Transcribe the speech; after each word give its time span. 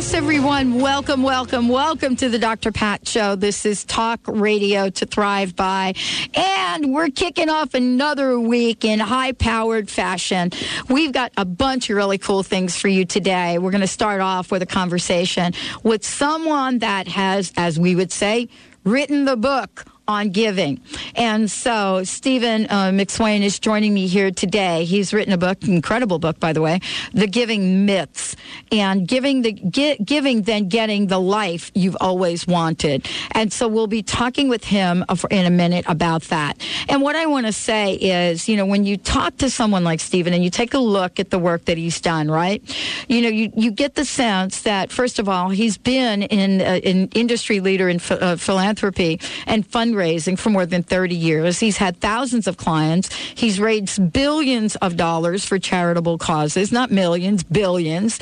Yes, 0.00 0.14
everyone. 0.14 0.80
Welcome, 0.80 1.22
welcome, 1.22 1.68
welcome 1.68 2.16
to 2.16 2.30
the 2.30 2.38
Dr. 2.38 2.72
Pat 2.72 3.06
Show. 3.06 3.36
This 3.36 3.66
is 3.66 3.84
Talk 3.84 4.20
Radio 4.26 4.88
to 4.88 5.04
Thrive 5.04 5.54
By. 5.54 5.92
And 6.32 6.94
we're 6.94 7.10
kicking 7.10 7.50
off 7.50 7.74
another 7.74 8.40
week 8.40 8.82
in 8.82 8.98
high 8.98 9.32
powered 9.32 9.90
fashion. 9.90 10.52
We've 10.88 11.12
got 11.12 11.32
a 11.36 11.44
bunch 11.44 11.90
of 11.90 11.96
really 11.96 12.16
cool 12.16 12.42
things 12.42 12.78
for 12.78 12.88
you 12.88 13.04
today. 13.04 13.58
We're 13.58 13.72
going 13.72 13.82
to 13.82 13.86
start 13.86 14.22
off 14.22 14.50
with 14.50 14.62
a 14.62 14.66
conversation 14.66 15.52
with 15.82 16.02
someone 16.02 16.78
that 16.78 17.06
has, 17.06 17.52
as 17.58 17.78
we 17.78 17.94
would 17.94 18.10
say, 18.10 18.48
written 18.84 19.26
the 19.26 19.36
book 19.36 19.84
on 20.10 20.30
giving. 20.30 20.80
And 21.14 21.48
so 21.48 22.02
Stephen 22.02 22.66
uh, 22.68 22.90
McSwain 22.90 23.42
is 23.42 23.60
joining 23.60 23.94
me 23.94 24.08
here 24.08 24.32
today. 24.32 24.84
He's 24.84 25.14
written 25.14 25.32
a 25.32 25.38
book, 25.38 25.62
incredible 25.62 26.18
book, 26.18 26.40
by 26.40 26.52
the 26.52 26.60
way, 26.60 26.80
The 27.14 27.28
Giving 27.28 27.86
Myths, 27.86 28.34
and 28.72 29.06
giving 29.06 29.42
the 29.42 29.52
gi- 29.52 29.98
giving 30.04 30.42
then 30.42 30.68
getting 30.68 31.06
the 31.06 31.20
life 31.20 31.70
you've 31.74 31.96
always 32.00 32.44
wanted. 32.44 33.08
And 33.32 33.52
so 33.52 33.68
we'll 33.68 33.86
be 33.86 34.02
talking 34.02 34.48
with 34.48 34.64
him 34.64 35.04
in 35.30 35.46
a 35.46 35.50
minute 35.50 35.84
about 35.86 36.22
that. 36.24 36.60
And 36.88 37.02
what 37.02 37.14
I 37.14 37.26
want 37.26 37.46
to 37.46 37.52
say 37.52 37.94
is, 37.94 38.48
you 38.48 38.56
know, 38.56 38.66
when 38.66 38.84
you 38.84 38.96
talk 38.96 39.36
to 39.36 39.48
someone 39.48 39.84
like 39.84 40.00
Stephen 40.00 40.34
and 40.34 40.42
you 40.42 40.50
take 40.50 40.74
a 40.74 40.78
look 40.78 41.20
at 41.20 41.30
the 41.30 41.38
work 41.38 41.66
that 41.66 41.78
he's 41.78 42.00
done, 42.00 42.28
right? 42.28 42.60
You 43.08 43.22
know, 43.22 43.28
you, 43.28 43.52
you 43.54 43.70
get 43.70 43.94
the 43.94 44.04
sense 44.04 44.62
that 44.62 44.90
first 44.90 45.20
of 45.20 45.28
all, 45.28 45.50
he's 45.50 45.78
been 45.78 46.22
in 46.22 46.60
uh, 46.60 46.80
an 46.84 47.08
industry 47.14 47.60
leader 47.60 47.88
in 47.88 48.00
ph- 48.00 48.20
uh, 48.20 48.34
philanthropy 48.34 49.20
and 49.46 49.68
fundraising 49.70 49.99
fundraising 50.00 50.38
for 50.38 50.50
more 50.50 50.66
than 50.66 50.82
30 50.82 51.14
years. 51.14 51.58
He's 51.58 51.76
had 51.76 52.00
thousands 52.00 52.46
of 52.46 52.56
clients. 52.56 53.12
He's 53.12 53.60
raised 53.60 54.12
billions 54.12 54.76
of 54.76 54.96
dollars 54.96 55.44
for 55.44 55.58
charitable 55.58 56.18
causes, 56.18 56.72
not 56.72 56.90
millions, 56.90 57.42
billions. 57.42 58.18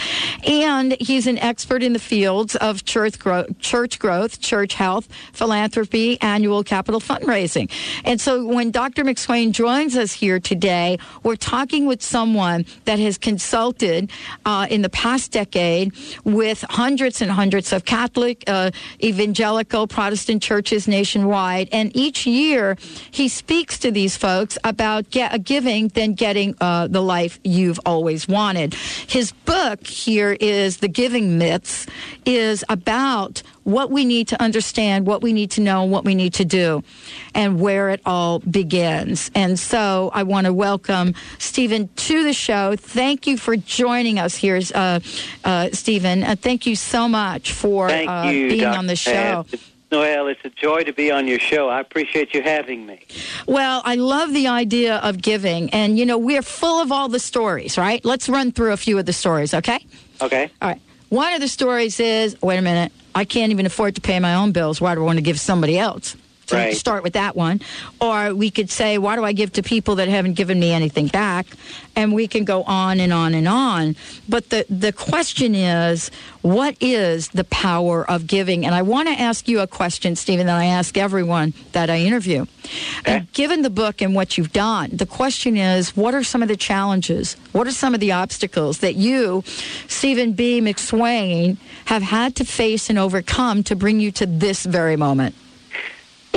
And 0.46 0.96
he's 1.00 1.26
an 1.26 1.38
expert 1.38 1.82
in 1.82 1.92
the 1.92 1.98
fields 1.98 2.56
of 2.56 2.84
church 2.84 3.18
growth, 3.18 3.58
church 3.58 3.98
growth, 3.98 4.40
church 4.40 4.74
health, 4.74 5.08
philanthropy, 5.32 6.20
annual 6.20 6.64
capital 6.64 7.00
fundraising. 7.00 7.70
And 8.04 8.20
so 8.20 8.44
when 8.46 8.70
Dr. 8.70 9.04
McSwain 9.04 9.52
joins 9.52 9.96
us 9.96 10.12
here 10.12 10.40
today, 10.40 10.98
we're 11.22 11.36
talking 11.36 11.86
with 11.86 12.02
someone 12.02 12.66
that 12.84 12.98
has 12.98 13.18
consulted 13.18 14.10
uh, 14.44 14.66
in 14.70 14.82
the 14.82 14.90
past 14.90 15.32
decade 15.32 15.92
with 16.24 16.64
hundreds 16.68 17.22
and 17.22 17.30
hundreds 17.30 17.72
of 17.72 17.84
Catholic, 17.84 18.44
uh, 18.46 18.70
evangelical, 19.02 19.86
Protestant 19.86 20.42
churches 20.42 20.88
nationwide 20.88 21.57
and 21.72 21.90
each 21.96 22.26
year 22.26 22.76
he 23.10 23.28
speaks 23.28 23.78
to 23.78 23.90
these 23.90 24.16
folks 24.16 24.58
about 24.62 25.10
get, 25.10 25.42
giving, 25.44 25.88
then 25.88 26.14
getting 26.14 26.54
uh, 26.60 26.86
the 26.86 27.02
life 27.02 27.40
you've 27.42 27.80
always 27.84 28.28
wanted. 28.28 28.74
His 28.74 29.32
book 29.32 29.86
here 29.86 30.36
is 30.40 30.78
The 30.78 30.88
Giving 30.88 31.38
Myths, 31.38 31.86
is 32.24 32.64
about 32.68 33.42
what 33.64 33.90
we 33.90 34.04
need 34.04 34.28
to 34.28 34.42
understand, 34.42 35.06
what 35.06 35.20
we 35.20 35.32
need 35.32 35.50
to 35.50 35.60
know, 35.60 35.84
what 35.84 36.04
we 36.04 36.14
need 36.14 36.32
to 36.34 36.44
do, 36.44 36.82
and 37.34 37.60
where 37.60 37.90
it 37.90 38.00
all 38.06 38.38
begins. 38.38 39.30
And 39.34 39.58
so 39.58 40.10
I 40.14 40.22
want 40.22 40.46
to 40.46 40.54
welcome 40.54 41.14
Stephen 41.38 41.88
to 41.96 42.24
the 42.24 42.32
show. 42.32 42.76
Thank 42.76 43.26
you 43.26 43.36
for 43.36 43.56
joining 43.56 44.18
us 44.18 44.34
here, 44.36 44.60
uh, 44.74 45.00
uh, 45.44 45.68
Stephen. 45.72 46.24
Uh, 46.24 46.36
thank 46.40 46.64
you 46.64 46.76
so 46.76 47.08
much 47.08 47.52
for 47.52 47.90
uh, 47.90 48.30
you, 48.30 48.48
being 48.48 48.60
Dr. 48.62 48.78
on 48.78 48.86
the 48.86 48.96
show. 48.96 49.44
Noel, 49.90 50.26
it's 50.26 50.40
a 50.44 50.50
joy 50.50 50.84
to 50.84 50.92
be 50.92 51.10
on 51.10 51.26
your 51.26 51.38
show. 51.38 51.68
I 51.68 51.80
appreciate 51.80 52.34
you 52.34 52.42
having 52.42 52.86
me. 52.86 53.06
Well, 53.46 53.80
I 53.84 53.94
love 53.94 54.32
the 54.32 54.46
idea 54.46 54.96
of 54.96 55.22
giving. 55.22 55.70
And, 55.70 55.98
you 55.98 56.04
know, 56.04 56.18
we're 56.18 56.42
full 56.42 56.80
of 56.80 56.92
all 56.92 57.08
the 57.08 57.18
stories, 57.18 57.78
right? 57.78 58.04
Let's 58.04 58.28
run 58.28 58.52
through 58.52 58.72
a 58.72 58.76
few 58.76 58.98
of 58.98 59.06
the 59.06 59.12
stories, 59.12 59.54
okay? 59.54 59.84
Okay. 60.20 60.50
All 60.60 60.68
right. 60.68 60.80
One 61.08 61.32
of 61.32 61.40
the 61.40 61.48
stories 61.48 62.00
is 62.00 62.40
wait 62.42 62.58
a 62.58 62.62
minute, 62.62 62.92
I 63.14 63.24
can't 63.24 63.50
even 63.50 63.64
afford 63.64 63.94
to 63.94 64.00
pay 64.02 64.20
my 64.20 64.34
own 64.34 64.52
bills. 64.52 64.80
Why 64.80 64.94
do 64.94 65.00
I 65.00 65.04
want 65.04 65.16
to 65.18 65.22
give 65.22 65.40
somebody 65.40 65.78
else? 65.78 66.16
So 66.48 66.56
right. 66.56 66.74
start 66.74 67.02
with 67.02 67.12
that 67.12 67.36
one. 67.36 67.60
Or 68.00 68.34
we 68.34 68.50
could 68.50 68.70
say, 68.70 68.96
why 68.96 69.16
do 69.16 69.24
I 69.24 69.32
give 69.32 69.52
to 69.54 69.62
people 69.62 69.96
that 69.96 70.08
haven't 70.08 70.32
given 70.32 70.58
me 70.58 70.72
anything 70.72 71.08
back? 71.08 71.46
And 71.94 72.14
we 72.14 72.26
can 72.26 72.44
go 72.44 72.62
on 72.62 73.00
and 73.00 73.12
on 73.12 73.34
and 73.34 73.46
on. 73.46 73.96
But 74.26 74.48
the, 74.48 74.64
the 74.70 74.92
question 74.92 75.54
is, 75.54 76.10
what 76.40 76.74
is 76.80 77.28
the 77.28 77.44
power 77.44 78.08
of 78.08 78.26
giving? 78.26 78.64
And 78.64 78.74
I 78.74 78.80
want 78.80 79.08
to 79.08 79.14
ask 79.14 79.46
you 79.46 79.60
a 79.60 79.66
question, 79.66 80.16
Stephen, 80.16 80.46
that 80.46 80.56
I 80.56 80.64
ask 80.64 80.96
everyone 80.96 81.52
that 81.72 81.90
I 81.90 81.98
interview. 81.98 82.46
Okay. 83.00 83.26
Given 83.34 83.60
the 83.60 83.70
book 83.70 84.00
and 84.00 84.14
what 84.14 84.38
you've 84.38 84.52
done, 84.52 84.88
the 84.90 85.06
question 85.06 85.58
is, 85.58 85.94
what 85.94 86.14
are 86.14 86.24
some 86.24 86.42
of 86.42 86.48
the 86.48 86.56
challenges? 86.56 87.36
What 87.52 87.66
are 87.66 87.72
some 87.72 87.92
of 87.92 88.00
the 88.00 88.12
obstacles 88.12 88.78
that 88.78 88.94
you, 88.94 89.44
Stephen 89.86 90.32
B. 90.32 90.62
McSwain, 90.62 91.58
have 91.84 92.02
had 92.02 92.36
to 92.36 92.44
face 92.46 92.88
and 92.88 92.98
overcome 92.98 93.62
to 93.64 93.76
bring 93.76 94.00
you 94.00 94.10
to 94.12 94.24
this 94.24 94.64
very 94.64 94.96
moment? 94.96 95.34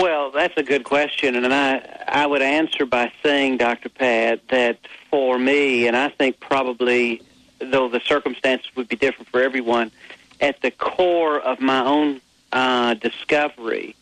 Well, 0.01 0.31
that's 0.31 0.57
a 0.57 0.63
good 0.63 0.84
question, 0.84 1.35
and 1.35 1.53
I 1.53 1.78
I 2.07 2.25
would 2.25 2.41
answer 2.41 2.88
by 2.88 3.12
saying, 3.22 3.57
Dr. 3.57 3.88
Pat, 3.88 4.47
that 4.47 4.79
for 5.12 5.38
me, 5.38 5.85
and 5.85 5.95
I 5.95 6.09
think 6.09 6.39
probably 6.39 7.22
though 7.59 7.88
the 7.88 8.00
circumstances 8.00 8.67
would 8.75 8.88
be 8.88 8.95
different 8.95 9.29
for 9.29 9.44
everyone, 9.44 9.91
at 10.39 10.59
the 10.63 10.72
core 10.72 11.39
of 11.39 11.59
my 11.59 11.85
own 11.85 12.19
uh, 12.51 12.95
discovery, 12.95 13.95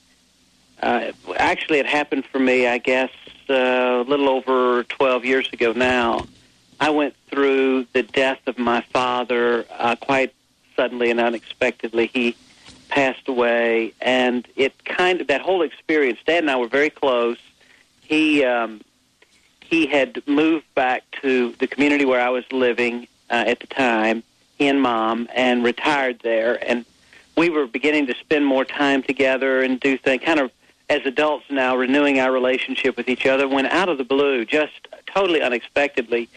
uh, 0.81 1.11
actually, 1.35 1.79
it 1.79 1.85
happened 1.85 2.23
for 2.23 2.39
me, 2.39 2.65
I 2.65 2.77
guess, 2.77 3.11
uh, 3.49 3.53
a 3.53 4.05
little 4.07 4.29
over 4.29 4.83
12 4.83 5.25
years 5.25 5.51
ago 5.51 5.73
now. 5.73 6.27
I 6.79 6.91
went 6.91 7.13
through 7.29 7.87
the 7.91 8.03
death 8.03 8.39
of 8.47 8.57
my 8.57 8.79
father 8.93 9.65
uh, 9.77 9.97
quite 9.97 10.33
suddenly 10.77 11.11
and 11.11 11.19
unexpectedly. 11.19 12.07
He 12.07 12.37
passed 12.89 13.27
away, 13.27 13.93
and 14.01 14.47
it 14.55 14.83
kind 14.83 15.21
of 15.21 15.27
that 15.27 15.41
whole 15.41 15.61
experience. 15.61 16.19
Dad 16.25 16.39
and 16.39 16.51
I 16.51 16.57
were 16.57 16.67
very 16.67 16.89
close. 16.89 17.37
He 18.01 18.43
um, 18.43 18.81
he 19.61 19.85
had 19.85 20.21
moved 20.27 20.65
back 20.75 21.03
to 21.21 21.53
the 21.59 21.67
community 21.67 22.05
where 22.05 22.21
I 22.21 22.29
was 22.29 22.43
living 22.51 23.07
uh, 23.29 23.45
at 23.47 23.59
the 23.59 23.67
time. 23.67 24.23
He 24.57 24.67
and 24.67 24.81
Mom, 24.81 25.29
and 25.33 25.63
retired 25.63 26.19
there, 26.19 26.59
and 26.67 26.83
we 27.37 27.49
were 27.49 27.65
beginning 27.65 28.07
to 28.07 28.15
spend 28.15 28.45
more 28.45 28.65
time 28.65 29.01
together 29.01 29.61
and 29.61 29.79
do 29.79 29.97
things 29.97 30.21
kind 30.23 30.39
of 30.41 30.51
as 30.89 31.05
adults 31.05 31.45
now, 31.49 31.77
renewing 31.77 32.19
our 32.19 32.31
relationship 32.31 32.97
with 32.97 33.07
each 33.07 33.25
other. 33.25 33.47
When 33.47 33.67
out 33.67 33.89
of 33.89 33.97
the 33.97 34.03
blue, 34.03 34.43
just 34.43 34.87
totally 35.05 35.41
unexpectedly, 35.41 36.27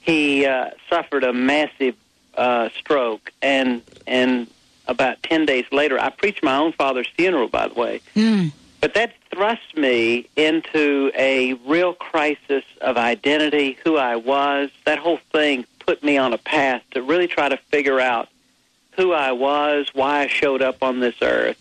he 0.00 0.44
uh, 0.46 0.70
suffered 0.90 1.24
a 1.24 1.32
massive 1.32 1.96
uh, 2.36 2.68
stroke, 2.76 3.32
and 3.40 3.82
and 4.06 4.46
about 4.86 5.22
10 5.22 5.46
days 5.46 5.64
later, 5.72 5.98
I 5.98 6.10
preached 6.10 6.42
my 6.42 6.56
own 6.56 6.72
father's 6.72 7.08
funeral, 7.08 7.48
by 7.48 7.68
the 7.68 7.74
way. 7.74 8.00
Mm. 8.14 8.52
But 8.80 8.94
that 8.94 9.14
thrust 9.30 9.76
me 9.76 10.28
into 10.36 11.10
a 11.14 11.54
real 11.66 11.94
crisis 11.94 12.64
of 12.80 12.96
identity, 12.98 13.78
who 13.82 13.96
I 13.96 14.16
was. 14.16 14.70
That 14.84 14.98
whole 14.98 15.20
thing 15.32 15.64
put 15.78 16.02
me 16.02 16.18
on 16.18 16.32
a 16.32 16.38
path 16.38 16.82
to 16.90 17.02
really 17.02 17.26
try 17.26 17.48
to 17.48 17.56
figure 17.56 17.98
out 17.98 18.28
who 18.92 19.12
I 19.12 19.32
was, 19.32 19.88
why 19.92 20.20
I 20.20 20.26
showed 20.26 20.62
up 20.62 20.82
on 20.82 21.00
this 21.00 21.16
earth. 21.22 21.58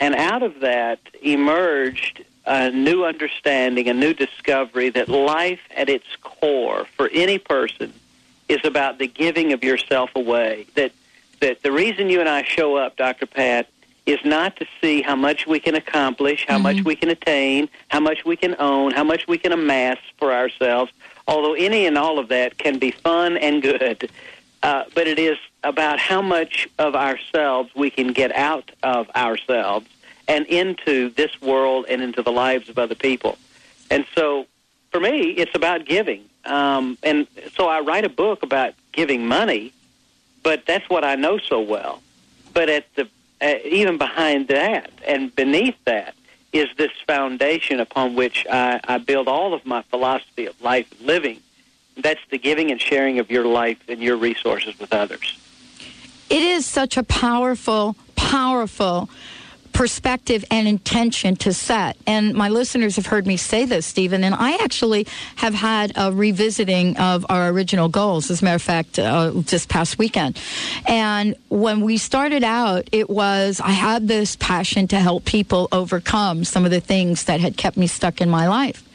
And 0.00 0.14
out 0.14 0.42
of 0.42 0.60
that 0.60 0.98
emerged 1.22 2.24
a 2.46 2.70
new 2.70 3.04
understanding, 3.04 3.88
a 3.88 3.94
new 3.94 4.14
discovery 4.14 4.90
that 4.90 5.08
life 5.08 5.60
at 5.76 5.88
its 5.88 6.06
core 6.22 6.86
for 6.96 7.08
any 7.12 7.38
person 7.38 7.92
is 8.48 8.58
about 8.64 8.98
the 8.98 9.06
giving 9.06 9.52
of 9.52 9.62
yourself 9.62 10.10
away. 10.16 10.66
That 10.74 10.92
that 11.40 11.62
the 11.62 11.72
reason 11.72 12.08
you 12.08 12.20
and 12.20 12.28
I 12.28 12.42
show 12.42 12.76
up, 12.76 12.96
Dr. 12.96 13.26
Pat, 13.26 13.68
is 14.06 14.18
not 14.24 14.56
to 14.56 14.66
see 14.80 15.02
how 15.02 15.14
much 15.14 15.46
we 15.46 15.60
can 15.60 15.74
accomplish, 15.74 16.46
how 16.46 16.54
mm-hmm. 16.54 16.62
much 16.62 16.84
we 16.84 16.96
can 16.96 17.10
attain, 17.10 17.68
how 17.88 18.00
much 18.00 18.24
we 18.24 18.36
can 18.36 18.56
own, 18.58 18.92
how 18.92 19.04
much 19.04 19.26
we 19.28 19.38
can 19.38 19.52
amass 19.52 19.98
for 20.18 20.32
ourselves, 20.32 20.92
although 21.28 21.54
any 21.54 21.86
and 21.86 21.96
all 21.98 22.18
of 22.18 22.28
that 22.28 22.58
can 22.58 22.78
be 22.78 22.90
fun 22.90 23.36
and 23.36 23.62
good. 23.62 24.10
Uh, 24.62 24.84
but 24.94 25.06
it 25.06 25.18
is 25.18 25.38
about 25.64 25.98
how 25.98 26.20
much 26.20 26.68
of 26.78 26.94
ourselves 26.94 27.70
we 27.74 27.90
can 27.90 28.12
get 28.12 28.34
out 28.34 28.70
of 28.82 29.08
ourselves 29.10 29.86
and 30.28 30.46
into 30.46 31.10
this 31.10 31.40
world 31.40 31.86
and 31.88 32.02
into 32.02 32.22
the 32.22 32.32
lives 32.32 32.68
of 32.68 32.78
other 32.78 32.94
people. 32.94 33.38
And 33.90 34.04
so 34.14 34.46
for 34.90 35.00
me, 35.00 35.30
it's 35.30 35.54
about 35.54 35.86
giving. 35.86 36.24
Um, 36.44 36.98
and 37.02 37.26
so 37.54 37.68
I 37.68 37.80
write 37.80 38.04
a 38.04 38.08
book 38.08 38.42
about 38.42 38.74
giving 38.92 39.26
money 39.26 39.72
but 40.42 40.66
that's 40.66 40.88
what 40.88 41.04
I 41.04 41.14
know 41.14 41.38
so 41.38 41.60
well. 41.60 42.02
But 42.52 42.68
at 42.68 42.94
the 42.94 43.08
uh, 43.40 43.54
even 43.64 43.96
behind 43.96 44.48
that 44.48 44.90
and 45.06 45.34
beneath 45.34 45.76
that 45.86 46.14
is 46.52 46.68
this 46.76 46.90
foundation 47.06 47.80
upon 47.80 48.14
which 48.14 48.46
I, 48.50 48.80
I 48.84 48.98
build 48.98 49.28
all 49.28 49.54
of 49.54 49.64
my 49.64 49.82
philosophy 49.82 50.46
of 50.46 50.60
life 50.60 50.90
and 50.92 51.06
living. 51.06 51.40
That's 51.96 52.20
the 52.30 52.38
giving 52.38 52.70
and 52.70 52.80
sharing 52.80 53.18
of 53.18 53.30
your 53.30 53.46
life 53.46 53.78
and 53.88 54.02
your 54.02 54.16
resources 54.16 54.78
with 54.78 54.92
others. 54.92 55.38
It 56.28 56.42
is 56.42 56.66
such 56.66 56.96
a 56.96 57.02
powerful, 57.02 57.96
powerful 58.14 59.08
perspective 59.80 60.44
and 60.50 60.68
intention 60.68 61.34
to 61.34 61.54
set. 61.54 61.96
And 62.06 62.34
my 62.34 62.50
listeners 62.50 62.96
have 62.96 63.06
heard 63.06 63.26
me 63.26 63.38
say 63.38 63.64
this, 63.64 63.86
Stephen, 63.86 64.22
and 64.24 64.34
I 64.34 64.62
actually 64.62 65.06
have 65.36 65.54
had 65.54 65.92
a 65.96 66.12
revisiting 66.12 66.98
of 66.98 67.24
our 67.30 67.48
original 67.48 67.88
goals, 67.88 68.30
as 68.30 68.42
a 68.42 68.44
matter 68.44 68.56
of 68.56 68.60
fact, 68.60 68.98
uh, 68.98 69.30
this 69.30 69.64
past 69.64 69.96
weekend. 69.96 70.38
And 70.84 71.34
when 71.48 71.80
we 71.80 71.96
started 71.96 72.44
out, 72.44 72.90
it 72.92 73.08
was 73.08 73.58
I 73.58 73.70
had 73.70 74.06
this 74.06 74.36
passion 74.36 74.86
to 74.88 75.00
help 75.00 75.24
people 75.24 75.66
overcome 75.72 76.44
some 76.44 76.66
of 76.66 76.70
the 76.70 76.80
things 76.80 77.24
that 77.24 77.40
had 77.40 77.56
kept 77.56 77.78
me 77.78 77.86
stuck 77.86 78.20
in 78.20 78.28
my 78.28 78.48
life. 78.48 78.86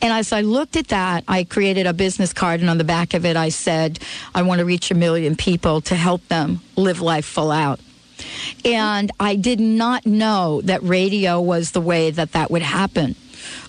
And 0.00 0.10
as 0.10 0.32
I 0.32 0.40
looked 0.40 0.76
at 0.76 0.88
that, 0.88 1.24
I 1.28 1.44
created 1.44 1.86
a 1.86 1.92
business 1.92 2.32
card, 2.32 2.60
and 2.60 2.70
on 2.70 2.78
the 2.78 2.84
back 2.84 3.12
of 3.12 3.26
it, 3.26 3.36
I 3.36 3.50
said, 3.50 3.98
I 4.34 4.40
want 4.40 4.60
to 4.60 4.64
reach 4.64 4.90
a 4.90 4.94
million 4.94 5.36
people 5.36 5.82
to 5.82 5.94
help 5.94 6.26
them 6.28 6.62
live 6.76 7.02
life 7.02 7.26
full 7.26 7.50
out. 7.50 7.78
And 8.64 9.10
I 9.20 9.36
did 9.36 9.60
not 9.60 10.06
know 10.06 10.60
that 10.62 10.82
radio 10.82 11.40
was 11.40 11.72
the 11.72 11.80
way 11.80 12.10
that 12.10 12.32
that 12.32 12.50
would 12.50 12.62
happen. 12.62 13.14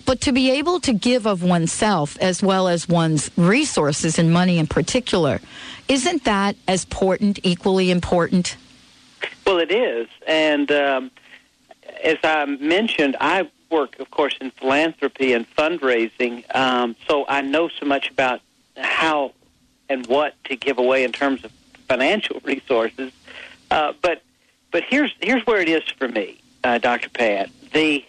But 0.06 0.22
to 0.22 0.32
be 0.32 0.52
able 0.52 0.80
to 0.82 0.94
give 0.94 1.26
of 1.26 1.44
oneself 1.44 2.18
as 2.22 2.44
well 2.44 2.68
as 2.68 2.88
one's 2.88 3.32
resources 3.36 4.20
and 4.20 4.32
money 4.32 4.60
in 4.60 4.68
particular, 4.68 5.42
isn't 5.88 6.24
that 6.24 6.56
as 6.68 6.84
important, 6.84 7.40
equally 7.44 7.92
important? 7.92 8.56
Well, 9.46 9.60
it 9.60 9.72
is. 9.72 10.08
And 10.28 10.72
um, 10.72 11.12
as 12.04 12.18
I 12.24 12.46
mentioned, 12.46 13.16
I 13.20 13.50
work, 13.70 14.00
of 14.00 14.12
course, 14.12 14.36
in 14.40 14.52
philanthropy 14.52 15.34
and 15.34 15.50
fundraising. 15.56 16.44
Um, 16.56 16.96
so 17.08 17.26
I 17.28 17.42
know 17.42 17.70
so 17.70 17.86
much 17.86 18.10
about 18.10 18.42
how 18.78 19.34
and 19.90 20.06
what 20.08 20.36
to 20.46 20.56
give 20.56 20.78
away 20.78 21.04
in 21.04 21.12
terms 21.12 21.44
of 21.44 21.52
financial 21.88 22.40
resources. 22.44 23.12
Uh, 23.72 23.94
but 24.02 24.22
but 24.76 24.84
here's 24.84 25.16
here's 25.22 25.42
where 25.48 25.62
it 25.62 25.70
is 25.70 25.84
for 25.98 26.10
me, 26.10 26.38
uh, 26.66 26.78
Dr. 26.80 27.08
Pat. 27.08 27.50
The 27.72 28.04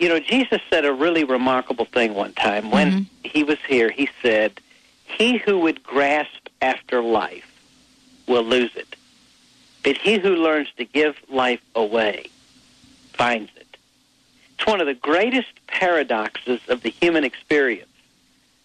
you 0.00 0.08
know 0.08 0.18
Jesus 0.18 0.60
said 0.68 0.84
a 0.84 0.92
really 0.92 1.22
remarkable 1.22 1.84
thing 1.84 2.14
one 2.14 2.32
time 2.32 2.72
when 2.72 2.90
mm-hmm. 2.90 3.02
he 3.22 3.44
was 3.44 3.58
here. 3.68 3.88
He 3.88 4.08
said, 4.20 4.60
"He 5.04 5.36
who 5.36 5.60
would 5.60 5.84
grasp 5.84 6.48
after 6.60 7.00
life 7.04 7.48
will 8.26 8.42
lose 8.42 8.74
it, 8.74 8.96
but 9.84 9.96
he 9.96 10.18
who 10.18 10.34
learns 10.34 10.66
to 10.76 10.84
give 10.84 11.14
life 11.28 11.62
away 11.76 12.26
finds 13.12 13.52
it." 13.54 13.76
It's 14.58 14.66
one 14.66 14.80
of 14.80 14.88
the 14.88 14.94
greatest 14.94 15.52
paradoxes 15.68 16.60
of 16.66 16.82
the 16.82 16.90
human 16.90 17.22
experience 17.22 17.92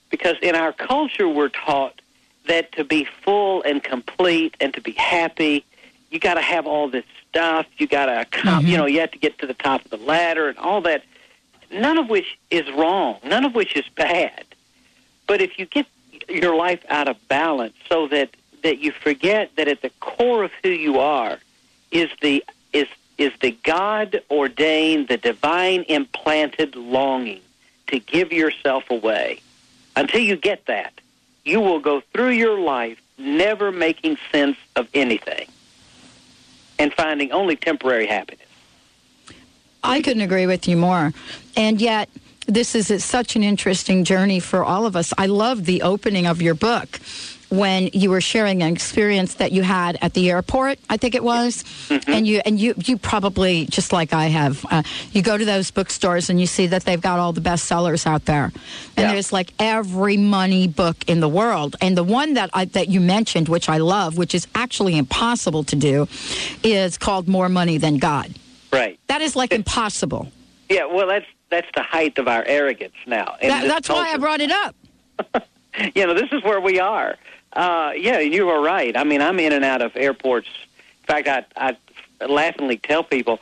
because 0.10 0.38
in 0.42 0.56
our 0.56 0.74
culture 0.74 1.30
we're 1.30 1.50
taught 1.50 2.02
that 2.48 2.72
to 2.72 2.84
be 2.84 3.08
full 3.22 3.62
and 3.62 3.84
complete 3.84 4.58
and 4.60 4.74
to 4.74 4.82
be 4.82 4.94
happy 4.94 5.64
you 6.10 6.20
got 6.20 6.36
to 6.36 6.42
have 6.42 6.66
all 6.66 6.90
this 6.90 7.06
stuff. 7.30 7.66
You 7.78 7.88
got 7.88 8.06
to, 8.08 8.38
mm-hmm. 8.40 8.68
you 8.68 8.78
know, 8.78 8.86
you 8.86 9.00
have 9.00 9.12
to 9.12 9.20
get 9.20 9.38
to 9.40 9.48
the 9.48 9.54
top 9.54 9.84
of 9.86 9.92
the 9.92 9.98
ladder 9.98 10.50
and 10.50 10.58
all 10.58 10.82
that. 10.82 11.04
None 11.72 11.98
of 11.98 12.10
which 12.10 12.38
is 12.50 12.70
wrong. 12.72 13.20
None 13.24 13.46
of 13.46 13.54
which 13.54 13.76
is 13.76 13.88
bad. 13.90 14.46
But 15.28 15.42
if 15.42 15.60
you 15.60 15.66
get 15.66 15.86
your 16.30 16.56
life 16.56 16.84
out 16.90 17.08
of 17.08 17.28
balance, 17.28 17.76
so 17.90 18.08
that 18.08 18.30
that 18.64 18.80
you 18.80 18.92
forget 18.92 19.52
that 19.56 19.68
at 19.68 19.82
the 19.82 19.92
core 20.00 20.44
of 20.44 20.52
who 20.64 20.70
you 20.70 21.00
are 21.00 21.38
is 21.92 22.10
the 22.22 22.44
is 22.74 22.88
is 23.18 23.34
the 23.42 23.52
God 23.64 24.22
ordained, 24.32 25.10
the 25.10 25.18
divine 25.18 25.84
implanted 25.84 26.76
longing 26.76 27.42
to 27.88 28.00
give 28.00 28.32
yourself 28.32 28.90
away. 28.90 29.42
Until 29.96 30.22
you 30.22 30.36
get 30.36 30.66
that, 30.68 30.94
you 31.44 31.60
will 31.60 31.80
go 31.80 32.02
through 32.14 32.32
your 32.32 32.60
life 32.60 33.02
never 33.18 33.72
making 33.72 34.18
sense 34.32 34.58
of 34.76 34.88
anything 34.94 35.48
and 36.80 36.94
finding 36.94 37.32
only 37.32 37.56
temporary 37.56 38.08
happiness. 38.08 38.46
I 39.84 40.02
couldn't 40.02 40.22
agree 40.22 40.48
with 40.48 40.68
you 40.68 40.78
more. 40.78 41.14
And 41.56 41.80
yet, 41.80 42.10
this 42.46 42.76
is 42.76 43.04
such 43.04 43.36
an 43.36 43.44
interesting 43.44 44.04
journey 44.04 44.40
for 44.40 44.64
all 44.64 44.86
of 44.86 44.96
us. 44.96 45.14
I 45.18 45.26
love 45.26 45.66
the 45.66 45.82
opening 45.82 46.26
of 46.26 46.42
your 46.42 46.54
book 46.54 47.00
when 47.50 47.90
you 47.94 48.10
were 48.10 48.22
sharing 48.22 48.62
an 48.62 48.74
experience 48.74 49.36
that 49.36 49.52
you 49.52 49.64
had 49.64 49.98
at 50.02 50.14
the 50.14 50.30
airport, 50.30 50.80
I 50.90 50.98
think 50.98 51.16
it 51.16 51.24
was, 51.24 51.64
mm-hmm. 51.88 52.12
and 52.12 52.28
you 52.28 52.42
and 52.46 52.60
you 52.60 52.74
you 52.78 52.98
probably 52.98 53.66
just 53.66 53.94
like 53.94 54.14
I 54.14 54.26
have, 54.28 54.66
uh, 54.70 54.84
you 55.12 55.22
go 55.22 55.38
to 55.38 55.46
those 55.46 55.72
bookstores 55.72 56.30
and 56.30 56.40
you 56.40 56.48
see 56.48 56.68
that 56.68 56.84
they've 56.84 57.02
got 57.02 57.20
all 57.20 57.34
the 57.34 57.42
bestsellers 57.42 58.06
out 58.06 58.26
there, 58.26 58.46
and 58.46 58.54
yeah. 58.98 59.14
there's 59.14 59.32
like 59.32 59.54
every 59.60 60.18
money 60.18 60.68
book 60.68 60.98
in 61.08 61.20
the 61.20 61.30
world, 61.30 61.76
and 61.82 61.98
the 61.98 62.04
one 62.04 62.34
that 62.34 62.50
I, 62.54 62.66
that 62.66 62.90
you 62.90 63.00
mentioned, 63.00 63.48
which 63.48 63.70
I 63.70 63.78
love, 63.78 64.18
which 64.18 64.36
is 64.36 64.48
actually 64.54 64.98
impossible 64.98 65.64
to 65.66 65.76
do, 65.76 66.08
is 66.64 66.98
called 66.98 67.28
More 67.28 67.50
Money 67.50 67.78
Than 67.78 67.98
God. 67.98 68.34
Right. 68.72 69.00
That 69.08 69.22
is 69.22 69.36
like 69.36 69.54
impossible. 69.54 70.32
Yeah. 70.70 70.86
Well, 70.86 71.08
that's 71.08 71.26
that's 71.50 71.68
the 71.76 71.84
height 71.84 72.18
of 72.18 72.28
our 72.28 72.44
arrogance 72.46 72.96
now. 73.06 73.38
That, 73.42 73.68
that's 73.68 73.88
culture. 73.88 74.04
why 74.04 74.14
I 74.14 74.18
brought 74.18 74.42
it 74.42 74.52
up. 74.52 74.76
you 75.96 76.06
know, 76.06 76.14
this 76.14 76.32
is 76.32 76.44
where 76.44 76.60
we 76.60 76.80
are. 76.80 77.16
Uh, 77.54 77.94
yeah, 77.96 78.20
you 78.20 78.50
are 78.50 78.62
right. 78.62 78.96
I 78.96 79.04
mean, 79.04 79.22
I'm 79.22 79.40
in 79.40 79.54
and 79.54 79.66
out 79.66 79.82
of 79.82 79.96
airports. 79.96 80.48
In 81.02 81.06
fact, 81.06 81.28
I, 81.28 81.46
I 82.20 82.26
laughingly 82.26 82.78
tell 82.78 83.04
people 83.04 83.40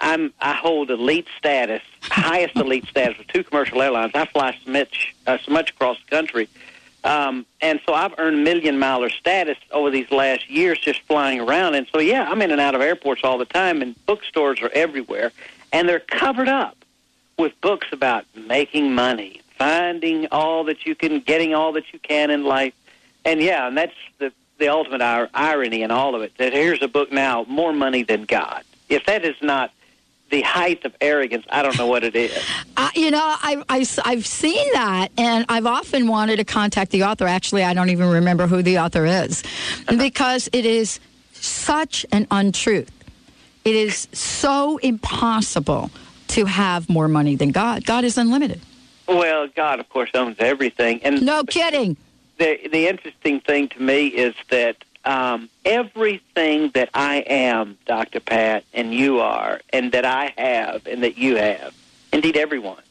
I'm 0.00 0.32
I 0.40 0.52
hold 0.52 0.90
elite 0.90 1.26
status, 1.36 1.82
highest 2.02 2.56
elite 2.56 2.86
status 2.86 3.18
with 3.18 3.26
two 3.28 3.44
commercial 3.44 3.82
airlines. 3.82 4.12
I 4.14 4.26
fly 4.26 4.56
so 4.64 4.70
much 4.70 5.14
uh, 5.26 5.38
so 5.38 5.52
much 5.52 5.70
across 5.70 5.98
the 6.00 6.10
country, 6.10 6.48
um, 7.04 7.46
and 7.60 7.80
so 7.84 7.94
I've 7.94 8.14
earned 8.18 8.44
million 8.44 8.78
miler 8.78 9.10
status 9.10 9.58
over 9.72 9.90
these 9.90 10.10
last 10.10 10.48
years 10.48 10.78
just 10.78 11.00
flying 11.02 11.40
around. 11.40 11.74
And 11.74 11.86
so 11.92 11.98
yeah, 11.98 12.30
I'm 12.30 12.40
in 12.42 12.50
and 12.50 12.60
out 12.60 12.74
of 12.74 12.80
airports 12.80 13.22
all 13.24 13.38
the 13.38 13.44
time, 13.44 13.82
and 13.82 13.94
bookstores 14.06 14.60
are 14.62 14.70
everywhere, 14.70 15.32
and 15.72 15.88
they're 15.88 16.00
covered 16.00 16.48
up 16.48 16.76
with 17.38 17.58
books 17.60 17.88
about 17.92 18.24
making 18.34 18.94
money, 18.94 19.40
finding 19.56 20.26
all 20.30 20.64
that 20.64 20.86
you 20.86 20.94
can, 20.94 21.20
getting 21.20 21.54
all 21.54 21.72
that 21.72 21.92
you 21.92 21.98
can 22.00 22.30
in 22.30 22.44
life. 22.44 22.74
And 23.24 23.40
yeah, 23.40 23.66
and 23.68 23.76
that's 23.76 23.94
the 24.18 24.32
the 24.58 24.68
ultimate 24.68 25.00
ir- 25.00 25.30
irony 25.34 25.82
in 25.82 25.90
all 25.90 26.14
of 26.14 26.22
it. 26.22 26.32
That 26.38 26.52
here's 26.52 26.82
a 26.82 26.88
book 26.88 27.12
now, 27.12 27.44
more 27.48 27.72
money 27.72 28.02
than 28.02 28.24
God. 28.24 28.64
If 28.88 29.06
that 29.06 29.24
is 29.24 29.36
not 29.40 29.72
the 30.30 30.42
height 30.42 30.84
of 30.84 30.94
arrogance, 31.00 31.46
I 31.48 31.62
don't 31.62 31.78
know 31.78 31.86
what 31.86 32.04
it 32.04 32.14
is. 32.14 32.36
Uh, 32.80 32.90
you 32.94 33.10
know, 33.10 33.18
I, 33.20 33.60
I, 33.68 33.84
I've 34.04 34.24
seen 34.24 34.72
that, 34.72 35.08
and 35.18 35.44
I've 35.48 35.66
often 35.66 36.06
wanted 36.06 36.36
to 36.36 36.44
contact 36.44 36.92
the 36.92 37.02
author. 37.02 37.26
Actually, 37.26 37.64
I 37.64 37.74
don't 37.74 37.90
even 37.90 38.08
remember 38.08 38.46
who 38.46 38.62
the 38.62 38.78
author 38.78 39.04
is, 39.04 39.42
because 39.98 40.48
it 40.52 40.64
is 40.64 41.00
such 41.32 42.06
an 42.12 42.28
untruth. 42.30 42.92
It 43.64 43.74
is 43.74 44.06
so 44.12 44.76
impossible 44.76 45.90
to 46.28 46.44
have 46.44 46.88
more 46.88 47.08
money 47.08 47.34
than 47.34 47.50
God. 47.50 47.84
God 47.84 48.04
is 48.04 48.16
unlimited. 48.16 48.60
Well, 49.08 49.48
God, 49.48 49.80
of 49.80 49.88
course, 49.88 50.10
owns 50.14 50.36
everything. 50.38 51.02
And 51.02 51.22
no 51.22 51.42
kidding 51.42 51.96
the 52.38 52.68
the 52.70 52.86
interesting 52.88 53.40
thing 53.40 53.68
to 53.68 53.82
me 53.82 54.06
is 54.06 54.34
that 54.50 54.76
um, 55.04 55.48
everything 55.64 56.70
that 56.70 56.90
I 56.94 57.16
am, 57.26 57.78
Doctor 57.86 58.20
Pat, 58.20 58.64
and 58.72 58.94
you 58.94 59.20
are, 59.20 59.60
and 59.72 59.92
that 59.92 60.04
I 60.04 60.32
have, 60.36 60.86
and 60.86 61.02
that 61.02 61.16
you 61.16 61.36
have, 61.36 61.74
indeed 62.12 62.36
everyone, 62.36 62.82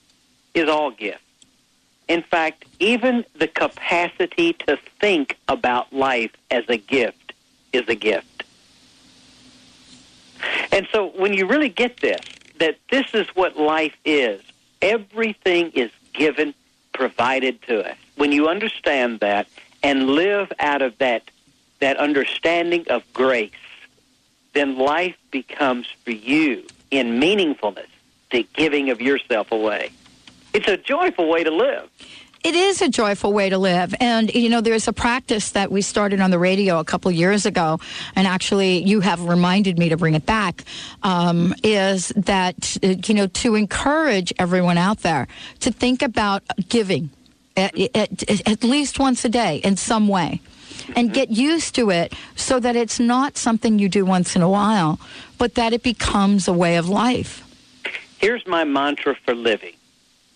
is 0.54 0.70
all 0.70 0.92
gift. 0.92 1.22
In 2.08 2.24
fact, 2.24 2.66
even 2.80 3.25
the 3.38 3.48
capacity 3.48 4.54
to 4.54 4.77
think 5.00 5.38
about 5.48 5.92
life 5.92 6.32
as 6.50 6.63
a 6.70 6.77
gift 6.77 7.34
is 7.74 7.88
a 7.88 7.96
gift. 7.96 8.44
And 10.72 10.88
so 10.92 11.10
when 11.10 11.34
you 11.34 11.46
really 11.46 11.70
get 11.70 11.98
this, 11.98 12.22
that 12.60 12.77
this 12.89 13.13
is 13.13 13.27
what 13.30 13.58
life 13.58 13.96
is, 14.06 14.42
everything 14.82 15.72
is 15.72 15.92
given, 16.13 16.54
provided 16.94 17.62
to 17.63 17.88
us 17.92 17.98
when 18.18 18.32
you 18.32 18.50
understand 18.50 19.22
that 19.22 19.48
and 19.82 20.08
live 20.08 20.52
out 20.60 20.82
of 20.82 20.98
that 20.98 21.24
that 21.80 21.98
understanding 21.98 22.86
of 22.90 23.04
grace, 23.14 23.52
then 24.54 24.78
life 24.78 25.16
becomes 25.30 25.86
for 26.04 26.12
you 26.12 26.66
in 26.90 27.20
meaningfulness 27.20 27.88
the 28.32 28.48
giving 28.54 28.90
of 28.90 29.00
yourself 29.00 29.52
away. 29.52 29.92
It's 30.54 30.68
a 30.68 30.78
joyful 30.78 31.30
way 31.30 31.44
to 31.44 31.52
live. 31.52 31.90
It 32.44 32.56
is 32.56 32.82
a 32.82 32.90
joyful 32.90 33.34
way 33.34 33.50
to 33.50 33.58
live. 33.58 33.94
And, 34.00 34.34
you 34.34 34.50
know, 34.50 34.62
there's 34.62 34.88
a 34.88 34.94
practice 34.94 35.52
that 35.52 35.72
we 35.72 35.82
started 35.82 36.22
on 36.22 36.32
the 36.32 36.40
radio 36.40 36.80
a 36.80 36.84
couple 36.84 37.12
years 37.12 37.46
ago, 37.46 37.80
and 38.16 38.26
actually 38.26 38.84
you 38.84 39.02
have 39.02 39.24
reminded 39.28 39.78
me 39.78 39.90
to 39.90 39.98
bring 39.98 40.14
it 40.14 40.26
back, 40.26 40.64
um, 41.04 41.54
is 41.64 42.10
that, 42.16 42.78
you 42.82 43.14
know, 43.14 43.28
to 43.28 43.56
encourage 43.56 44.34
everyone 44.40 44.78
out 44.78 45.00
there 45.00 45.28
to 45.60 45.72
think 45.72 46.02
about 46.02 46.44
giving 46.70 47.10
at, 47.58 47.78
at, 47.96 48.48
at 48.48 48.64
least 48.64 49.00
once 49.00 49.26
a 49.26 49.30
day 49.30 49.58
in 49.58 49.76
some 49.76 50.08
way 50.08 50.40
and 50.96 51.14
get 51.14 51.30
used 51.30 51.76
to 51.76 51.90
it 51.90 52.14
so 52.36 52.60
that 52.60 52.76
it's 52.76 53.00
not 53.00 53.38
something 53.38 53.80
you 53.80 53.90
do 53.90 54.06
once 54.06 54.36
in 54.36 54.42
a 54.42 54.50
while, 54.50 55.00
but 55.38 55.56
that 55.56 55.74
it 55.74 55.84
becomes 55.84 56.48
a 56.48 56.54
way 56.54 56.78
of 56.78 56.88
life. 56.88 57.44
Here's 58.20 58.46
my 58.48 58.64
mantra 58.64 59.16
for 59.26 59.36
living. 59.36 59.74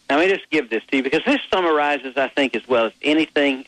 Now, 0.09 0.17
let 0.17 0.27
me 0.27 0.35
just 0.35 0.49
give 0.49 0.69
this 0.69 0.83
to 0.87 0.97
you 0.97 1.03
because 1.03 1.23
this 1.25 1.39
summarizes, 1.49 2.17
I 2.17 2.27
think, 2.27 2.55
as 2.55 2.67
well 2.67 2.85
as 2.85 2.93
anything 3.01 3.65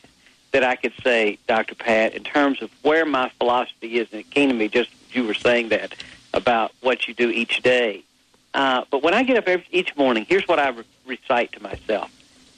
that 0.52 0.62
I 0.62 0.76
could 0.76 0.92
say, 1.02 1.38
Dr. 1.48 1.74
Pat, 1.74 2.14
in 2.14 2.22
terms 2.22 2.62
of 2.62 2.70
where 2.82 3.06
my 3.06 3.30
philosophy 3.38 3.98
is, 3.98 4.08
and 4.12 4.20
it 4.20 4.30
came 4.30 4.50
to 4.50 4.54
me 4.54 4.68
just 4.68 4.90
as 5.08 5.16
you 5.16 5.26
were 5.26 5.34
saying 5.34 5.70
that 5.70 5.94
about 6.32 6.72
what 6.80 7.08
you 7.08 7.14
do 7.14 7.30
each 7.30 7.62
day. 7.62 8.04
Uh, 8.52 8.84
but 8.90 9.02
when 9.02 9.14
I 9.14 9.22
get 9.24 9.36
up 9.36 9.48
every, 9.48 9.66
each 9.72 9.96
morning, 9.96 10.26
here's 10.28 10.46
what 10.46 10.60
I 10.60 10.68
re- 10.68 10.84
recite 11.06 11.52
to 11.52 11.62
myself. 11.62 12.10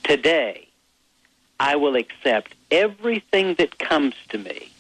Today, 0.03 0.69
I 1.59 1.77
will 1.77 1.97
accept 1.97 2.55
everything 2.71 3.55
that 3.55 3.79
comes 3.79 4.15
to 4.29 4.39
me 4.39 4.71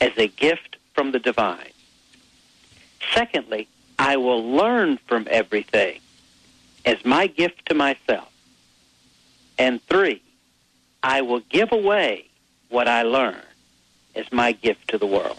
as 0.00 0.12
a 0.16 0.28
gift 0.28 0.76
from 0.94 1.12
the 1.12 1.18
divine. 1.18 1.70
Secondly, 3.14 3.68
I 3.98 4.16
will 4.16 4.52
learn 4.52 4.98
from 5.06 5.26
everything 5.30 6.00
as 6.84 7.04
my 7.04 7.26
gift 7.26 7.66
to 7.66 7.74
myself. 7.74 8.32
And 9.58 9.82
three, 9.86 10.22
I 11.02 11.22
will 11.22 11.40
give 11.40 11.72
away 11.72 12.26
what 12.68 12.88
I 12.88 13.02
learn 13.02 13.42
as 14.14 14.30
my 14.32 14.52
gift 14.52 14.88
to 14.88 14.98
the 14.98 15.06
world. 15.06 15.38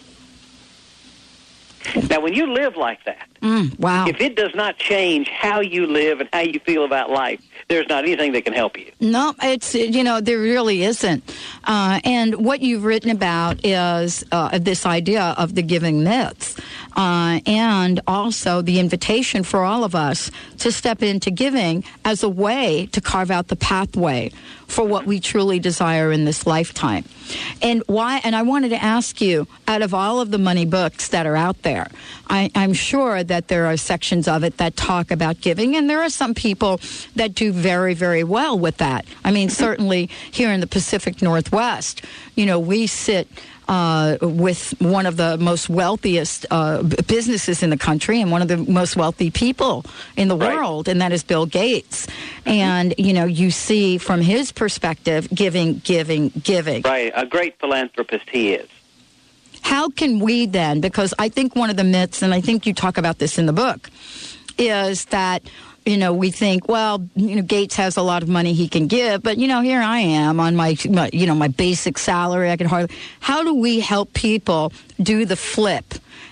Now, 2.10 2.20
when 2.20 2.34
you 2.34 2.52
live 2.54 2.76
like 2.76 3.04
that, 3.06 3.29
Mm, 3.42 3.80
wow. 3.80 4.08
if 4.08 4.20
it 4.20 4.36
does 4.36 4.54
not 4.54 4.78
change 4.78 5.30
how 5.30 5.62
you 5.62 5.88
live 5.88 6.20
and 6.20 6.30
how 6.34 6.42
you 6.42 6.60
feel 6.60 6.84
about 6.84 7.10
life, 7.10 7.42
there's 7.70 7.88
not 7.88 8.04
anything 8.04 8.34
that 8.34 8.44
can 8.44 8.54
help 8.54 8.78
you. 8.78 8.92
No, 9.00 9.34
it's 9.42 9.76
you 9.76 10.04
know 10.04 10.20
there 10.20 10.40
really 10.40 10.84
isn't. 10.84 11.24
Uh, 11.64 12.02
and 12.04 12.36
what 12.36 12.62
you've 12.62 12.84
written 12.84 13.12
about 13.12 13.64
is 13.66 14.26
uh, 14.32 14.58
this 14.58 14.86
idea 14.86 15.36
of 15.38 15.56
the 15.56 15.62
giving 15.62 16.04
myths, 16.04 16.60
uh, 17.00 17.40
and 17.46 18.02
also 18.08 18.62
the 18.62 18.78
invitation 18.78 19.42
for 19.42 19.64
all 19.64 19.86
of 19.86 19.96
us 19.96 20.30
to 20.58 20.70
step 20.70 21.02
into 21.02 21.32
giving 21.32 21.82
as 22.04 22.24
a 22.24 22.30
way 22.30 22.90
to 22.92 23.00
carve 23.00 23.32
out 23.32 23.48
the 23.48 23.56
pathway 23.56 24.30
for 24.68 24.86
what 24.86 25.06
we 25.06 25.18
truly 25.22 25.60
desire 25.60 26.12
in 26.12 26.26
this 26.26 26.46
lifetime. 26.46 27.06
And 27.62 27.84
why? 27.88 28.20
And 28.26 28.36
I 28.36 28.42
wanted 28.42 28.70
to 28.70 28.84
ask 28.84 29.22
you, 29.22 29.48
out 29.66 29.82
of 29.82 29.94
all 29.94 30.20
of 30.20 30.30
the 30.30 30.38
money 30.38 30.66
books 30.66 31.08
that 31.08 31.26
are 31.26 31.38
out 31.38 31.62
there, 31.62 31.88
I, 32.30 32.52
I'm 32.54 32.74
sure 32.74 33.24
that 33.24 33.48
there 33.48 33.66
are 33.68 33.78
sections 33.78 34.28
of 34.28 34.44
it 34.44 34.58
that 34.58 34.76
talk 34.76 35.10
about 35.10 35.40
giving, 35.40 35.78
and 35.78 35.90
there 35.90 36.02
are 36.02 36.10
some 36.10 36.34
people 36.34 36.82
that 37.16 37.34
do 37.34 37.54
very, 37.54 37.94
very 37.94 38.26
well 38.26 38.60
with 38.60 38.78
that. 38.78 39.06
I 39.24 39.32
mean, 39.32 39.50
certainly 39.50 40.10
here 40.32 40.52
in 40.52 40.60
the 40.60 40.68
Pacific 40.68 41.22
Northwest, 41.22 42.04
you 42.36 42.46
know, 42.46 42.60
we 42.60 42.88
sit. 42.88 43.28
Uh, 43.70 44.18
with 44.22 44.74
one 44.80 45.06
of 45.06 45.16
the 45.16 45.38
most 45.38 45.70
wealthiest 45.70 46.44
uh, 46.50 46.82
businesses 47.06 47.62
in 47.62 47.70
the 47.70 47.78
country 47.78 48.20
and 48.20 48.32
one 48.32 48.42
of 48.42 48.48
the 48.48 48.58
most 48.58 48.96
wealthy 48.96 49.30
people 49.30 49.86
in 50.18 50.28
the 50.28 50.36
Right. 50.36 50.56
world, 50.56 50.88
and 50.88 51.00
that 51.02 51.12
is 51.12 51.24
Bill 51.24 51.46
Gates. 51.46 52.08
And, 52.48 52.96
you 52.98 53.14
know, 53.14 53.26
you 53.26 53.52
see 53.52 54.00
from 54.00 54.22
his 54.22 54.52
perspective 54.52 55.30
giving, 55.30 55.82
giving, 55.84 56.30
giving. 56.42 56.82
Right, 56.82 57.12
a 57.14 57.28
great 57.28 57.60
philanthropist 57.60 58.26
he 58.32 58.54
is. 58.54 58.68
How 59.62 59.90
can 59.90 60.20
we 60.20 60.48
then, 60.48 60.82
because 60.82 61.14
I 61.20 61.30
think 61.30 61.56
one 61.56 61.70
of 61.70 61.78
the 61.78 61.84
myths, 61.84 62.24
and 62.24 62.34
I 62.34 62.42
think 62.42 62.66
you 62.66 62.74
talk 62.74 62.98
about 62.98 63.20
this 63.20 63.38
in 63.38 63.46
the 63.46 63.54
book, 63.54 63.92
is 64.58 65.06
that 65.06 65.44
you 65.90 65.98
know 65.98 66.14
we 66.14 66.30
think 66.30 66.68
well 66.70 66.96
you 67.16 67.36
know 67.38 67.42
gates 67.42 67.76
has 67.76 67.98
a 67.98 68.02
lot 68.02 68.22
of 68.24 68.30
money 68.30 68.54
he 68.54 68.68
can 68.70 68.86
give 68.88 69.24
but 69.24 69.38
you 69.38 69.48
know 69.48 69.62
here 69.62 69.82
i 69.82 70.00
am 70.00 70.40
on 70.40 70.56
my, 70.56 70.76
my 70.90 71.10
you 71.12 71.26
know 71.26 71.36
my 71.36 71.48
basic 71.48 71.98
salary 71.98 72.52
i 72.52 72.58
can 72.58 72.68
hardly 72.68 72.96
how 73.20 73.44
do 73.44 73.54
we 73.56 73.80
help 73.80 74.14
people 74.14 74.72
do 75.02 75.26
the 75.26 75.36
flip 75.36 75.86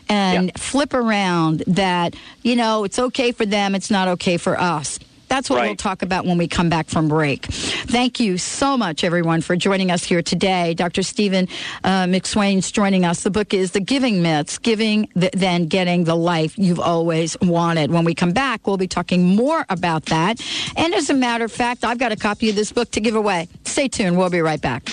and 0.09 0.47
Yeah. 0.47 0.51
flip 0.57 0.93
around 0.93 1.63
that 1.67 2.15
you 2.43 2.55
know 2.55 2.83
it's 2.83 2.99
okay 2.99 3.31
for 3.31 3.45
them 3.45 3.73
it's 3.73 3.89
not 3.89 4.07
okay 4.15 4.37
for 4.37 4.59
us 4.59 4.99
that's 5.37 5.51
what 5.51 5.61
we'll 5.61 5.75
talk 5.75 6.01
about 6.01 6.25
when 6.25 6.39
we 6.39 6.47
come 6.47 6.67
back 6.67 6.87
from 6.87 7.07
break. 7.07 7.45
Thank 7.45 8.19
you 8.19 8.39
so 8.39 8.75
much, 8.75 9.03
everyone, 9.03 9.41
for 9.41 9.55
joining 9.55 9.91
us 9.91 10.03
here 10.03 10.23
today. 10.23 10.73
Dr. 10.73 11.03
Stephen 11.03 11.47
uh, 11.83 12.05
McSwain's 12.05 12.71
joining 12.71 13.05
us. 13.05 13.21
The 13.21 13.29
book 13.29 13.53
is 13.53 13.69
The 13.71 13.79
Giving 13.79 14.23
Myths 14.23 14.57
Giving, 14.57 15.05
th- 15.09 15.33
Then 15.33 15.67
Getting 15.67 16.05
the 16.05 16.15
Life 16.15 16.57
You've 16.57 16.79
Always 16.79 17.37
Wanted. 17.39 17.91
When 17.91 18.03
we 18.03 18.15
come 18.15 18.31
back, 18.31 18.65
we'll 18.65 18.77
be 18.77 18.87
talking 18.87 19.35
more 19.35 19.63
about 19.69 20.05
that. 20.05 20.41
And 20.75 20.95
as 20.95 21.11
a 21.11 21.13
matter 21.13 21.45
of 21.45 21.51
fact, 21.51 21.85
I've 21.85 21.99
got 21.99 22.11
a 22.11 22.15
copy 22.15 22.49
of 22.49 22.55
this 22.55 22.71
book 22.71 22.89
to 22.91 22.99
give 22.99 23.13
away. 23.13 23.47
Stay 23.63 23.89
tuned. 23.89 24.17
We'll 24.17 24.31
be 24.31 24.41
right 24.41 24.59
back. 24.59 24.89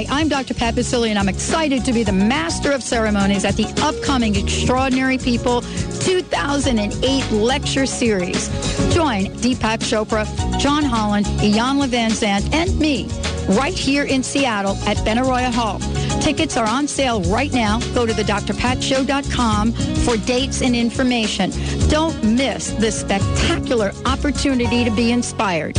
Hi, 0.00 0.20
I'm 0.20 0.28
Dr. 0.28 0.54
Pat 0.54 0.74
Baccili, 0.76 1.10
and 1.10 1.18
I'm 1.18 1.28
excited 1.28 1.84
to 1.84 1.92
be 1.92 2.04
the 2.04 2.12
master 2.12 2.72
of 2.72 2.82
ceremonies 2.82 3.44
at 3.44 3.54
the 3.56 3.66
upcoming 3.82 4.34
Extraordinary 4.34 5.18
People 5.18 5.60
2008 5.60 7.30
lecture 7.32 7.84
series. 7.84 8.48
Join 8.94 9.26
Deepak 9.26 9.80
Chopra, 9.80 10.24
John 10.58 10.84
Holland, 10.84 11.26
Iyanla 11.26 11.88
Vanzant, 11.88 12.50
and 12.54 12.78
me 12.78 13.10
right 13.58 13.78
here 13.78 14.04
in 14.04 14.22
Seattle 14.22 14.76
at 14.86 14.96
Benaroya 14.98 15.52
Hall. 15.52 15.78
Tickets 16.22 16.56
are 16.56 16.66
on 16.66 16.88
sale 16.88 17.20
right 17.24 17.52
now. 17.52 17.80
Go 17.92 18.06
to 18.06 18.14
thedrpatshow.com 18.14 19.72
for 19.72 20.16
dates 20.26 20.62
and 20.62 20.74
information. 20.74 21.50
Don't 21.90 22.24
miss 22.24 22.70
this 22.72 22.98
spectacular 22.98 23.92
opportunity 24.06 24.82
to 24.82 24.90
be 24.92 25.12
inspired. 25.12 25.78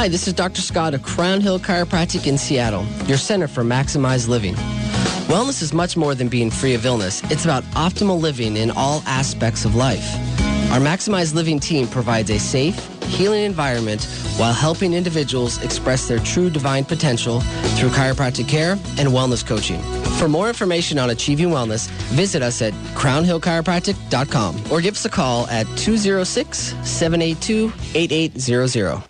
Hi, 0.00 0.08
this 0.08 0.26
is 0.26 0.32
Dr. 0.32 0.62
Scott 0.62 0.94
of 0.94 1.02
Crown 1.02 1.42
Hill 1.42 1.60
Chiropractic 1.60 2.26
in 2.26 2.38
Seattle, 2.38 2.86
your 3.04 3.18
center 3.18 3.46
for 3.46 3.62
maximized 3.62 4.28
living. 4.28 4.54
Wellness 5.28 5.60
is 5.60 5.74
much 5.74 5.94
more 5.94 6.14
than 6.14 6.28
being 6.28 6.50
free 6.50 6.72
of 6.72 6.86
illness. 6.86 7.22
It's 7.24 7.44
about 7.44 7.64
optimal 7.74 8.18
living 8.18 8.56
in 8.56 8.70
all 8.70 9.02
aspects 9.04 9.66
of 9.66 9.74
life. 9.74 10.10
Our 10.72 10.80
Maximize 10.80 11.34
Living 11.34 11.60
team 11.60 11.86
provides 11.86 12.30
a 12.30 12.38
safe, 12.38 12.78
healing 13.08 13.44
environment 13.44 14.04
while 14.38 14.54
helping 14.54 14.94
individuals 14.94 15.62
express 15.62 16.08
their 16.08 16.20
true 16.20 16.48
divine 16.48 16.86
potential 16.86 17.40
through 17.76 17.90
chiropractic 17.90 18.48
care 18.48 18.78
and 18.96 19.10
wellness 19.10 19.46
coaching. 19.46 19.82
For 20.18 20.30
more 20.30 20.48
information 20.48 20.98
on 20.98 21.10
achieving 21.10 21.50
wellness, 21.50 21.90
visit 22.14 22.40
us 22.40 22.62
at 22.62 22.72
crownhillchiropractic.com 22.94 24.72
or 24.72 24.80
give 24.80 24.94
us 24.94 25.04
a 25.04 25.10
call 25.10 25.46
at 25.48 25.66
206 25.76 26.74
782 26.88 27.70
8800. 27.94 29.09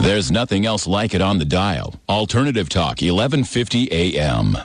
There's 0.00 0.30
nothing 0.30 0.66
else 0.66 0.86
like 0.86 1.14
it 1.14 1.22
on 1.22 1.38
the 1.38 1.44
dial. 1.44 1.94
Alternative 2.08 2.68
Talk, 2.68 3.00
1150 3.00 3.90
AM. 3.92 4.56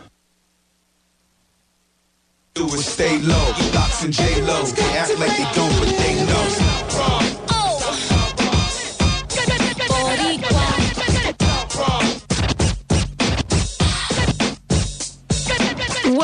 Do 2.54 2.66
is 2.66 2.86
stay 2.86 3.20
low. 3.20 3.54
Locks 3.76 4.04
and 4.04 4.12
J-Los, 4.12 4.72
they 4.72 4.98
act 4.98 5.18
like 5.20 5.38
they 5.38 5.48
don't, 5.54 5.80
but 5.80 5.96
they 5.96 6.16
know. 6.26 6.67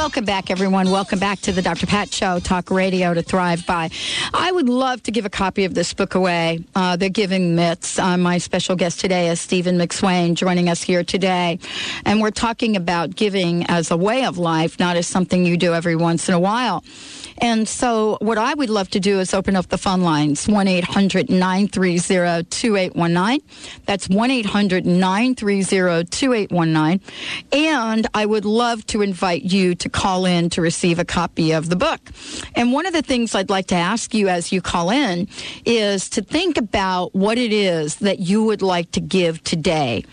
Welcome 0.03 0.25
back, 0.25 0.51
everyone. 0.51 0.91
Welcome 0.91 1.17
back 1.17 1.39
to 1.43 1.53
the 1.53 1.61
Dr. 1.61 1.87
Pat 1.87 2.13
Show, 2.13 2.39
Talk 2.39 2.69
Radio 2.69 3.13
to 3.13 3.21
Thrive 3.21 3.65
By. 3.65 3.89
I 4.33 4.51
would 4.51 4.67
love 4.67 5.01
to 5.03 5.11
give 5.11 5.23
a 5.23 5.29
copy 5.29 5.63
of 5.63 5.75
this 5.75 5.93
book 5.93 6.13
away. 6.13 6.65
Uh, 6.75 6.97
They're 6.97 7.07
Giving 7.07 7.55
Myths. 7.55 7.97
Uh, 7.97 8.17
my 8.17 8.37
special 8.37 8.75
guest 8.75 8.99
today 8.99 9.29
is 9.29 9.39
Stephen 9.39 9.77
McSwain 9.77 10.33
joining 10.33 10.67
us 10.67 10.83
here 10.83 11.05
today. 11.05 11.57
And 12.03 12.19
we're 12.19 12.31
talking 12.31 12.75
about 12.75 13.15
giving 13.15 13.65
as 13.67 13.91
a 13.91 13.97
way 13.97 14.25
of 14.25 14.37
life, 14.37 14.77
not 14.77 14.97
as 14.97 15.07
something 15.07 15.45
you 15.45 15.55
do 15.55 15.73
every 15.73 15.95
once 15.95 16.27
in 16.27 16.35
a 16.35 16.39
while. 16.39 16.83
And 17.39 17.67
so, 17.67 18.17
what 18.21 18.37
I 18.37 18.53
would 18.53 18.69
love 18.69 18.89
to 18.91 18.99
do 18.99 19.19
is 19.19 19.33
open 19.33 19.55
up 19.55 19.67
the 19.67 19.77
phone 19.77 20.01
lines 20.01 20.47
1 20.47 20.67
800 20.67 21.29
930 21.29 22.43
2819. 22.49 23.41
That's 23.85 24.09
1 24.09 24.31
800 24.31 24.85
930 24.85 26.05
2819. 26.05 27.01
And 27.51 28.07
I 28.13 28.25
would 28.25 28.45
love 28.45 28.85
to 28.87 29.01
invite 29.01 29.43
you 29.43 29.75
to 29.75 29.89
call 29.89 30.25
in 30.25 30.49
to 30.51 30.61
receive 30.61 30.99
a 30.99 31.05
copy 31.05 31.51
of 31.51 31.69
the 31.69 31.75
book. 31.75 32.01
And 32.55 32.71
one 32.71 32.85
of 32.85 32.93
the 32.93 33.01
things 33.01 33.35
I'd 33.35 33.49
like 33.49 33.67
to 33.67 33.75
ask 33.75 34.13
you 34.13 34.29
as 34.29 34.51
you 34.51 34.61
call 34.61 34.89
in 34.89 35.27
is 35.65 36.09
to 36.11 36.21
think 36.21 36.57
about 36.57 37.13
what 37.15 37.37
it 37.37 37.51
is 37.51 37.97
that 37.97 38.19
you 38.19 38.43
would 38.43 38.61
like 38.61 38.91
to 38.91 39.01
give 39.01 39.43
today 39.43 40.05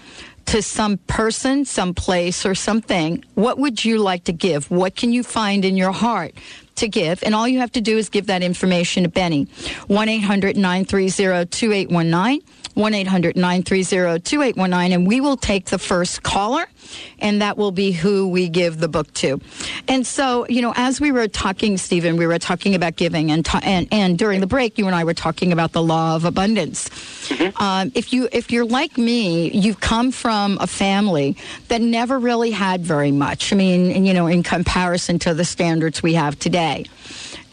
to 0.46 0.62
some 0.62 0.98
person, 1.06 1.64
some 1.64 1.94
place, 1.94 2.44
or 2.44 2.56
something, 2.56 3.24
what 3.34 3.58
would 3.58 3.84
you 3.84 3.98
like 3.98 4.24
to 4.24 4.32
give? 4.32 4.68
What 4.68 4.96
can 4.96 5.12
you 5.12 5.22
find 5.22 5.64
in 5.64 5.76
your 5.76 5.92
heart 5.92 6.34
to 6.76 6.88
give? 6.88 7.22
And 7.22 7.34
all 7.34 7.48
you 7.48 7.58
have 7.60 7.72
to 7.72 7.80
do 7.80 7.98
is 7.98 8.08
give 8.08 8.26
that 8.26 8.42
information 8.42 9.04
to 9.04 9.08
Benny. 9.08 9.46
1 9.86 10.08
800 10.08 10.56
930 10.56 11.46
2819. 11.46 12.42
1 12.74 12.94
800 12.94 13.36
930 13.36 14.20
2819. 14.20 14.92
And 14.92 15.06
we 15.06 15.20
will 15.20 15.36
take 15.36 15.66
the 15.66 15.78
first 15.78 16.22
caller, 16.22 16.64
and 17.18 17.42
that 17.42 17.58
will 17.58 17.72
be 17.72 17.92
who 17.92 18.28
we 18.28 18.48
give 18.48 18.78
the 18.78 18.88
book 18.88 19.12
to. 19.14 19.40
And 19.88 20.06
so, 20.06 20.46
you 20.48 20.62
know, 20.62 20.72
as 20.76 21.00
we 21.00 21.12
were 21.12 21.28
talking, 21.28 21.76
Stephen, 21.76 22.16
we 22.16 22.26
were 22.26 22.38
talking 22.38 22.74
about 22.74 22.96
giving, 22.96 23.30
and, 23.32 23.44
ta- 23.44 23.60
and, 23.62 23.88
and 23.90 24.16
during 24.16 24.40
the 24.40 24.46
break, 24.46 24.78
you 24.78 24.86
and 24.86 24.94
I 24.94 25.04
were 25.04 25.14
talking 25.14 25.52
about 25.52 25.72
the 25.72 25.82
law 25.82 26.16
of 26.16 26.24
abundance. 26.24 26.88
Um, 27.56 27.92
if 27.94 28.12
you 28.12 28.28
if 28.32 28.50
you're 28.50 28.64
like 28.64 28.96
me, 28.96 29.50
you've 29.50 29.80
come 29.80 30.10
from 30.10 30.58
a 30.60 30.66
family 30.66 31.36
that 31.68 31.80
never 31.80 32.18
really 32.18 32.50
had 32.50 32.82
very 32.82 33.12
much. 33.12 33.52
I 33.52 33.56
mean, 33.56 34.04
you 34.04 34.14
know, 34.14 34.26
in 34.26 34.42
comparison 34.42 35.18
to 35.20 35.34
the 35.34 35.44
standards 35.44 36.02
we 36.02 36.14
have 36.14 36.38
today. 36.38 36.59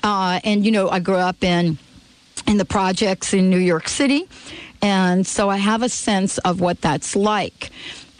Uh, 0.04 0.39
and 0.43 0.65
you 0.65 0.72
know, 0.72 0.89
I 0.89 1.00
grew 1.00 1.15
up 1.15 1.43
in 1.43 1.78
in 2.48 2.58
the 2.58 2.65
projects 2.65 3.34
in 3.34 3.50
New 3.50 3.58
York 3.58 3.88
City, 3.88 4.28
and 4.82 5.26
so 5.26 5.50
I 5.50 5.58
have 5.58 5.84
a 5.84 5.89
sense 5.89 6.38
of 6.39 6.62
what 6.62 6.82
that's 6.82 7.15
like. 7.15 7.72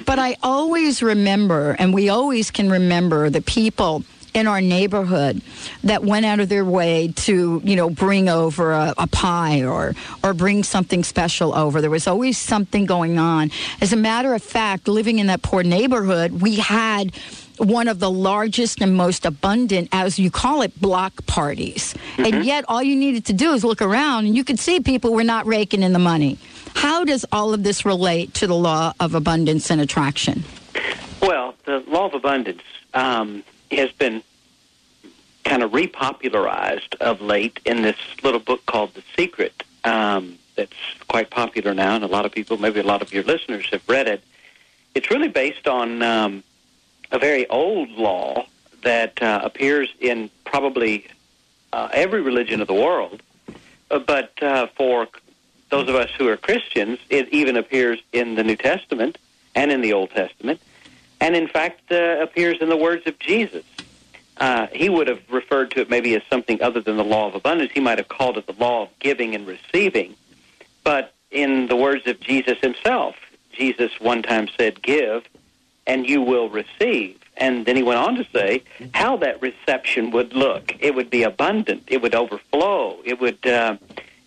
But 0.06 0.20
I 0.20 0.38
always 0.44 1.02
remember, 1.02 1.76
and 1.80 1.94
we 1.94 2.10
always 2.10 2.52
can 2.52 2.70
remember 2.70 3.30
the 3.30 3.42
people 3.42 4.04
in 4.34 4.46
our 4.46 4.62
neighborhood 4.62 5.42
that 5.84 6.04
went 6.04 6.26
out 6.26 6.40
of 6.40 6.48
their 6.48 6.64
way 6.64 7.12
to, 7.16 7.60
you 7.64 7.76
know, 7.76 7.90
bring 7.90 8.30
over 8.30 8.72
a, 8.72 8.94
a 8.98 9.08
pie 9.08 9.64
or 9.64 9.96
or 10.24 10.34
bring 10.34 10.64
something 10.64 11.04
special 11.04 11.56
over. 11.56 11.82
There 11.82 11.90
was 11.90 12.08
always 12.08 12.38
something 12.38 12.86
going 12.86 13.18
on. 13.18 13.50
As 13.82 13.94
a 13.94 13.98
matter 13.98 14.34
of 14.34 14.44
fact, 14.44 14.88
living 14.88 15.20
in 15.20 15.28
that 15.28 15.42
poor 15.42 15.64
neighborhood, 15.64 16.42
we 16.42 16.58
had 16.58 17.14
one 17.58 17.88
of 17.88 18.00
the 18.00 18.12
largest 18.12 18.82
and 18.82 18.96
most 18.96 19.26
abundant, 19.26 19.90
as 19.92 20.20
you 20.20 20.32
call 20.32 20.62
it, 20.62 20.80
block 20.80 21.26
parties. 21.26 21.96
And 22.18 22.46
yet, 22.46 22.66
all 22.68 22.84
you 22.84 22.96
needed 22.96 23.26
to 23.26 23.34
do 23.34 23.54
is 23.54 23.64
look 23.64 23.82
around, 23.82 24.26
and 24.26 24.36
you 24.36 24.44
could 24.44 24.60
see 24.60 24.80
people 24.80 25.14
were 25.14 25.24
not 25.24 25.46
raking 25.46 25.84
in 25.84 25.94
the 25.94 26.00
money. 26.00 26.38
How 26.76 27.04
does 27.04 27.26
all 27.32 27.54
of 27.54 27.64
this 27.64 27.86
relate 27.86 28.34
to 28.36 28.48
the 28.48 28.56
law 28.56 28.94
of 29.00 29.16
abundance 29.16 29.72
and 29.72 29.82
attraction? 29.82 30.44
Well, 31.22 31.56
the 31.66 31.80
law 31.88 32.06
of 32.06 32.14
abundance 32.14 32.62
um, 32.94 33.44
has 33.72 33.92
been 33.92 34.22
kind 35.44 35.64
of 35.64 35.72
repopularized 35.72 36.96
of 37.00 37.22
late 37.22 37.60
in 37.66 37.82
this 37.82 37.98
little 38.22 38.40
book 38.40 38.66
called 38.66 38.94
The 38.94 39.04
Secret 39.16 39.64
um, 39.84 40.38
that's 40.56 40.74
quite 41.08 41.30
popular 41.30 41.74
now, 41.74 41.96
and 41.96 42.04
a 42.04 42.08
lot 42.08 42.26
of 42.26 42.32
people, 42.32 42.58
maybe 42.58 42.80
a 42.80 42.84
lot 42.84 43.02
of 43.02 43.14
your 43.14 43.24
listeners, 43.24 43.68
have 43.72 43.88
read 43.88 44.08
it. 44.08 44.24
It's 44.94 45.10
really 45.10 45.30
based 45.30 45.68
on 45.68 46.02
um, 46.02 46.44
a 47.12 47.20
very 47.20 47.48
old 47.48 47.90
law 47.90 48.46
that 48.84 49.22
uh, 49.22 49.42
appears 49.44 49.90
in 50.00 50.30
probably 50.46 51.08
uh, 51.74 51.90
every 51.92 52.22
religion 52.22 52.62
of 52.62 52.68
the 52.68 52.74
world, 52.74 53.22
uh, 53.92 54.00
but 54.00 54.32
uh, 54.42 54.68
for 54.76 55.08
those 55.70 55.90
of 55.90 55.96
us 55.96 56.10
who 56.18 56.28
are 56.28 56.38
Christians, 56.38 57.00
it 57.10 57.30
even 57.30 57.58
appears 57.58 58.00
in 58.14 58.36
the 58.36 58.44
New 58.44 58.56
Testament 58.56 59.18
and 59.56 59.72
in 59.72 59.82
the 59.82 59.94
Old 59.94 60.12
Testament, 60.12 60.62
and 61.20 61.36
in 61.36 61.48
fact 61.48 61.92
uh, 61.92 62.18
appears 62.22 62.58
in 62.62 62.70
the 62.70 62.78
words 62.78 63.06
of 63.08 63.18
Jesus. 63.20 63.66
Uh, 64.38 64.68
he 64.72 64.88
would 64.88 65.08
have 65.08 65.22
referred 65.32 65.72
to 65.72 65.82
it 65.82 65.90
maybe 65.90 66.16
as 66.16 66.22
something 66.30 66.62
other 66.62 66.80
than 66.80 66.96
the 66.96 67.04
law 67.04 67.28
of 67.28 67.34
abundance. 67.34 67.72
He 67.74 67.80
might 67.80 67.98
have 67.98 68.08
called 68.08 68.38
it 68.38 68.46
the 68.46 68.54
law 68.54 68.84
of 68.84 68.90
giving 69.00 69.34
and 69.34 69.48
receiving. 69.48 70.16
But 70.84 71.14
in 71.32 71.68
the 71.68 71.76
words 71.76 72.06
of 72.06 72.20
Jesus 72.20 72.60
himself, 72.60 73.16
Jesus 73.52 74.00
one 74.00 74.22
time 74.22 74.48
said, 74.56 74.82
Give, 74.84 75.24
and 75.88 76.08
you 76.08 76.22
will 76.22 76.50
receive. 76.50 77.18
And 77.38 77.66
then 77.66 77.76
he 77.76 77.84
went 77.84 78.00
on 78.00 78.16
to 78.16 78.26
say 78.34 78.64
how 78.94 79.18
that 79.18 79.42
reception 79.42 80.12
would 80.12 80.34
look. 80.34 80.76
It 80.80 80.96
would 80.96 81.10
be 81.10 81.24
abundant. 81.24 81.84
It 81.88 82.02
would 82.02 82.16
overflow. 82.16 82.98
It 83.04 83.20
would. 83.20 83.46
Uh, 83.46 83.78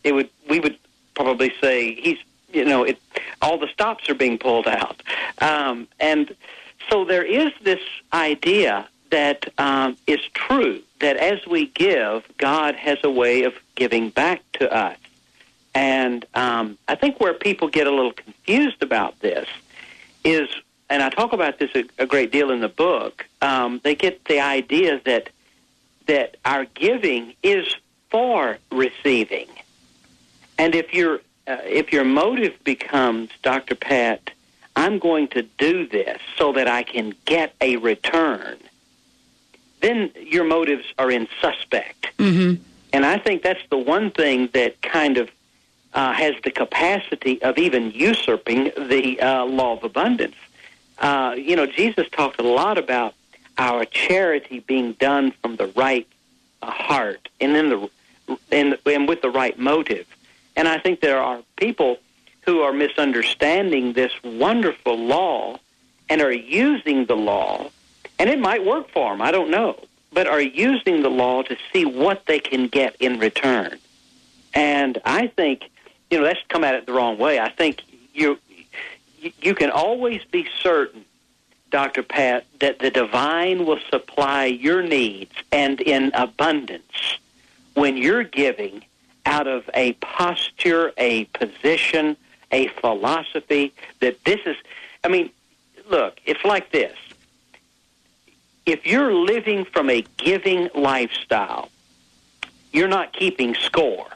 it 0.02 0.12
would. 0.12 0.30
We 0.48 0.60
would 0.60 0.78
probably 1.14 1.52
say 1.60 1.94
he's. 1.94 2.18
You 2.52 2.64
know, 2.64 2.82
it. 2.82 2.98
All 3.42 3.58
the 3.58 3.68
stops 3.68 4.08
are 4.10 4.14
being 4.14 4.38
pulled 4.38 4.66
out, 4.66 5.02
um, 5.38 5.86
and 6.00 6.34
so 6.88 7.04
there 7.04 7.24
is 7.24 7.52
this 7.62 7.80
idea 8.12 8.88
that 9.10 9.52
um, 9.58 9.96
is 10.06 10.20
true 10.34 10.82
that 11.00 11.16
as 11.16 11.46
we 11.46 11.66
give, 11.66 12.26
God 12.38 12.74
has 12.76 12.98
a 13.04 13.10
way 13.10 13.42
of 13.44 13.54
giving 13.74 14.10
back 14.10 14.42
to 14.54 14.72
us. 14.72 14.96
And 15.74 16.24
um, 16.34 16.78
I 16.88 16.94
think 16.94 17.20
where 17.20 17.34
people 17.34 17.68
get 17.68 17.86
a 17.86 17.90
little 17.90 18.12
confused 18.12 18.82
about 18.82 19.18
this 19.20 19.48
is, 20.24 20.48
and 20.90 21.02
I 21.02 21.08
talk 21.08 21.32
about 21.32 21.58
this 21.58 21.70
a, 21.74 21.84
a 21.98 22.06
great 22.06 22.30
deal 22.32 22.50
in 22.50 22.60
the 22.60 22.68
book. 22.68 23.26
Um, 23.40 23.80
they 23.82 23.94
get 23.94 24.24
the 24.26 24.40
idea 24.40 25.00
that 25.04 25.30
that 26.06 26.36
our 26.44 26.64
giving 26.64 27.34
is 27.42 27.76
for 28.10 28.58
receiving, 28.72 29.48
and 30.58 30.74
if 30.74 30.92
your 30.92 31.20
uh, 31.46 31.56
if 31.64 31.92
your 31.92 32.04
motive 32.04 32.62
becomes, 32.64 33.30
Doctor 33.42 33.76
Pat, 33.76 34.30
I'm 34.76 34.98
going 34.98 35.28
to 35.28 35.42
do 35.42 35.86
this 35.86 36.20
so 36.36 36.52
that 36.52 36.68
I 36.68 36.82
can 36.82 37.14
get 37.24 37.54
a 37.60 37.76
return, 37.76 38.58
then 39.80 40.10
your 40.20 40.44
motives 40.44 40.86
are 40.98 41.10
in 41.10 41.28
suspect. 41.40 42.08
Mm-hmm. 42.18 42.62
And 42.92 43.06
I 43.06 43.18
think 43.18 43.42
that's 43.42 43.62
the 43.70 43.78
one 43.78 44.10
thing 44.10 44.48
that 44.52 44.82
kind 44.82 45.16
of 45.16 45.30
uh, 45.94 46.12
has 46.12 46.34
the 46.42 46.50
capacity 46.50 47.40
of 47.42 47.58
even 47.58 47.90
usurping 47.92 48.72
the 48.76 49.20
uh, 49.20 49.44
law 49.44 49.76
of 49.76 49.84
abundance. 49.84 50.36
Uh, 51.00 51.34
you 51.36 51.56
know, 51.56 51.66
Jesus 51.66 52.08
talked 52.10 52.38
a 52.38 52.42
lot 52.42 52.78
about 52.78 53.14
our 53.56 53.84
charity 53.84 54.60
being 54.60 54.92
done 54.92 55.32
from 55.42 55.56
the 55.56 55.66
right 55.68 56.06
uh, 56.62 56.70
heart 56.70 57.28
and 57.40 57.56
in 57.56 57.68
the 57.70 57.90
and, 58.52 58.78
and 58.86 59.08
with 59.08 59.22
the 59.22 59.30
right 59.30 59.58
motive. 59.58 60.06
And 60.56 60.68
I 60.68 60.78
think 60.78 61.00
there 61.00 61.18
are 61.18 61.40
people 61.56 61.98
who 62.42 62.60
are 62.60 62.72
misunderstanding 62.72 63.92
this 63.92 64.12
wonderful 64.22 64.96
law 64.96 65.58
and 66.08 66.20
are 66.20 66.32
using 66.32 67.06
the 67.06 67.16
law, 67.16 67.70
and 68.18 68.28
it 68.28 68.38
might 68.38 68.64
work 68.64 68.88
for 68.90 69.10
them, 69.10 69.22
I 69.22 69.30
don't 69.30 69.50
know, 69.50 69.78
but 70.12 70.26
are 70.26 70.40
using 70.40 71.02
the 71.02 71.08
law 71.08 71.42
to 71.42 71.56
see 71.72 71.84
what 71.84 72.26
they 72.26 72.40
can 72.40 72.66
get 72.68 72.96
in 72.96 73.18
return. 73.18 73.78
And 74.52 75.00
I 75.04 75.28
think, 75.28 75.70
you 76.10 76.18
know, 76.18 76.24
that's 76.24 76.40
come 76.48 76.64
at 76.64 76.74
it 76.74 76.86
the 76.86 76.92
wrong 76.92 77.18
way. 77.18 77.38
I 77.38 77.50
think 77.50 77.82
you 78.12 78.38
you 79.40 79.54
can 79.54 79.70
always 79.70 80.24
be 80.24 80.46
certain, 80.62 81.04
Dr. 81.70 82.02
Pat, 82.02 82.46
that 82.60 82.78
the 82.78 82.90
divine 82.90 83.66
will 83.66 83.80
supply 83.90 84.46
your 84.46 84.82
needs 84.82 85.32
and 85.52 85.80
in 85.80 86.10
abundance 86.14 87.18
when 87.74 87.96
you're 87.96 88.24
giving 88.24 88.84
out 89.26 89.46
of 89.46 89.68
a 89.74 89.92
posture, 89.94 90.92
a 90.96 91.24
position, 91.26 92.16
a 92.50 92.68
philosophy 92.68 93.72
that 94.00 94.22
this 94.24 94.40
is, 94.46 94.56
I 95.04 95.08
mean, 95.08 95.30
look, 95.88 96.20
it's 96.26 96.44
like 96.44 96.72
this. 96.72 96.96
If 98.66 98.86
you're 98.86 99.12
living 99.12 99.64
from 99.64 99.90
a 99.90 100.04
giving 100.16 100.68
lifestyle, 100.74 101.70
you're 102.72 102.88
not 102.88 103.12
keeping 103.12 103.54
score. 103.54 104.06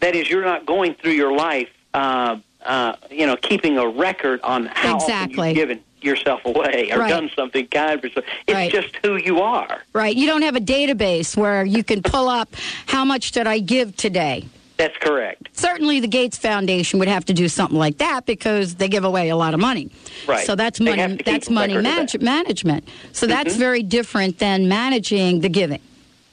That 0.00 0.16
is, 0.16 0.28
you're 0.28 0.44
not 0.44 0.66
going 0.66 0.94
through 0.94 1.12
your 1.12 1.32
life, 1.32 1.70
uh, 1.94 2.38
uh, 2.64 2.94
you 3.10 3.26
know, 3.26 3.36
keeping 3.36 3.78
a 3.78 3.86
record 3.88 4.40
on 4.42 4.66
how 4.66 4.96
Exactly. 4.96 5.38
often 5.38 5.46
you've 5.48 5.54
given 5.56 5.80
yourself 6.00 6.40
away 6.44 6.90
or 6.92 6.98
Right. 7.00 7.08
done 7.08 7.30
something 7.34 7.66
kind 7.68 8.00
for. 8.00 8.06
It's 8.08 8.26
Right. 8.48 8.70
just 8.70 8.96
who 9.02 9.16
you 9.16 9.40
are. 9.40 9.82
Right. 9.92 10.14
You 10.14 10.26
don't 10.26 10.42
have 10.42 10.56
a 10.56 10.60
database 10.60 11.36
where 11.36 11.64
you 11.64 11.82
can 11.82 12.02
pull 12.02 12.28
up 12.28 12.54
how 12.86 13.04
much 13.04 13.32
did 13.32 13.46
I 13.46 13.58
give 13.58 13.96
today. 13.96 14.44
That's 14.76 14.96
correct. 14.98 15.48
Certainly, 15.54 15.98
the 16.00 16.06
Gates 16.06 16.38
Foundation 16.38 17.00
would 17.00 17.08
have 17.08 17.24
to 17.24 17.34
do 17.34 17.48
something 17.48 17.76
like 17.76 17.98
that 17.98 18.26
because 18.26 18.76
they 18.76 18.86
give 18.86 19.02
away 19.04 19.28
a 19.28 19.34
lot 19.36 19.52
of 19.52 19.58
money. 19.58 19.90
Right. 20.24 20.46
So 20.46 20.54
that's 20.54 20.78
money. 20.78 20.98
have 21.00 21.10
to 21.12 21.16
keep 21.16 21.26
That's 21.26 21.50
money 21.50 21.76
manage- 21.76 22.12
that. 22.12 22.22
management. 22.22 22.88
So 23.10 23.26
that's 23.26 23.54
Mhm. 23.56 23.58
very 23.58 23.82
different 23.82 24.38
than 24.38 24.68
managing 24.68 25.40
the 25.40 25.48
giving. 25.48 25.80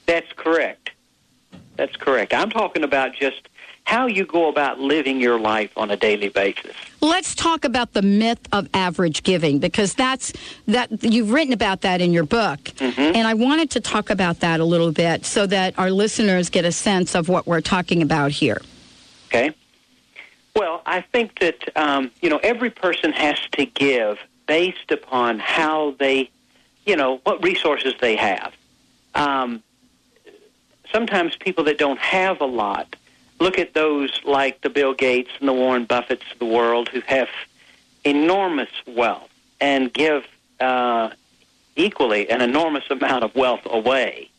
That's 0.06 0.30
correct. 0.36 0.90
That's 1.76 1.96
correct. 1.96 2.32
I'm 2.32 2.50
talking 2.50 2.84
about 2.84 3.14
just 3.16 3.48
how 3.86 4.08
you 4.08 4.26
go 4.26 4.48
about 4.48 4.80
living 4.80 5.20
your 5.20 5.38
life 5.38 5.70
on 5.76 5.92
a 5.92 5.96
daily 5.96 6.28
basis. 6.28 6.74
Let's 7.00 7.36
talk 7.36 7.64
about 7.64 7.92
the 7.92 8.02
myth 8.02 8.40
of 8.50 8.68
average 8.74 9.22
giving 9.22 9.60
because 9.60 9.94
that's 9.94 10.32
that 10.66 11.04
you've 11.04 11.30
written 11.30 11.52
about 11.52 11.82
that 11.82 12.00
in 12.00 12.12
your 12.12 12.24
book. 12.24 12.58
Mm-hmm. 12.64 13.00
And 13.00 13.28
I 13.28 13.34
wanted 13.34 13.70
to 13.70 13.80
talk 13.80 14.10
about 14.10 14.40
that 14.40 14.58
a 14.58 14.64
little 14.64 14.90
bit 14.90 15.24
so 15.24 15.46
that 15.46 15.78
our 15.78 15.90
listeners 15.90 16.50
get 16.50 16.64
a 16.64 16.72
sense 16.72 17.14
of 17.14 17.28
what 17.28 17.46
we're 17.46 17.60
talking 17.60 18.02
about 18.02 18.32
here. 18.32 18.60
Okay. 19.28 19.54
Well, 20.56 20.82
I 20.84 21.02
think 21.02 21.38
that 21.38 21.76
um, 21.76 22.10
you 22.20 22.28
know 22.28 22.38
every 22.38 22.70
person 22.70 23.12
has 23.12 23.38
to 23.52 23.66
give 23.66 24.18
based 24.48 24.90
upon 24.90 25.38
how 25.38 25.92
they, 26.00 26.28
you 26.86 26.96
know, 26.96 27.20
what 27.22 27.44
resources 27.44 27.94
they 28.00 28.16
have. 28.16 28.52
Um, 29.14 29.62
sometimes 30.90 31.36
people 31.36 31.62
that 31.64 31.78
don't 31.78 32.00
have 32.00 32.40
a 32.40 32.46
lot 32.46 32.96
look 33.38 33.58
at 33.58 33.74
those 33.74 34.20
like 34.24 34.62
the 34.62 34.70
Bill 34.70 34.94
Gates 34.94 35.30
and 35.38 35.48
the 35.48 35.52
Warren 35.52 35.86
Buffetts 35.86 36.30
of 36.32 36.38
the 36.38 36.46
world 36.46 36.88
who 36.88 37.00
have 37.06 37.28
enormous 38.04 38.70
wealth 38.86 39.30
and 39.60 39.92
give 39.92 40.26
uh, 40.60 41.10
equally 41.76 42.30
an 42.30 42.40
enormous 42.40 42.84
amount 42.90 43.24
of 43.24 43.34
wealth 43.34 43.66
away. 43.66 44.30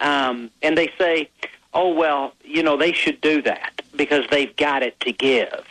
Um, 0.00 0.50
and 0.62 0.76
they 0.76 0.90
say, 0.98 1.28
oh, 1.72 1.92
well, 1.92 2.34
you 2.44 2.62
know, 2.62 2.76
they 2.76 2.92
should 2.92 3.20
do 3.20 3.42
that 3.42 3.82
because 3.96 4.24
they've 4.30 4.54
got 4.56 4.82
it 4.82 4.98
to 5.00 5.12
give. 5.12 5.64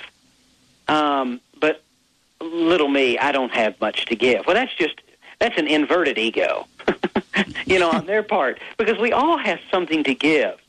Um, 0.88 1.40
but 1.60 1.82
little 2.42 2.90
me, 2.90 3.18
I 3.18 3.32
don't 3.32 3.54
have 3.54 3.80
much 3.80 4.06
to 4.06 4.16
give. 4.16 4.46
Well, 4.46 4.56
that's 4.56 4.74
just, 4.76 5.02
that's 5.40 5.58
an 5.58 5.68
inverted 5.68 6.18
ego, 6.18 6.68
you 7.66 7.80
know, 7.80 7.92
on 7.92 8.06
their 8.06 8.24
part, 8.24 8.60
because 8.78 8.98
we 8.98 9.12
all 9.12 9.38
have 9.38 9.60
something 9.72 10.04
to 10.04 10.14
give. 10.14 10.60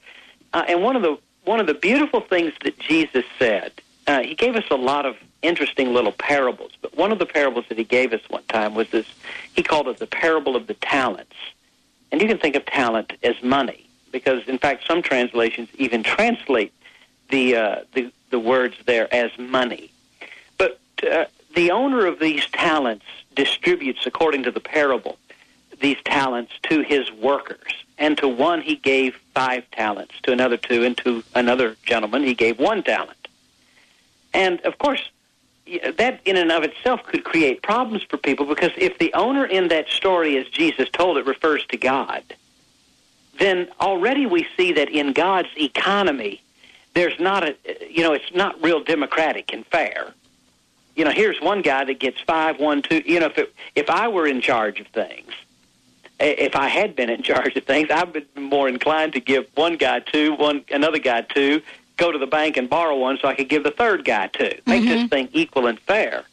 Uh, 0.53 0.65
and 0.69 0.83
one 0.83 0.95
of 0.95 1.03
the 1.03 1.19
one 1.45 1.61
of 1.61 1.67
the 1.67 1.75
beautiful 1.75 2.21
things 2.21 2.53
that 2.65 2.79
Jesus 2.79 3.25
said, 3.39 3.73
uh, 4.07 4.21
he 4.21 4.35
gave 4.35 4.57
us 4.57 4.65
a 4.71 4.77
lot 4.77 5.07
of 5.07 5.17
interesting 5.43 5.93
little 5.93 6.13
parables. 6.13 6.73
But 6.81 6.97
one 6.97 7.13
of 7.13 7.19
the 7.19 7.27
parables 7.27 7.67
that 7.69 7.79
he 7.79 7.85
gave 7.85 8.13
us 8.13 8.21
one 8.29 8.45
time 8.45 8.75
was 8.75 8.89
this. 8.91 9.07
He 9.53 9.63
called 9.63 9.89
it 9.89 9.99
the 9.99 10.07
parable 10.07 10.57
of 10.57 10.67
the 10.67 10.75
talents. 10.75 11.37
And 12.11 12.21
you 12.21 12.29
can 12.29 12.39
think 12.39 12.57
of 12.57 12.65
talent 12.67 13.13
as 13.23 13.43
money, 13.43 13.89
because 14.13 14.47
in 14.49 14.59
fact 14.59 14.87
some 14.87 15.03
translations 15.03 15.69
even 15.75 16.03
translate 16.03 16.73
the 17.31 17.57
uh, 17.57 17.77
the, 17.95 18.13
the 18.31 18.39
words 18.39 18.77
there 18.87 19.13
as 19.13 19.37
money. 19.39 19.91
But 20.57 20.81
uh, 21.11 21.25
the 21.55 21.71
owner 21.71 22.07
of 22.07 22.21
these 22.21 22.47
talents 22.47 23.07
distributes, 23.35 24.07
according 24.07 24.45
to 24.45 24.51
the 24.51 24.61
parable, 24.61 25.19
these 25.81 25.97
talents 26.05 26.53
to 26.65 26.83
his 26.83 27.11
workers. 27.13 27.73
And 27.99 28.19
to 28.19 28.29
one 28.29 28.61
he 28.61 28.77
gave 28.77 29.17
five 29.35 29.71
talents, 29.71 30.15
to 30.23 30.33
another 30.33 30.57
two, 30.57 30.85
and 30.85 30.97
to 30.99 31.23
another 31.35 31.77
gentleman 31.85 32.25
he 32.25 32.35
gave 32.35 32.59
one 32.59 32.83
talent. 32.83 33.29
And 34.33 34.61
of 34.63 34.79
course, 34.79 35.11
that 35.97 36.21
in 36.25 36.37
and 36.37 36.53
of 36.53 36.63
itself 36.63 37.03
could 37.05 37.25
create 37.25 37.63
problems 37.63 38.03
for 38.03 38.17
people 38.17 38.47
because 38.47 38.73
if 38.77 38.99
the 38.99 39.15
owner 39.15 39.47
in 39.47 39.69
that 39.69 39.89
story, 39.89 40.37
as 40.37 40.47
Jesus 40.49 40.91
told 40.91 41.17
it, 41.17 41.25
refers 41.25 41.65
to 41.67 41.77
God, 41.77 42.23
then 43.39 43.69
already 43.81 44.27
we 44.27 44.47
see 44.57 44.73
that 44.73 44.91
in 44.91 45.13
God's 45.13 45.49
economy, 45.57 46.43
there's 46.95 47.19
not 47.19 47.45
a, 47.45 47.57
you 47.91 48.03
know, 48.03 48.13
it's 48.13 48.33
not 48.35 48.63
real 48.63 48.83
democratic 48.83 49.53
and 49.53 49.67
fair. 49.67 50.13
You 50.97 51.05
know, 51.05 51.11
here's 51.11 51.41
one 51.41 51.63
guy 51.63 51.85
that 51.85 51.99
gets 51.99 52.21
five, 52.21 52.61
one, 52.61 52.83
two. 52.83 53.03
You 53.05 53.21
know, 53.21 53.27
if 53.27 53.39
it, 53.39 53.55
if 53.75 53.91
I 53.91 54.09
were 54.09 54.27
in 54.27 54.41
charge 54.41 54.79
of 54.81 54.87
things, 54.89 55.33
if 56.21 56.55
I 56.57 56.69
had 56.69 56.95
been 56.95 57.11
in 57.11 57.23
charge 57.23 57.57
of 57.57 57.65
things, 57.65 57.91
I'd 57.91 58.13
be 58.13 58.25
more 58.37 58.69
inclined 58.69 59.15
to 59.15 59.21
give 59.21 59.47
one 59.55 59.77
guy 59.77 60.01
two, 60.01 60.35
one 60.35 60.65
another 60.71 60.99
guy 60.99 61.23
two, 61.23 61.63
go 61.97 62.13
to 62.13 62.19
the 62.19 62.27
bank 62.27 62.57
and 62.57 62.69
borrow 62.69 62.97
one 62.97 63.19
so 63.21 63.29
I 63.29 63.35
could 63.35 63.49
give 63.49 63.65
the 63.65 63.71
third 63.71 64.05
guy 64.05 64.29
two. 64.29 64.53
Make 64.67 64.85
this 64.85 65.09
thing 65.09 65.29
equal 65.33 65.67
and 65.67 65.79
fair. 65.81 66.25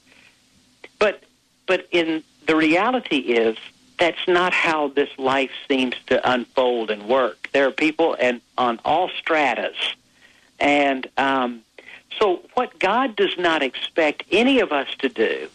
But 0.99 1.23
but 1.65 1.87
in 1.91 2.23
the 2.45 2.55
reality 2.55 3.17
is 3.17 3.57
that's 3.97 4.27
not 4.27 4.53
how 4.53 4.89
this 4.89 5.09
life 5.17 5.51
seems 5.67 5.95
to 6.07 6.31
unfold 6.31 6.89
and 6.89 7.07
work. 7.07 7.49
There 7.53 7.67
are 7.67 7.71
people 7.71 8.15
and 8.19 8.41
on 8.57 8.79
all 8.83 9.09
stratas, 9.09 9.75
and 10.59 11.07
um, 11.17 11.61
so 12.19 12.41
what 12.55 12.77
God 12.79 13.15
does 13.15 13.37
not 13.37 13.63
expect 13.63 14.23
any 14.31 14.59
of 14.59 14.71
us 14.71 14.87
to 14.99 15.09
do. 15.09 15.49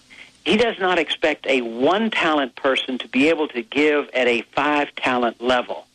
He 0.46 0.56
does 0.56 0.78
not 0.78 0.96
expect 0.96 1.44
a 1.48 1.60
one 1.60 2.08
talent 2.08 2.54
person 2.54 2.98
to 2.98 3.08
be 3.08 3.28
able 3.30 3.48
to 3.48 3.62
give 3.62 4.08
at 4.14 4.28
a 4.28 4.42
five 4.42 4.94
talent 4.94 5.42
level 5.42 5.88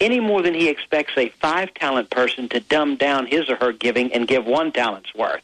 any 0.00 0.20
more 0.20 0.40
than 0.40 0.54
he 0.54 0.68
expects 0.70 1.12
a 1.18 1.28
five 1.28 1.74
talent 1.74 2.08
person 2.08 2.48
to 2.48 2.60
dumb 2.60 2.96
down 2.96 3.26
his 3.26 3.50
or 3.50 3.56
her 3.56 3.72
giving 3.72 4.10
and 4.14 4.26
give 4.26 4.46
one 4.46 4.72
talent's 4.72 5.14
worth. 5.14 5.42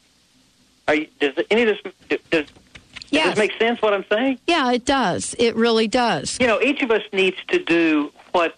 Are 0.88 0.94
you, 0.94 1.06
does 1.20 1.34
any 1.50 1.64
of 1.64 1.76
this 1.84 1.92
does, 2.08 2.18
does 2.30 2.52
Yes. 3.10 3.26
this 3.34 3.38
make 3.38 3.52
sense? 3.58 3.82
What 3.82 3.92
I'm 3.92 4.06
saying? 4.08 4.38
Yeah, 4.46 4.72
it 4.72 4.86
does. 4.86 5.36
It 5.38 5.54
really 5.54 5.86
does. 5.86 6.38
You 6.40 6.46
know, 6.46 6.62
each 6.62 6.80
of 6.80 6.90
us 6.90 7.02
needs 7.12 7.36
to 7.48 7.58
do 7.58 8.10
what 8.32 8.56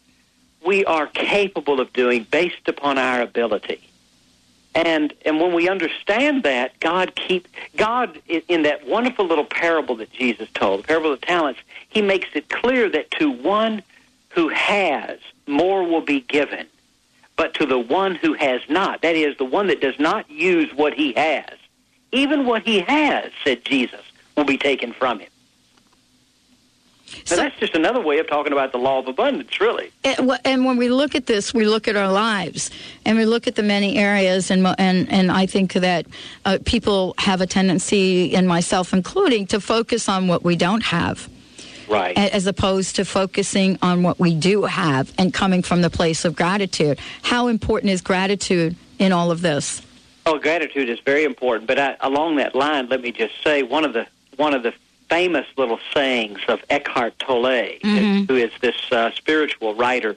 we 0.64 0.84
are 0.84 1.08
capable 1.08 1.80
of 1.80 1.92
doing 1.92 2.24
based 2.30 2.68
upon 2.68 2.98
our 2.98 3.20
ability. 3.20 3.80
And 4.76 5.14
and 5.24 5.40
when 5.40 5.54
we 5.54 5.70
understand 5.70 6.42
that, 6.42 6.78
God 6.80 7.14
keep 7.14 7.48
God 7.76 8.20
in 8.28 8.62
that 8.64 8.86
wonderful 8.86 9.24
little 9.24 9.46
parable 9.46 9.96
that 9.96 10.12
Jesus 10.12 10.50
told, 10.52 10.80
the 10.80 10.86
parable 10.86 11.14
of 11.14 11.20
talents, 11.22 11.60
he 11.88 12.02
makes 12.02 12.28
it 12.34 12.50
clear 12.50 12.90
that 12.90 13.10
to 13.12 13.30
one 13.30 13.82
who 14.28 14.48
has, 14.50 15.18
more 15.46 15.82
will 15.82 16.02
be 16.02 16.20
given. 16.20 16.66
But 17.36 17.54
to 17.54 17.64
the 17.64 17.78
one 17.78 18.16
who 18.16 18.34
has 18.34 18.60
not, 18.68 19.00
that 19.00 19.16
is, 19.16 19.38
the 19.38 19.46
one 19.46 19.68
that 19.68 19.80
does 19.80 19.98
not 19.98 20.30
use 20.30 20.74
what 20.74 20.92
he 20.92 21.14
has, 21.14 21.56
even 22.12 22.44
what 22.44 22.62
he 22.62 22.80
has, 22.80 23.32
said 23.44 23.64
Jesus, 23.64 24.02
will 24.36 24.44
be 24.44 24.58
taken 24.58 24.92
from 24.92 25.20
him. 25.20 25.30
Now, 27.30 27.36
that's 27.36 27.58
just 27.58 27.74
another 27.74 28.00
way 28.00 28.18
of 28.18 28.26
talking 28.26 28.52
about 28.52 28.72
the 28.72 28.78
law 28.78 28.98
of 28.98 29.08
abundance, 29.08 29.60
really. 29.60 29.90
And 30.04 30.30
and 30.44 30.64
when 30.64 30.76
we 30.76 30.88
look 30.88 31.14
at 31.14 31.26
this, 31.26 31.54
we 31.54 31.64
look 31.64 31.88
at 31.88 31.96
our 31.96 32.10
lives 32.12 32.70
and 33.04 33.16
we 33.16 33.24
look 33.24 33.46
at 33.46 33.54
the 33.54 33.62
many 33.62 33.96
areas, 33.96 34.50
and 34.50 34.66
and 34.78 35.10
and 35.12 35.30
I 35.30 35.46
think 35.46 35.74
that 35.74 36.06
uh, 36.44 36.58
people 36.64 37.14
have 37.18 37.40
a 37.40 37.46
tendency, 37.46 38.34
and 38.34 38.46
myself 38.48 38.92
including, 38.92 39.46
to 39.48 39.60
focus 39.60 40.08
on 40.08 40.26
what 40.28 40.42
we 40.44 40.56
don't 40.56 40.82
have, 40.82 41.28
Right. 41.88 42.18
as 42.18 42.46
opposed 42.46 42.96
to 42.96 43.04
focusing 43.04 43.78
on 43.82 44.02
what 44.02 44.18
we 44.18 44.34
do 44.34 44.64
have 44.64 45.12
and 45.18 45.32
coming 45.32 45.62
from 45.62 45.82
the 45.82 45.90
place 45.90 46.24
of 46.24 46.34
gratitude. 46.34 46.98
How 47.22 47.46
important 47.46 47.92
is 47.92 48.00
gratitude 48.00 48.74
in 48.98 49.12
all 49.12 49.30
of 49.30 49.42
this? 49.42 49.82
Oh, 50.26 50.38
gratitude 50.38 50.88
is 50.88 50.98
very 51.00 51.22
important. 51.22 51.68
But 51.68 51.78
I, 51.78 51.96
along 52.00 52.36
that 52.36 52.56
line, 52.56 52.88
let 52.88 53.00
me 53.00 53.12
just 53.12 53.34
say 53.44 53.62
one 53.62 53.84
of 53.84 53.92
the 53.92 54.06
one 54.36 54.52
of 54.54 54.64
the 54.64 54.74
famous 55.08 55.46
little 55.56 55.78
sayings 55.94 56.40
of 56.48 56.62
Eckhart 56.70 57.18
Tolle, 57.18 57.78
Mhm. 57.82 58.28
who 58.28 58.36
is 58.36 58.50
this 58.60 58.76
uh, 58.90 59.10
spiritual 59.12 59.74
writer. 59.74 60.16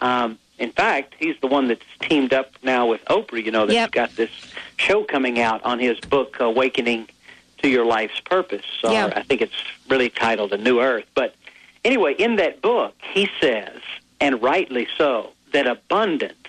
Um, 0.00 0.38
In 0.56 0.70
fact, 0.70 1.14
he's 1.18 1.34
the 1.40 1.48
one 1.48 1.66
that's 1.66 1.84
teamed 2.00 2.32
up 2.32 2.52
now 2.62 2.86
with 2.86 3.04
Oprah. 3.06 3.44
You 3.44 3.50
know, 3.50 3.66
that's 3.66 3.74
Yep. 3.74 3.90
got 3.90 4.14
this 4.14 4.30
show 4.76 5.02
coming 5.02 5.40
out 5.40 5.60
on 5.64 5.80
his 5.80 5.98
book, 5.98 6.36
Awakening 6.38 7.08
to 7.58 7.68
Your 7.68 7.84
Life's 7.84 8.20
Purpose. 8.20 8.64
Or 8.84 8.92
Yeah. 8.92 9.12
I 9.16 9.22
think 9.22 9.40
it's 9.42 9.60
really 9.88 10.10
titled 10.10 10.52
A 10.52 10.56
New 10.58 10.80
Earth. 10.80 11.06
But 11.16 11.34
anyway, 11.84 12.14
in 12.14 12.36
that 12.36 12.62
book, 12.62 12.94
he 13.02 13.28
says, 13.40 13.80
and 14.20 14.40
rightly 14.40 14.86
so, 14.96 15.32
that 15.50 15.66
abundance 15.66 16.46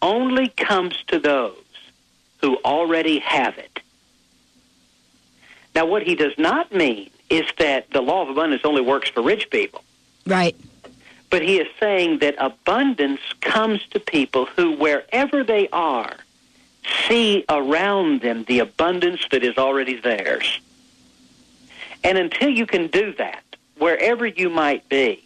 only 0.00 0.48
comes 0.48 0.96
to 1.08 1.18
those 1.18 1.54
who 2.40 2.56
already 2.64 3.18
have 3.18 3.58
it. 3.58 3.69
Now, 5.74 5.86
what 5.86 6.02
he 6.02 6.14
does 6.14 6.36
not 6.36 6.72
mean 6.72 7.10
is 7.28 7.46
that 7.58 7.90
the 7.90 8.00
law 8.00 8.22
of 8.22 8.28
abundance 8.28 8.62
only 8.64 8.80
works 8.80 9.08
for 9.08 9.22
rich 9.22 9.50
people. 9.50 9.84
Right. 10.26 10.56
But 11.30 11.42
he 11.42 11.58
is 11.58 11.68
saying 11.78 12.18
that 12.18 12.34
abundance 12.38 13.20
comes 13.40 13.86
to 13.88 14.00
people 14.00 14.46
who, 14.46 14.72
wherever 14.72 15.44
they 15.44 15.68
are, 15.68 16.16
see 17.06 17.44
around 17.48 18.20
them 18.20 18.44
the 18.44 18.58
abundance 18.58 19.20
that 19.30 19.44
is 19.44 19.56
already 19.56 20.00
theirs. 20.00 20.60
And 22.02 22.18
until 22.18 22.48
you 22.48 22.66
can 22.66 22.88
do 22.88 23.12
that, 23.14 23.44
wherever 23.78 24.26
you 24.26 24.50
might 24.50 24.88
be, 24.88 25.22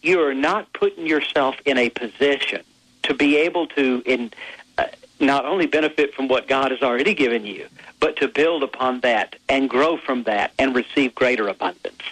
you 0.00 0.22
are 0.22 0.34
not 0.34 0.72
putting 0.72 1.06
yourself 1.06 1.56
in 1.64 1.76
a 1.78 1.90
position 1.90 2.62
to 3.04 3.14
be 3.14 3.36
able 3.36 3.66
to 3.68 4.02
in, 4.06 4.32
uh, 4.78 4.86
not 5.20 5.44
only 5.44 5.66
benefit 5.66 6.14
from 6.14 6.28
what 6.28 6.48
God 6.48 6.70
has 6.70 6.82
already 6.82 7.14
given 7.14 7.44
you, 7.44 7.66
but 8.02 8.16
to 8.16 8.26
build 8.26 8.64
upon 8.64 8.98
that 8.98 9.36
and 9.48 9.70
grow 9.70 9.96
from 9.96 10.24
that 10.24 10.52
and 10.58 10.74
receive 10.74 11.14
greater 11.14 11.46
abundance. 11.46 12.02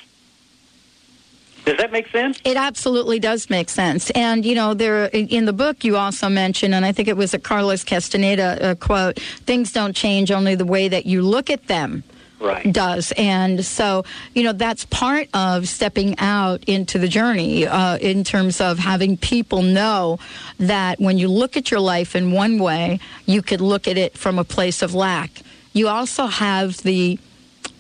Does 1.65 1.79
that 1.79 1.91
make 1.91 2.07
sense? 2.09 2.39
It 2.45 2.57
absolutely 2.57 3.19
does 3.19 3.51
make 3.51 3.69
sense. 3.69 4.09
And, 4.11 4.47
you 4.47 4.55
know, 4.55 4.73
there 4.73 5.07
in 5.07 5.47
the 5.47 5.53
book 5.53 5.83
you 5.83 5.97
also 5.97 6.29
mentioned, 6.29 6.77
and 6.77 6.85
I 6.87 6.93
think 6.93 7.09
it 7.09 7.17
was 7.17 7.35
a 7.35 7.41
Carlos 7.41 7.83
Castaneda 7.83 8.71
uh, 8.71 8.75
quote 8.77 9.19
things 9.19 9.73
don't 9.73 9.95
change, 9.95 10.31
only 10.31 10.55
the 10.55 10.65
way 10.65 10.87
that 10.87 11.07
you 11.07 11.23
look 11.23 11.51
at 11.51 11.67
them 11.67 12.05
Right. 12.39 12.73
does. 12.73 13.13
And 13.19 13.63
so, 13.63 14.05
you 14.35 14.45
know, 14.45 14.55
that's 14.55 14.87
part 14.87 15.29
of 15.35 15.69
stepping 15.69 16.19
out 16.19 16.65
into 16.65 16.99
the 16.99 17.09
journey 17.09 17.67
uh, 17.67 17.99
in 17.99 18.25
terms 18.25 18.63
of 18.63 18.79
having 18.79 19.19
people 19.19 19.61
know 19.61 20.19
that 20.59 20.99
when 21.01 21.19
you 21.19 21.29
look 21.29 21.59
at 21.59 21.71
your 21.71 21.81
life 21.81 22.17
in 22.17 22.33
one 22.33 22.59
way, 22.59 22.99
you 23.27 23.43
could 23.43 23.61
look 23.61 23.87
at 23.87 23.99
it 23.99 24.17
from 24.17 24.39
a 24.39 24.45
place 24.45 24.81
of 24.81 24.95
lack. 24.95 25.43
You 25.73 25.89
also 25.89 26.27
have 26.27 26.79
the, 26.79 27.19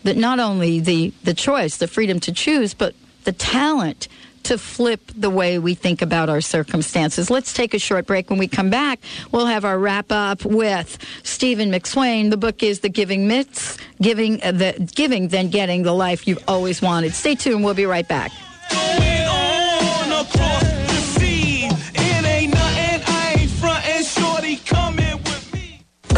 the 0.04 0.14
not 0.14 0.38
only 0.38 0.80
the, 0.80 1.12
the 1.24 1.34
choice, 1.34 1.76
the 1.76 1.88
freedom 1.88 2.20
to 2.20 2.32
choose, 2.32 2.74
but 2.74 2.94
the 3.24 3.32
talent 3.32 4.08
to 4.44 4.56
flip 4.56 5.00
the 5.14 5.28
way 5.30 5.58
we 5.58 5.74
think 5.74 6.00
about 6.00 6.28
our 6.28 6.40
circumstances. 6.40 7.30
Let's 7.30 7.52
take 7.52 7.74
a 7.74 7.78
short 7.78 8.06
break. 8.06 8.30
When 8.30 8.38
we 8.38 8.48
come 8.48 8.70
back, 8.70 9.00
we'll 9.32 9.46
have 9.46 9.64
our 9.64 9.78
wrap 9.78 10.10
up 10.10 10.44
with 10.44 10.98
Stephen 11.22 11.70
McSwain. 11.70 12.30
The 12.30 12.36
book 12.36 12.62
is 12.62 12.80
The 12.80 12.88
Giving 12.88 13.28
Myths, 13.28 13.76
Giving 14.00 14.42
uh, 14.42 14.52
the 14.52 14.90
Giving 14.94 15.28
Then 15.28 15.50
Getting 15.50 15.82
the 15.82 15.92
Life 15.92 16.26
You've 16.26 16.42
Always 16.48 16.80
Wanted. 16.80 17.12
Stay 17.12 17.34
tuned. 17.34 17.64
We'll 17.64 17.74
be 17.74 17.86
right 17.86 18.08
back. 18.08 18.32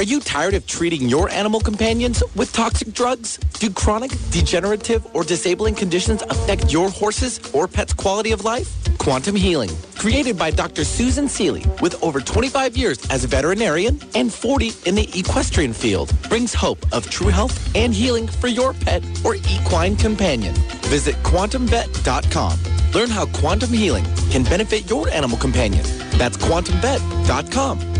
Are 0.03 0.12
you 0.15 0.19
tired 0.19 0.55
of 0.55 0.67
treating 0.67 1.09
your 1.09 1.29
animal 1.29 1.61
companions 1.61 2.25
with 2.35 2.53
toxic 2.53 2.93
drugs? 2.93 3.37
Do 3.61 3.71
chronic, 3.71 4.11
degenerative, 4.33 5.07
or 5.15 5.23
disabling 5.23 5.77
conditions 5.77 6.23
affect 6.23 6.73
your 6.73 6.91
horses 6.91 7.38
or 7.55 7.69
pets' 7.69 7.93
quality 7.93 8.33
of 8.33 8.43
life? 8.43 8.69
Quantum 8.99 9.37
Healing, 9.37 9.71
created 9.97 10.37
by 10.37 10.51
Dr. 10.51 10.83
Susan 10.83 11.29
Seeley, 11.29 11.65
with 11.81 12.03
over 12.03 12.21
25 12.21 12.77
years 12.77 12.99
as 13.11 13.23
a 13.23 13.29
veterinarian 13.29 14.01
and 14.17 14.33
40 14.33 14.73
in 14.87 14.97
the 14.97 15.09
equestrian 15.15 15.73
field, 15.73 16.12
brings 16.29 16.53
hope 16.53 16.85
of 16.93 17.09
true 17.09 17.29
health 17.29 17.57
and 17.77 17.95
healing 17.95 18.27
for 18.27 18.49
your 18.49 18.73
pet 18.73 19.05
or 19.25 19.37
equine 19.37 19.95
companion. 19.95 20.57
Visit 20.91 21.15
quantumvet.com. 21.23 22.59
Learn 22.93 23.09
how 23.09 23.27
quantum 23.27 23.73
healing 23.73 24.05
can 24.33 24.43
benefit 24.43 24.91
your 24.91 25.09
animal 25.11 25.38
companion. 25.38 25.85
That's 26.19 26.37
quantumvet.com. 26.37 27.93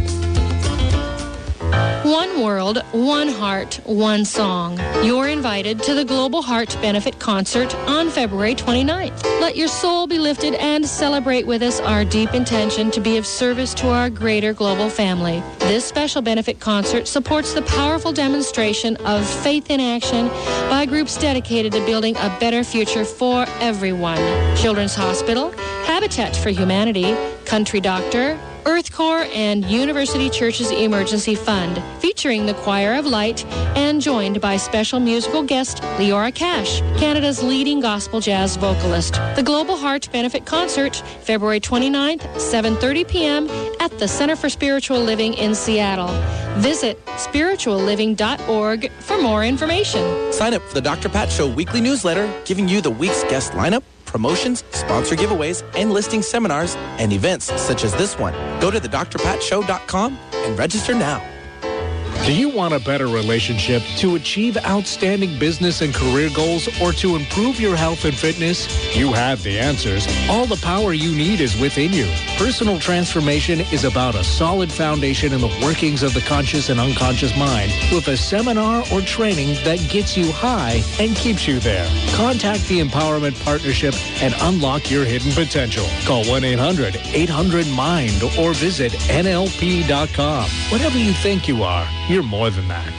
One 2.05 2.43
world, 2.43 2.79
one 2.93 3.29
heart, 3.29 3.81
one 3.85 4.25
song. 4.25 4.79
You're 5.03 5.29
invited 5.29 5.83
to 5.85 5.95
the 5.95 6.05
Global 6.05 6.43
Heart 6.43 6.77
Benefit 6.83 7.19
Concert 7.19 7.75
on 7.87 8.11
February 8.11 8.55
29th. 8.55 9.23
Let 9.41 9.57
your 9.57 9.69
soul 9.69 10.07
be 10.07 10.19
lifted 10.19 10.55
and 10.55 10.87
celebrate 10.87 11.47
with 11.47 11.63
us 11.63 11.81
our 11.81 12.05
deep 12.05 12.35
intention 12.35 12.91
to 12.91 13.01
be 13.01 13.17
of 13.17 13.27
service 13.27 13.73
to 13.75 13.89
our 13.89 14.11
greater 14.11 14.53
global 14.53 14.91
family. 14.91 15.43
This 15.61 15.85
special 15.85 16.23
benefit 16.23 16.61
concert 16.61 17.09
supports 17.09 17.55
the 17.55 17.63
powerful 17.63 18.13
demonstration 18.13 18.97
of 19.07 19.25
faith 19.25 19.71
in 19.71 19.81
action 19.81 20.29
by 20.69 20.85
groups 20.87 21.17
dedicated 21.17 21.73
to 21.73 21.87
building 21.87 22.17
a 22.17 22.37
better 22.41 22.65
future 22.65 23.05
for 23.05 23.47
everyone. 23.61 24.19
Children's 24.57 24.95
Hospital, 24.95 25.53
Habitat 25.87 26.37
for 26.37 26.51
Humanity, 26.51 27.17
Country 27.45 27.81
Doctor, 27.81 28.39
Earth 28.65 28.93
Corps 28.93 29.27
and 29.35 29.65
University 29.65 30.31
Church's 30.31 30.71
Emergency 30.71 31.35
Fund, 31.35 31.83
featuring 32.01 32.47
the 32.47 32.55
Choir 32.55 32.95
of 32.95 33.07
Light 33.07 33.45
and 33.77 34.01
joined 34.01 34.41
by 34.41 34.57
special 34.57 35.01
musical 35.01 35.43
guest 35.43 35.83
Leora 35.99 36.33
Cash, 36.33 36.81
Canada's 36.99 37.43
leading 37.43 37.81
gospel 37.81 38.21
jazz 38.21 38.57
vocalist. 38.57 39.15
The 39.35 39.43
Global 39.45 39.77
Heart 39.77 40.11
Benefit 40.13 40.47
Concert, 40.47 40.97
February 41.23 41.61
29th, 41.61 42.23
7:30 42.37 43.09
p.m. 43.09 43.49
at 43.81 43.99
the 43.99 44.07
Center 44.07 44.37
for 44.37 44.49
Spiritual 44.49 45.01
Living 45.01 45.35
in 45.35 45.55
Seattle. 45.55 46.13
Visit 46.61 47.05
spiritualliving.org 47.07 48.91
for 48.93 49.21
more 49.21 49.45
information. 49.45 50.33
Sign 50.33 50.55
up 50.55 50.63
for 50.63 50.75
the 50.75 50.81
Dr. 50.81 51.09
Pat 51.09 51.31
Show 51.31 51.49
weekly 51.49 51.81
newsletter, 51.81 52.33
giving 52.45 52.69
you 52.69 52.81
the 52.81 52.91
week's 52.91 53.23
guest 53.25 53.53
lineup, 53.53 53.83
promotions, 54.13 54.63
sponsor 54.71 55.17
giveaways, 55.17 55.65
and 55.75 55.91
listing 55.91 56.23
seminars 56.23 56.77
and 57.01 57.13
events 57.13 57.47
such 57.61 57.83
as 57.83 57.93
this 57.95 58.19
one. 58.19 58.35
Go 58.61 58.71
to 58.71 58.79
thedrpatshow.com 58.79 60.19
and 60.33 60.59
register 60.59 60.95
now. 60.95 61.32
Do 62.25 62.33
you 62.33 62.49
want 62.49 62.73
a 62.73 62.79
better 62.79 63.09
relationship 63.09 63.83
to 63.97 64.15
achieve 64.15 64.57
outstanding 64.65 65.37
business 65.41 65.83
and 65.83 65.93
career 65.93 66.31
goals 66.33 66.69
or 66.81 66.93
to 66.93 67.17
improve 67.17 67.59
your 67.59 67.75
health 67.75 68.05
and 68.05 68.15
fitness? 68.15 68.69
You 68.97 69.13
have 69.13 69.43
the 69.43 69.59
answers. 69.59 70.07
All 70.31 70.47
the 70.47 70.61
power 70.63 70.93
you 70.93 71.13
need 71.13 71.41
is 71.41 71.61
within 71.61 71.93
you. 71.93 72.09
Personal 72.37 72.79
transformation 72.79 73.63
is 73.73 73.83
about 73.83 74.15
a 74.15 74.23
solid 74.23 74.71
foundation 74.71 75.33
in 75.33 75.41
the 75.41 75.49
workings 75.61 76.05
of 76.05 76.15
the 76.15 76.21
conscious 76.21 76.69
and 76.69 76.79
unconscious 76.79 77.37
mind 77.37 77.73
with 77.91 78.07
a 78.07 78.17
seminar 78.17 78.85
or 78.93 79.01
training 79.01 79.57
that 79.65 79.85
gets 79.91 80.17
you 80.17 80.31
high 80.31 80.81
and 81.01 81.17
keeps 81.17 81.49
you 81.49 81.59
there. 81.59 81.89
Contact 82.15 82.65
the 82.69 82.79
Empowerment 82.79 83.35
Partnership 83.45 83.97
and 84.23 84.33
unlock 84.43 84.93
your 84.93 85.05
hidden 85.05 85.33
potential. 85.33 85.87
Call 86.05 86.23
1-800-800-MIND 86.23 88.23
or 88.39 88.55
visit 88.55 88.93
NLP.com. 88.93 90.49
Whatever 90.71 90.99
you 90.99 91.13
think 91.15 91.49
you 91.49 91.65
are, 91.65 91.89
you're 92.13 92.23
more 92.23 92.51
than 92.51 92.69
that. 92.69 92.93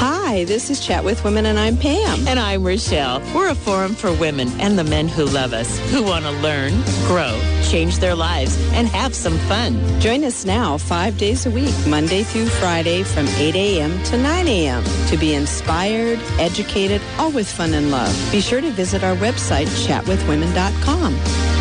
Hi, 0.00 0.44
this 0.44 0.70
is 0.70 0.80
Chat 0.80 1.04
with 1.04 1.22
Women, 1.24 1.46
and 1.46 1.58
I'm 1.58 1.76
Pam. 1.76 2.26
And 2.26 2.40
I'm 2.40 2.64
Rochelle. 2.64 3.20
We're 3.34 3.50
a 3.50 3.54
forum 3.54 3.94
for 3.94 4.12
women 4.14 4.48
and 4.60 4.78
the 4.78 4.82
men 4.82 5.06
who 5.06 5.26
love 5.26 5.52
us, 5.52 5.78
who 5.90 6.02
want 6.02 6.24
to 6.24 6.30
learn, 6.30 6.72
grow, 7.06 7.38
change 7.62 7.98
their 7.98 8.14
lives, 8.14 8.56
and 8.72 8.88
have 8.88 9.14
some 9.14 9.36
fun. 9.40 10.00
Join 10.00 10.24
us 10.24 10.44
now 10.44 10.78
five 10.78 11.16
days 11.18 11.46
a 11.46 11.50
week, 11.50 11.74
Monday 11.86 12.22
through 12.22 12.46
Friday 12.46 13.02
from 13.02 13.28
8 13.28 13.54
a.m. 13.54 14.02
to 14.04 14.16
9 14.16 14.48
a.m. 14.48 14.82
to 15.08 15.16
be 15.16 15.34
inspired, 15.34 16.18
educated, 16.40 17.00
all 17.18 17.30
with 17.30 17.48
fun 17.48 17.74
and 17.74 17.90
love. 17.90 18.12
Be 18.32 18.40
sure 18.40 18.60
to 18.60 18.70
visit 18.70 19.04
our 19.04 19.16
website, 19.16 19.66
chatwithwomen.com. 19.86 21.51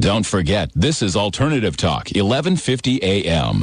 Don't 0.00 0.24
forget, 0.24 0.70
this 0.74 1.02
is 1.02 1.14
Alternative 1.14 1.76
Talk, 1.76 2.08
1150 2.14 3.02
AM. 3.02 3.60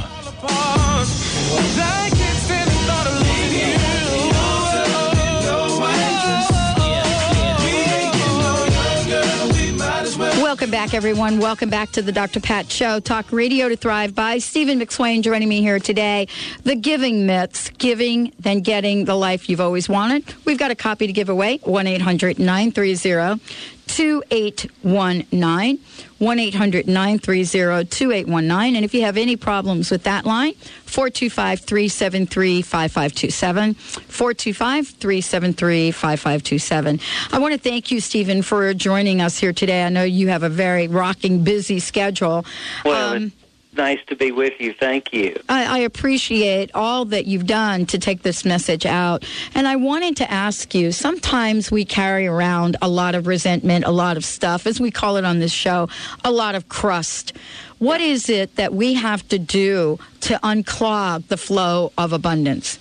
Welcome 10.39 10.69
back, 10.69 10.93
everyone. 10.93 11.39
Welcome 11.39 11.71
back 11.71 11.91
to 11.93 12.03
the 12.03 12.11
Dr. 12.11 12.39
Pat 12.39 12.71
Show, 12.71 12.99
Talk 12.99 13.31
Radio 13.31 13.67
to 13.67 13.75
Thrive 13.75 14.13
by 14.13 14.37
Stephen 14.37 14.79
McSwain 14.79 15.23
joining 15.23 15.49
me 15.49 15.61
here 15.61 15.79
today. 15.79 16.27
The 16.63 16.75
giving 16.75 17.25
myths, 17.25 17.71
giving, 17.71 18.31
then 18.39 18.61
getting 18.61 19.05
the 19.05 19.15
life 19.15 19.49
you've 19.49 19.61
always 19.61 19.89
wanted. 19.89 20.35
We've 20.45 20.59
got 20.59 20.69
a 20.69 20.75
copy 20.75 21.07
to 21.07 21.13
give 21.13 21.29
away, 21.29 21.57
1 21.63 21.87
800 21.87 22.37
930 22.37 23.39
2819. 23.87 25.79
1 26.19 26.39
800 26.39 26.87
930 26.87 27.85
2819. 27.85 28.75
And 28.75 28.83
if 28.83 28.93
you 28.95 29.01
have 29.03 29.17
any 29.17 29.35
problems 29.35 29.91
with 29.91 30.03
that 30.03 30.25
line, 30.25 30.53
425 30.85 31.59
373 31.59 32.61
5527. 32.63 33.73
425 33.75 34.87
373 34.87 35.91
5527. 35.91 36.99
I 37.31 37.39
want 37.39 37.53
to 37.53 37.59
thank 37.59 37.91
you, 37.91 37.99
Stephen, 38.01 38.41
for 38.41 38.73
joining 38.73 39.21
us 39.21 39.37
here 39.37 39.53
today. 39.53 39.83
I 39.83 39.89
know 39.89 40.03
you 40.03 40.29
have 40.29 40.41
a 40.43 40.49
very 40.49 40.87
rocking, 40.87 41.43
busy 41.43 41.79
schedule. 41.79 42.45
Well, 42.83 43.13
Um, 43.13 43.31
nice 43.77 43.99
to 44.07 44.15
be 44.15 44.31
with 44.31 44.59
you. 44.59 44.73
Thank 44.73 45.13
you. 45.13 45.39
I, 45.47 45.77
I 45.77 45.79
appreciate 45.79 46.71
all 46.73 47.05
that 47.05 47.25
you've 47.25 47.45
done 47.45 47.85
to 47.87 47.97
take 47.99 48.23
this 48.23 48.43
message 48.43 48.85
out. 48.85 49.25
And 49.55 49.67
I 49.67 49.75
wanted 49.75 50.17
to 50.17 50.31
ask 50.31 50.73
you 50.75 50.91
sometimes 50.91 51.71
we 51.71 51.85
carry 51.85 52.27
around 52.27 52.77
a 52.81 52.89
lot 52.89 53.15
of 53.15 53.27
resentment, 53.27 53.85
a 53.85 53.91
lot 53.91 54.17
of 54.17 54.25
stuff, 54.25 54.67
as 54.67 54.79
we 54.79 54.91
call 54.91 55.17
it 55.17 55.25
on 55.25 55.39
this 55.39 55.51
show, 55.51 55.87
a 56.23 56.31
lot 56.31 56.55
of 56.55 56.67
crust. 56.69 57.33
What 57.79 58.01
is 58.01 58.29
it 58.29 58.55
that 58.55 58.73
we 58.73 58.95
have 58.95 59.27
to 59.29 59.37
do 59.39 59.99
to 60.21 60.39
unclog 60.43 61.27
the 61.27 61.37
flow 61.37 61.91
of 61.97 62.11
abundance? 62.11 62.79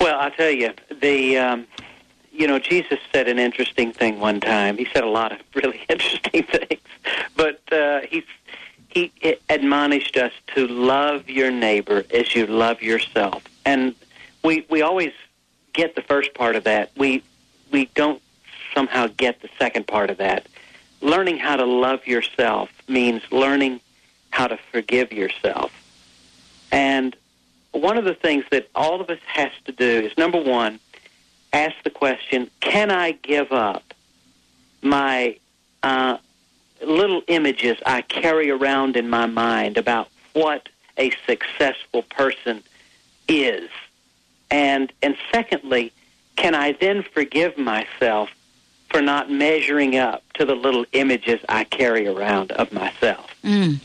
Well, 0.00 0.20
I'll 0.20 0.30
tell 0.30 0.50
you, 0.50 0.72
the 1.00 1.38
um, 1.38 1.66
you 2.34 2.48
know, 2.48 2.58
Jesus 2.58 2.98
said 3.12 3.28
an 3.28 3.38
interesting 3.38 3.92
thing 3.92 4.18
one 4.18 4.40
time. 4.40 4.76
He 4.76 4.86
said 4.92 5.04
a 5.04 5.08
lot 5.08 5.32
of 5.32 5.38
really 5.54 5.80
interesting 5.88 6.42
things, 6.42 6.80
but 7.36 7.60
uh, 7.72 8.00
he 8.10 8.24
he 8.94 9.12
admonished 9.48 10.16
us 10.16 10.32
to 10.54 10.66
love 10.66 11.28
your 11.28 11.50
neighbor 11.50 12.04
as 12.12 12.34
you 12.34 12.46
love 12.46 12.80
yourself, 12.80 13.42
and 13.66 13.94
we 14.42 14.64
we 14.70 14.82
always 14.82 15.12
get 15.72 15.96
the 15.96 16.02
first 16.02 16.32
part 16.34 16.56
of 16.56 16.64
that. 16.64 16.90
We 16.96 17.22
we 17.72 17.86
don't 17.94 18.22
somehow 18.72 19.08
get 19.16 19.42
the 19.42 19.50
second 19.58 19.86
part 19.86 20.10
of 20.10 20.18
that. 20.18 20.46
Learning 21.00 21.36
how 21.36 21.56
to 21.56 21.64
love 21.64 22.06
yourself 22.06 22.70
means 22.88 23.22
learning 23.30 23.80
how 24.30 24.46
to 24.46 24.58
forgive 24.72 25.12
yourself. 25.12 25.72
And 26.72 27.14
one 27.72 27.98
of 27.98 28.04
the 28.04 28.14
things 28.14 28.44
that 28.50 28.68
all 28.74 29.00
of 29.00 29.10
us 29.10 29.18
has 29.26 29.50
to 29.66 29.72
do 29.72 29.84
is 30.06 30.16
number 30.16 30.40
one, 30.40 30.80
ask 31.52 31.74
the 31.84 31.90
question, 31.90 32.50
can 32.60 32.90
I 32.90 33.12
give 33.12 33.52
up 33.52 33.94
my 34.82 35.36
uh, 35.82 36.18
little 36.88 37.22
images 37.28 37.78
I 37.86 38.02
carry 38.02 38.50
around 38.50 38.96
in 38.96 39.08
my 39.08 39.26
mind 39.26 39.76
about 39.76 40.08
what 40.32 40.68
a 40.96 41.12
successful 41.26 42.02
person 42.02 42.62
is? 43.28 43.68
And 44.50 44.92
and 45.02 45.16
secondly, 45.32 45.92
can 46.36 46.54
I 46.54 46.72
then 46.72 47.02
forgive 47.02 47.56
myself 47.58 48.30
for 48.90 49.00
not 49.00 49.30
measuring 49.30 49.96
up 49.96 50.22
to 50.34 50.44
the 50.44 50.54
little 50.54 50.84
images 50.92 51.40
I 51.48 51.64
carry 51.64 52.06
around 52.06 52.52
of 52.52 52.72
myself? 52.72 53.34
Mm. 53.42 53.80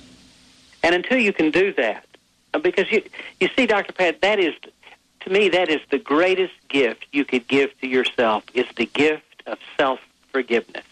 And 0.83 0.95
until 0.95 1.17
you 1.17 1.33
can 1.33 1.51
do 1.51 1.73
that, 1.73 2.05
uh, 2.53 2.59
because 2.59 2.91
you 2.91 3.03
you 3.39 3.49
see, 3.55 3.65
Dr. 3.65 3.93
Pat, 3.93 4.21
that 4.21 4.39
is 4.39 4.53
to 5.21 5.29
me 5.29 5.49
that 5.49 5.69
is 5.69 5.81
the 5.89 5.99
greatest 5.99 6.53
gift 6.67 7.05
you 7.11 7.25
could 7.25 7.47
give 7.47 7.77
to 7.81 7.87
yourself 7.87 8.43
is 8.53 8.65
the 8.75 8.85
gift 8.85 9.43
of 9.45 9.57
self 9.77 9.99
forgiveness. 10.31 10.85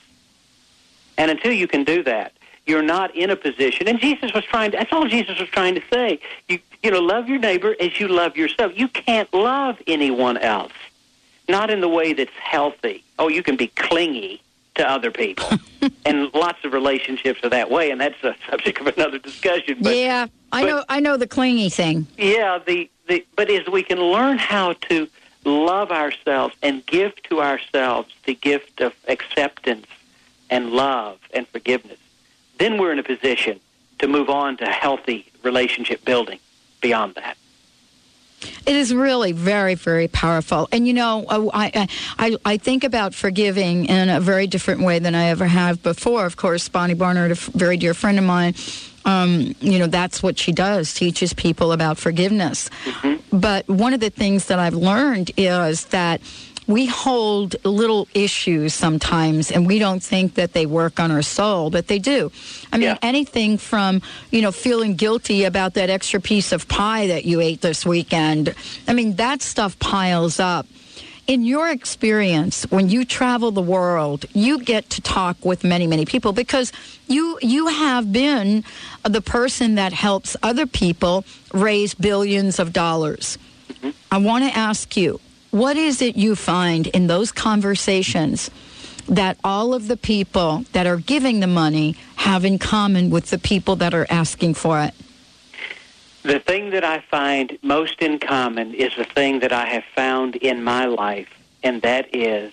And 1.17 1.31
until 1.31 1.51
you 1.51 1.67
can 1.67 1.83
do 1.83 2.03
that, 2.03 2.33
you're 2.65 2.83
not 2.83 3.15
in 3.15 3.29
a 3.29 3.35
position. 3.35 3.87
And 3.87 3.99
Jesus 3.99 4.33
was 4.33 4.43
trying. 4.45 4.71
To, 4.71 4.77
that's 4.77 4.91
all 4.91 5.07
Jesus 5.07 5.39
was 5.39 5.49
trying 5.49 5.75
to 5.75 5.81
say. 5.91 6.19
You 6.47 6.59
you 6.83 6.91
know, 6.91 6.99
love 6.99 7.27
your 7.27 7.39
neighbor 7.39 7.75
as 7.79 7.99
you 7.99 8.07
love 8.07 8.37
yourself. 8.37 8.73
You 8.75 8.87
can't 8.87 9.33
love 9.33 9.77
anyone 9.87 10.37
else, 10.37 10.73
not 11.49 11.69
in 11.69 11.81
the 11.81 11.89
way 11.89 12.13
that's 12.13 12.31
healthy. 12.39 13.03
Oh, 13.17 13.29
you 13.29 13.41
can 13.41 13.55
be 13.55 13.67
clingy 13.67 14.41
to 14.75 14.87
other 14.89 15.09
people, 15.09 15.49
and 16.05 16.31
lots 16.33 16.63
of 16.63 16.73
relationships 16.73 17.43
are 17.43 17.49
that 17.49 17.71
way. 17.71 17.89
And 17.89 17.99
that's 17.99 18.23
a 18.23 18.35
subject 18.49 18.79
of 18.79 18.87
another 18.87 19.17
discussion. 19.17 19.79
But, 19.81 19.95
yeah, 19.95 20.27
I 20.51 20.61
but- 20.63 20.67
know. 20.69 20.83
I 20.89 20.99
know 20.99 21.17
the 21.17 21.27
clingy 21.27 21.69
thing. 21.69 22.05
yeah, 22.17 22.59
the, 22.65 22.89
the 23.07 23.25
but 23.35 23.49
as 23.49 23.67
we 23.67 23.81
can 23.81 23.99
learn 23.99 24.37
how 24.37 24.73
to 24.89 25.07
love 25.45 25.91
ourselves 25.91 26.55
and 26.61 26.85
give 26.85 27.15
to 27.23 27.41
ourselves 27.41 28.13
the 28.25 28.35
gift 28.35 28.81
of 28.81 28.93
acceptance 29.07 29.85
and 30.49 30.71
love 30.71 31.19
and 31.33 31.47
forgiveness, 31.47 31.99
then 32.57 32.77
we're 32.77 32.91
in 32.91 32.99
a 32.99 33.03
position 33.03 33.59
to 33.99 34.07
move 34.07 34.29
on 34.29 34.57
to 34.57 34.65
healthy 34.65 35.25
relationship 35.43 36.03
building 36.05 36.39
beyond 36.81 37.15
that. 37.15 37.37
It 38.67 38.75
is 38.75 38.93
really 38.93 39.31
very, 39.31 39.73
very 39.73 40.07
powerful. 40.07 40.67
And 40.71 40.87
you 40.87 40.93
know, 40.93 41.25
uh, 41.27 41.49
I, 41.53 41.87
I, 42.19 42.37
I 42.45 42.57
think 42.57 42.83
about 42.83 43.15
forgiving 43.15 43.85
in 43.85 44.09
a 44.09 44.19
very 44.19 44.45
different 44.45 44.81
way 44.81 44.99
than 44.99 45.15
I 45.15 45.25
ever 45.25 45.47
have 45.47 45.81
before. 45.81 46.25
Of 46.25 46.35
course, 46.35 46.69
Bonnie 46.69 46.93
Barnard, 46.93 47.31
a 47.31 47.35
very 47.35 47.77
dear 47.77 47.95
friend 47.95 48.19
of 48.19 48.25
mine, 48.25 48.53
um, 49.05 49.55
you 49.61 49.79
know, 49.79 49.87
that's 49.87 50.21
what 50.21 50.37
she 50.37 50.51
does, 50.51 50.93
teaches 50.93 51.33
people 51.33 51.71
about 51.71 51.97
forgiveness. 51.97 52.69
But 53.31 53.67
one 53.67 53.93
of 53.93 54.01
the 54.01 54.09
things 54.09 54.45
that 54.45 54.59
I've 54.59 54.73
learned 54.73 55.31
is 55.37 55.85
that 55.85 56.21
we 56.67 56.85
hold 56.85 57.55
little 57.65 58.07
issues 58.13 58.73
sometimes 58.73 59.51
and 59.51 59.65
we 59.65 59.79
don't 59.79 60.03
think 60.03 60.35
that 60.35 60.53
they 60.53 60.65
work 60.65 60.99
on 60.99 61.11
our 61.11 61.21
soul, 61.21 61.69
but 61.69 61.87
they 61.87 61.97
do. 61.97 62.31
I 62.71 62.77
mean, 62.77 62.97
anything 63.01 63.57
from, 63.57 64.01
you 64.31 64.41
know, 64.41 64.51
feeling 64.51 64.95
guilty 64.95 65.45
about 65.45 65.75
that 65.75 65.89
extra 65.89 66.19
piece 66.19 66.51
of 66.51 66.67
pie 66.67 67.07
that 67.07 67.25
you 67.25 67.39
ate 67.39 67.61
this 67.61 67.85
weekend. 67.85 68.53
I 68.87 68.93
mean, 68.93 69.15
that 69.15 69.41
stuff 69.41 69.79
piles 69.79 70.39
up. 70.39 70.67
In 71.25 71.43
your 71.43 71.69
experience, 71.69 72.63
when 72.69 72.87
you 72.87 73.03
travel 73.03 73.51
the 73.51 73.61
world, 73.61 74.25
you 74.33 74.63
get 74.63 74.89
to 74.91 75.01
talk 75.01 75.43
with 75.43 75.65
many, 75.65 75.85
many 75.85 76.05
people 76.05 76.31
because 76.31 76.71
you 77.07 77.37
you 77.41 77.67
have 77.67 78.13
been 78.13 78.63
the 79.03 79.19
person 79.19 79.75
that 79.75 79.91
helps 79.91 80.37
other 80.41 80.65
people 80.65 81.25
raise 81.53 81.93
billions 81.93 82.59
of 82.59 82.71
dollars. 82.71 83.37
Mm-hmm. 83.67 83.89
I 84.09 84.19
want 84.19 84.45
to 84.45 84.57
ask 84.57 84.95
you, 84.95 85.19
what 85.59 85.77
is 85.77 86.01
it 86.01 86.15
you 86.15 86.35
find 86.35 86.87
in 86.87 87.07
those 87.07 87.31
conversations 87.31 88.49
that 89.07 89.37
all 89.43 89.73
of 89.73 89.87
the 89.87 89.97
people 89.97 90.65
that 90.73 90.85
are 90.85 90.97
giving 90.97 91.39
the 91.39 91.47
money 91.47 91.95
have 92.17 92.43
in 92.43 92.59
common 92.59 93.09
with 93.09 93.29
the 93.29 93.37
people 93.37 93.75
that 93.77 93.93
are 93.93 94.07
asking 94.09 94.53
for 94.53 94.81
it? 94.81 94.93
The 96.23 96.39
thing 96.39 96.71
that 96.71 96.83
I 96.83 96.99
find 96.99 97.57
most 97.61 98.01
in 98.01 98.19
common 98.19 98.73
is 98.73 98.93
the 98.97 99.05
thing 99.05 99.39
that 99.39 99.53
I 99.53 99.65
have 99.65 99.85
found 99.95 100.35
in 100.35 100.63
my 100.63 100.85
life, 100.85 101.29
and 101.63 101.81
that 101.83 102.13
is 102.13 102.51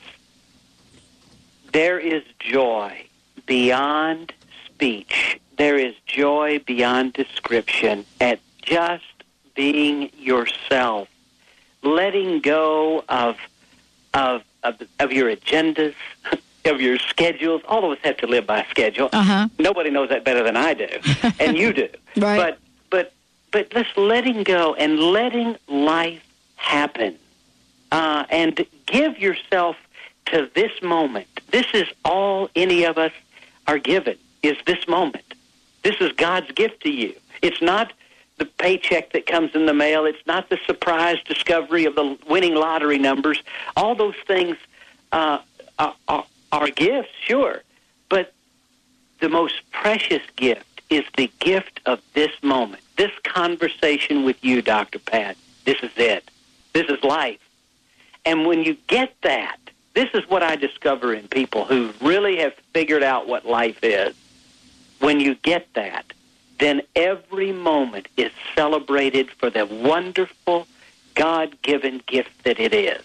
there 1.73 1.99
is 1.99 2.23
joy 2.39 3.05
beyond 3.47 4.33
speech. 4.65 5.41
There 5.59 5.77
is 5.77 5.95
joy 6.07 6.61
beyond 6.65 7.15
description 7.15 8.07
at 8.21 8.39
just 8.63 9.25
being 9.57 10.11
yourself, 10.17 11.09
letting 11.85 12.41
go 12.41 13.05
of 13.09 13.37
of 14.13 14.43
of, 14.63 14.81
of 14.99 15.13
your 15.13 15.35
agendas, 15.35 15.95
of 16.65 16.81
your 16.81 16.99
schedules. 16.99 17.63
All 17.69 17.85
of 17.85 17.99
us 17.99 18.05
have 18.05 18.17
to 18.19 18.27
live 18.27 18.47
by 18.47 18.67
schedule. 18.71 19.11
Uh-huh. 19.13 19.49
Nobody 19.59 19.91
knows 19.91 20.09
that 20.09 20.25
better 20.25 20.43
than 20.43 20.57
I 20.57 20.75
do, 20.75 20.89
and 21.41 21.57
you 21.57 21.73
do. 21.73 21.89
Right. 22.17 22.37
But 22.37 22.59
but 22.91 23.13
but 23.51 23.75
let's 23.75 23.97
letting 23.97 24.43
go 24.43 24.75
and 24.75 24.99
letting 24.99 25.57
life 25.69 26.25
happen, 26.57 27.17
uh, 27.93 28.25
and 28.31 28.65
give 28.87 29.19
yourself 29.19 29.77
to 30.27 30.51
this 30.55 30.73
moment. 30.83 31.27
This 31.51 31.67
is 31.75 31.87
all 32.05 32.49
any 32.57 32.85
of 32.85 32.99
us 32.99 33.13
are 33.67 33.79
given. 33.79 34.17
Is 34.43 34.57
this 34.67 34.89
moment? 34.89 35.35
This 35.83 35.97
is 36.01 36.13
God's 36.13 36.51
gift 36.53 36.83
to 36.83 36.91
you. 36.91 37.15
It's 37.43 37.61
not 37.61 37.93
the 38.39 38.45
paycheck 38.45 39.13
that 39.13 39.27
comes 39.27 39.55
in 39.55 39.67
the 39.67 39.75
mail. 39.75 40.07
It's 40.07 40.27
not 40.27 40.49
the 40.49 40.59
surprise 40.67 41.19
discovery 41.25 41.85
of 41.85 41.95
the 41.95 42.19
winning 42.29 42.55
lottery 42.55 42.99
numbers. 42.99 43.43
All 43.77 43.95
those 43.95 44.17
things 44.27 44.57
uh, 45.13 45.39
are, 45.79 45.95
are, 46.09 46.27
are 46.53 46.69
gifts, 46.71 47.11
sure, 47.25 47.63
but 48.09 48.33
the 49.21 49.29
most 49.29 49.63
precious 49.71 50.23
gift 50.37 50.83
is 50.91 51.05
the 51.17 51.31
gift 51.39 51.81
of 51.87 52.01
this 52.15 52.33
moment. 52.43 52.83
This 52.97 53.13
conversation 53.23 54.25
with 54.25 54.45
you, 54.45 54.63
Dr. 54.63 54.99
Pat. 54.99 55.37
This 55.65 55.79
is 55.83 55.93
it. 55.97 56.29
This 56.73 56.89
is 56.89 57.03
life. 57.03 57.41
And 58.25 58.47
when 58.47 58.63
you 58.63 58.77
get 58.87 59.15
that, 59.23 59.59
this 59.95 60.09
is 60.13 60.29
what 60.29 60.43
I 60.43 60.57
discover 60.57 61.15
in 61.15 61.29
people 61.29 61.65
who 61.65 61.93
really 62.01 62.39
have 62.39 62.55
figured 62.73 63.03
out 63.03 63.29
what 63.29 63.47
life 63.47 63.83
is. 63.83 64.15
When 64.99 65.21
you 65.21 65.35
get 65.37 65.73
that, 65.75 66.13
then 66.59 66.83
every 66.95 67.53
moment 67.53 68.09
is 68.17 68.31
celebrated 68.55 69.31
for 69.31 69.51
the 69.51 69.67
wonderful 69.67 70.67
God 71.15 71.61
given 71.63 72.03
gift 72.07 72.45
that 72.45 72.59
it 72.59 72.75
is. 72.75 73.03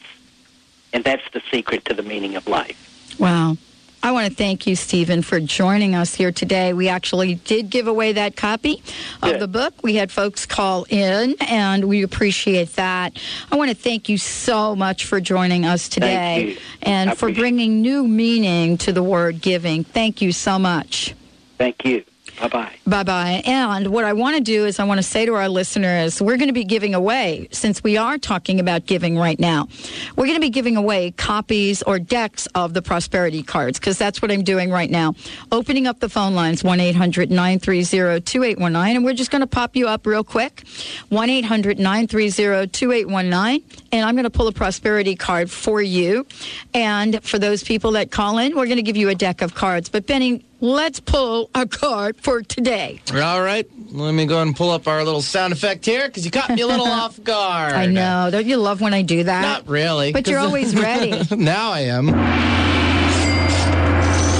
And 0.93 1.04
that's 1.04 1.24
the 1.32 1.41
secret 1.52 1.86
to 1.86 1.93
the 1.93 2.04
meaning 2.04 2.36
of 2.36 2.47
life. 2.47 3.16
Wow. 3.20 3.58
I 4.02 4.12
want 4.12 4.30
to 4.30 4.34
thank 4.34 4.66
you, 4.66 4.78
Stephen, 4.78 5.22
for 5.22 5.41
joining 5.41 5.93
us 5.93 6.16
here 6.16 6.32
today. 6.32 6.72
We 6.72 6.88
actually 6.88 7.36
did 7.36 7.70
give 7.70 7.86
away 7.86 8.14
that 8.14 8.38
copy 8.38 8.82
of 9.22 9.39
the 9.39 9.47
book. 9.47 9.74
We 9.84 9.95
had 9.95 10.10
folks 10.10 10.45
call 10.45 10.86
in, 10.89 11.36
and 11.41 11.84
we 11.86 12.04
appreciate 12.04 12.76
that. 12.78 13.20
I 13.52 13.58
want 13.58 13.72
to 13.72 13.76
thank 13.76 14.08
you 14.08 14.18
so 14.18 14.74
much 14.74 15.06
for 15.06 15.20
joining 15.20 15.66
us 15.66 15.89
today 15.89 16.58
and 16.82 17.18
for 17.18 17.32
bringing 17.32 17.82
new 17.82 18.08
meaning 18.08 18.78
to 18.80 18.93
the 18.93 19.04
word 19.04 19.41
giving. 19.41 19.84
Thank 19.84 20.22
you 20.22 20.32
so 20.32 20.58
much. 20.58 21.14
Thank 21.58 21.84
you. 21.84 22.06
Bye 22.40 22.48
bye. 22.48 22.76
Bye 22.88 23.04
bye. 23.04 23.44
And 23.46 23.88
what 23.88 24.06
I 24.06 24.14
want 24.14 24.38
to 24.38 24.42
do 24.42 24.66
is 24.66 24.80
I 24.80 24.86
want 24.86 25.00
to 25.00 25.04
say 25.04 25.26
to 25.26 25.34
our 25.34 25.50
listeners, 25.50 26.22
we're 26.22 26.38
going 26.38 26.48
to 26.48 26.54
be 26.54 26.64
giving 26.64 26.96
away, 26.96 27.50
since 27.52 27.84
we 27.84 27.98
are 27.98 28.18
talking 28.18 28.62
about 28.62 28.86
giving 28.86 29.18
right 29.18 29.38
now, 29.38 29.68
we're 30.16 30.26
going 30.26 30.38
to 30.38 30.42
be 30.42 30.50
giving 30.50 30.78
away 30.78 31.12
copies 31.12 31.84
or 31.84 32.00
decks 32.00 32.48
of 32.56 32.74
the 32.74 32.82
prosperity 32.82 33.44
cards 33.44 33.78
because 33.78 33.98
that's 33.98 34.22
what 34.22 34.32
I'm 34.32 34.44
doing 34.44 34.72
right 34.72 34.90
now. 34.90 35.16
Opening 35.52 35.86
up 35.86 36.00
the 36.00 36.08
phone 36.08 36.34
lines, 36.34 36.64
1 36.64 36.80
800 36.80 37.30
930 37.30 38.22
2819. 38.22 38.96
And 38.96 39.04
we're 39.04 39.14
just 39.14 39.32
going 39.32 39.42
to 39.42 39.48
pop 39.48 39.76
you 39.76 39.88
up 39.88 40.06
real 40.06 40.24
quick 40.24 40.64
1 41.10 41.30
800 41.30 41.78
930 41.78 42.68
2819. 42.68 43.64
And 43.92 44.06
I'm 44.06 44.16
going 44.16 44.24
to 44.24 44.30
pull 44.30 44.48
a 44.48 44.54
prosperity 44.54 45.16
card 45.16 45.52
for 45.52 45.82
you. 45.82 46.26
And 46.74 47.22
for 47.24 47.38
those 47.38 47.64
people 47.64 47.92
that 47.92 48.12
call 48.12 48.38
in, 48.38 48.56
we're 48.56 48.66
going 48.66 48.78
to 48.78 48.84
give 48.84 48.98
you 48.98 49.10
a 49.10 49.16
deck 49.16 49.42
of 49.42 49.56
cards. 49.56 49.90
But 49.90 50.08
Benny, 50.08 50.46
let's 50.62 50.99
pull 50.99 51.49
a 51.55 51.66
card 51.68 52.18
for 52.22 52.41
today. 52.41 53.01
All 53.14 53.41
right, 53.41 53.68
let 53.91 54.14
me 54.14 54.26
go 54.26 54.41
and 54.41 54.55
pull 54.55 54.72
up 54.72 54.88
our 54.88 55.03
little 55.03 55.22
sound 55.22 55.53
effect 55.53 55.86
here 55.86 56.07
because 56.07 56.26
you 56.26 56.32
caught 56.32 56.49
me 56.49 56.62
a 56.62 56.68
little 56.68 56.86
off 57.01 57.22
guard. 57.24 57.74
I 57.74 57.86
know. 57.88 58.30
Don't 58.32 58.45
you 58.45 58.57
love 58.57 58.82
when 58.82 58.93
I 58.93 59.01
do 59.01 59.24
that? 59.24 59.41
Not 59.41 59.68
really. 59.68 60.12
But 60.12 60.28
you're 60.28 60.39
'cause- 60.39 60.47
always 60.47 60.76
ready. 60.82 61.24
now 61.36 61.72
I 61.72 61.82
am. 61.82 62.10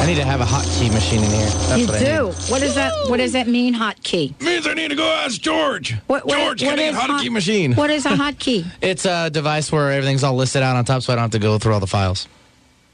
I 0.02 0.06
need 0.14 0.16
to 0.22 0.26
have 0.26 0.42
a 0.42 0.46
hotkey 0.46 0.92
machine 0.92 1.24
in 1.24 1.30
here. 1.30 1.46
That's 1.46 1.82
you 1.82 1.88
what 1.88 2.00
do. 2.00 2.06
need. 2.06 2.52
What 2.52 2.62
does 2.62 2.74
that 2.76 2.94
what 3.10 3.18
does 3.18 3.34
that 3.34 3.48
mean, 3.48 3.76
hotkey? 3.76 4.40
Means 4.42 4.66
I 4.66 4.74
need 4.74 4.88
to 4.88 4.96
go 4.96 5.08
ask 5.08 5.40
George. 5.40 5.94
What, 6.08 6.26
what, 6.26 6.36
George, 6.38 6.64
what 6.64 6.70
can 6.78 6.80
I 6.80 6.84
is 6.84 6.96
get 6.96 7.10
a 7.10 7.14
hotkey 7.14 7.24
hot- 7.26 7.32
machine? 7.32 7.74
What 7.76 7.90
is 7.92 8.06
a 8.08 8.10
hotkey? 8.16 8.66
It's 8.82 9.06
a 9.06 9.30
device 9.30 9.72
where 9.72 9.92
everything's 9.92 10.24
all 10.24 10.34
listed 10.36 10.64
out 10.64 10.76
on 10.78 10.86
top, 10.86 11.04
so 11.04 11.14
I 11.14 11.16
don't 11.16 11.24
have 11.24 11.32
to 11.32 11.40
go 11.40 11.60
through 11.60 11.74
all 11.76 11.80
the 11.80 11.86
files. 11.86 12.28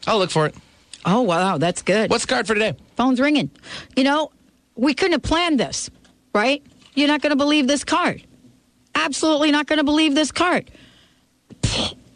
I'll 0.07 0.17
look 0.19 0.29
for 0.31 0.45
it. 0.47 0.55
Oh 1.05 1.21
wow, 1.21 1.57
that's 1.57 1.83
good. 1.83 2.09
What's 2.09 2.25
the 2.25 2.33
card 2.33 2.47
for 2.47 2.55
today? 2.55 2.75
Phone's 2.97 3.19
ringing. 3.19 3.51
You 3.95 4.03
know, 4.03 4.31
we 4.75 4.93
couldn't 4.93 5.13
have 5.13 5.21
planned 5.21 5.59
this, 5.59 5.89
right? 6.33 6.63
You're 6.95 7.07
not 7.07 7.21
going 7.21 7.31
to 7.31 7.35
believe 7.35 7.67
this 7.67 7.83
card. 7.83 8.23
Absolutely 8.95 9.51
not 9.51 9.67
going 9.67 9.77
to 9.77 9.83
believe 9.83 10.15
this 10.15 10.31
card. 10.31 10.71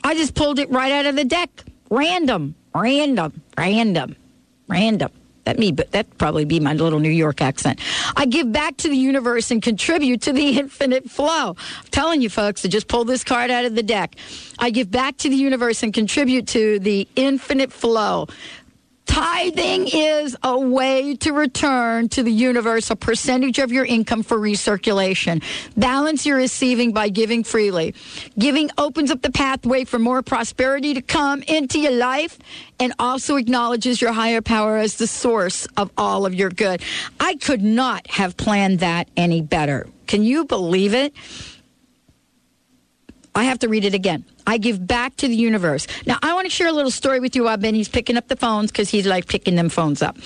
I 0.04 0.16
just 0.16 0.34
pulled 0.34 0.60
it 0.60 0.70
right 0.72 0.92
out 0.92 1.06
of 1.06 1.16
the 1.16 1.26
deck. 1.26 1.50
Random, 1.92 2.56
random, 2.74 3.42
random, 3.58 4.16
random. 4.68 5.12
That 5.46 5.58
me, 5.58 5.72
but 5.72 5.92
that 5.92 6.18
probably 6.18 6.46
be 6.46 6.60
my 6.60 6.74
little 6.74 7.00
New 7.00 7.10
York 7.10 7.42
accent. 7.42 7.80
I 8.16 8.26
give 8.26 8.52
back 8.52 8.78
to 8.78 8.90
the 8.90 8.96
universe 8.96 9.52
and 9.52 9.62
contribute 9.62 10.22
to 10.24 10.34
the 10.34 10.50
infinite 10.60 11.10
flow. 11.10 11.56
I'm 11.58 11.88
telling 11.92 12.22
you, 12.22 12.30
folks, 12.30 12.62
to 12.62 12.68
just 12.68 12.88
pull 12.88 13.04
this 13.04 13.24
card 13.24 13.50
out 13.50 13.66
of 13.66 13.74
the 13.74 13.84
deck. 13.84 14.16
I 14.60 14.70
give 14.70 14.92
back 14.92 15.18
to 15.18 15.30
the 15.30 15.36
universe 15.36 15.82
and 15.82 15.94
contribute 15.94 16.48
to 16.50 16.80
the 16.80 17.08
infinite 17.16 17.72
flow. 17.74 18.28
Tithing 19.10 19.88
is 19.88 20.38
a 20.44 20.60
way 20.60 21.16
to 21.16 21.34
return 21.34 22.10
to 22.10 22.22
the 22.22 22.32
universe 22.32 22.92
a 22.92 22.96
percentage 22.96 23.58
of 23.58 23.72
your 23.72 23.84
income 23.84 24.22
for 24.22 24.38
recirculation. 24.38 25.42
Balance 25.76 26.28
your 26.28 26.38
receiving 26.38 26.94
by 26.94 27.10
giving 27.10 27.44
freely. 27.44 27.96
Giving 28.38 28.70
opens 28.78 29.10
up 29.10 29.24
the 29.24 29.32
pathway 29.32 29.84
for 29.84 29.98
more 29.98 30.22
prosperity 30.22 30.94
to 30.94 31.02
come 31.02 31.42
into 31.48 31.80
your 31.80 31.94
life 31.94 32.38
and 32.80 32.94
also 33.00 33.38
acknowledges 33.38 34.00
your 34.00 34.14
higher 34.14 34.42
power 34.42 34.78
as 34.78 34.98
the 34.98 35.08
source 35.08 35.66
of 35.76 35.90
all 35.98 36.28
of 36.28 36.36
your 36.36 36.52
good. 36.52 36.84
I 37.20 37.34
could 37.38 37.64
not 37.64 38.06
have 38.12 38.38
planned 38.38 38.80
that 38.82 39.08
any 39.18 39.42
better. 39.42 39.88
Can 40.06 40.22
you 40.24 40.46
believe 40.46 40.94
it? 40.94 41.16
I 43.36 43.44
have 43.46 43.60
to 43.60 43.68
read 43.68 43.86
it 43.86 43.94
again. 43.94 44.26
I 44.48 44.58
give 44.58 44.86
back 44.86 45.16
to 45.18 45.28
the 45.28 45.36
universe. 45.36 45.88
Now, 46.06 46.18
I 46.22 46.34
want 46.34 46.46
to 46.46 46.50
share 46.50 46.68
a 46.68 46.72
little 46.72 46.92
story 46.92 47.20
with 47.20 47.36
you 47.36 47.44
while 47.44 47.58
Benny's 47.58 47.90
picking 47.90 48.18
up 48.18 48.28
the 48.28 48.36
phones 48.36 48.72
because 48.72 48.90
he's 48.90 49.06
like 49.06 49.28
picking 49.28 49.56
them 49.56 49.70
phones 49.70 50.02
up. 50.02 50.18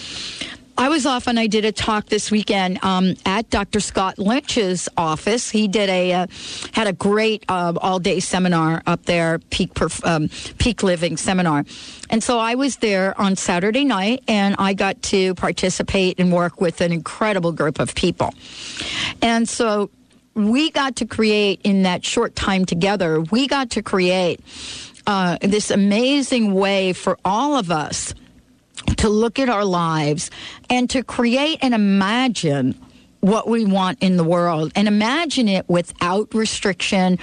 I 0.75 0.89
was 0.89 1.05
off 1.05 1.27
and 1.27 1.39
I 1.39 1.45
did 1.47 1.65
a 1.65 1.71
talk 1.71 2.07
this 2.07 2.31
weekend 2.31 2.83
um, 2.83 3.13
at 3.25 3.49
Dr. 3.51 3.79
Scott 3.79 4.17
Lynch's 4.17 4.89
office. 4.97 5.51
He 5.51 5.67
did 5.67 5.87
a 5.87 6.13
uh, 6.13 6.27
had 6.71 6.87
a 6.87 6.93
great 6.93 7.45
uh, 7.47 7.73
all 7.79 7.99
day 7.99 8.19
seminar 8.19 8.81
up 8.87 9.05
there, 9.05 9.37
peak 9.51 9.75
perf- 9.75 10.03
um, 10.05 10.29
peak 10.57 10.81
living 10.81 11.15
seminar, 11.15 11.63
and 12.09 12.23
so 12.23 12.39
I 12.39 12.55
was 12.55 12.77
there 12.77 13.19
on 13.21 13.35
Saturday 13.35 13.85
night 13.85 14.23
and 14.27 14.55
I 14.57 14.73
got 14.73 15.01
to 15.03 15.35
participate 15.35 16.19
and 16.19 16.33
work 16.33 16.59
with 16.59 16.81
an 16.81 16.91
incredible 16.91 17.51
group 17.51 17.79
of 17.79 17.93
people, 17.93 18.33
and 19.21 19.47
so 19.47 19.91
we 20.36 20.71
got 20.71 20.97
to 20.97 21.05
create 21.05 21.61
in 21.63 21.84
that 21.84 22.03
short 22.03 22.36
time 22.36 22.65
together. 22.65 23.21
We 23.21 23.47
got 23.47 23.71
to 23.71 23.84
create 23.84 24.41
uh, 25.05 25.38
this 25.41 25.69
amazing 25.69 26.53
way 26.53 26.93
for 26.93 27.17
all 27.23 27.55
of 27.57 27.71
us 27.71 28.13
to 28.97 29.09
look 29.09 29.39
at 29.39 29.49
our 29.49 29.65
lives 29.65 30.31
and 30.69 30.89
to 30.89 31.03
create 31.03 31.59
and 31.61 31.73
imagine 31.73 32.75
what 33.19 33.47
we 33.47 33.63
want 33.63 33.97
in 34.01 34.17
the 34.17 34.23
world 34.23 34.71
and 34.75 34.88
imagine 34.88 35.47
it 35.47 35.67
without 35.69 36.34
restriction 36.34 37.17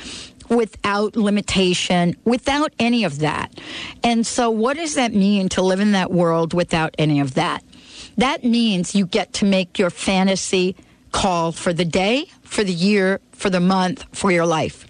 without 0.48 1.14
limitation 1.14 2.16
without 2.24 2.72
any 2.78 3.04
of 3.04 3.18
that 3.18 3.52
and 4.02 4.26
so 4.26 4.50
what 4.50 4.76
does 4.76 4.94
that 4.94 5.12
mean 5.12 5.48
to 5.48 5.60
live 5.60 5.78
in 5.78 5.92
that 5.92 6.10
world 6.10 6.54
without 6.54 6.94
any 6.98 7.20
of 7.20 7.34
that 7.34 7.62
that 8.16 8.42
means 8.42 8.94
you 8.94 9.04
get 9.04 9.32
to 9.34 9.44
make 9.44 9.78
your 9.78 9.90
fantasy 9.90 10.74
call 11.12 11.52
for 11.52 11.72
the 11.72 11.84
day 11.84 12.26
for 12.42 12.64
the 12.64 12.72
year 12.72 13.20
for 13.32 13.50
the 13.50 13.60
month 13.60 14.04
for 14.12 14.30
your 14.30 14.46
life 14.46 14.86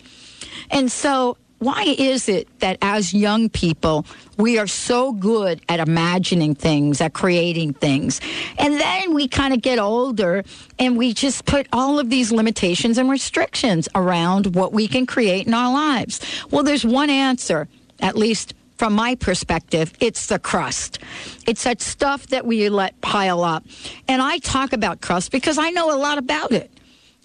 and 0.70 0.90
so, 0.90 1.36
why 1.58 1.94
is 1.98 2.28
it 2.28 2.48
that 2.60 2.78
as 2.80 3.12
young 3.12 3.50
people, 3.50 4.06
we 4.38 4.58
are 4.58 4.66
so 4.66 5.12
good 5.12 5.60
at 5.68 5.78
imagining 5.78 6.54
things, 6.54 7.02
at 7.02 7.12
creating 7.12 7.74
things? 7.74 8.20
And 8.56 8.80
then 8.80 9.12
we 9.12 9.28
kind 9.28 9.52
of 9.52 9.60
get 9.60 9.78
older 9.78 10.42
and 10.78 10.96
we 10.96 11.12
just 11.12 11.44
put 11.44 11.66
all 11.70 11.98
of 11.98 12.08
these 12.08 12.32
limitations 12.32 12.96
and 12.96 13.10
restrictions 13.10 13.90
around 13.94 14.54
what 14.54 14.72
we 14.72 14.88
can 14.88 15.04
create 15.04 15.46
in 15.46 15.52
our 15.52 15.70
lives. 15.70 16.20
Well, 16.50 16.62
there's 16.62 16.84
one 16.84 17.10
answer, 17.10 17.68
at 17.98 18.16
least 18.16 18.54
from 18.80 18.94
my 18.94 19.14
perspective, 19.14 19.92
it's 20.00 20.28
the 20.28 20.38
crust. 20.38 21.00
It's 21.46 21.64
that 21.64 21.82
stuff 21.82 22.28
that 22.28 22.46
we 22.46 22.70
let 22.70 22.98
pile 23.02 23.44
up. 23.44 23.62
And 24.08 24.22
I 24.22 24.38
talk 24.38 24.72
about 24.72 25.02
crust 25.02 25.32
because 25.32 25.58
I 25.58 25.68
know 25.68 25.94
a 25.94 25.98
lot 26.00 26.16
about 26.16 26.52
it. 26.52 26.70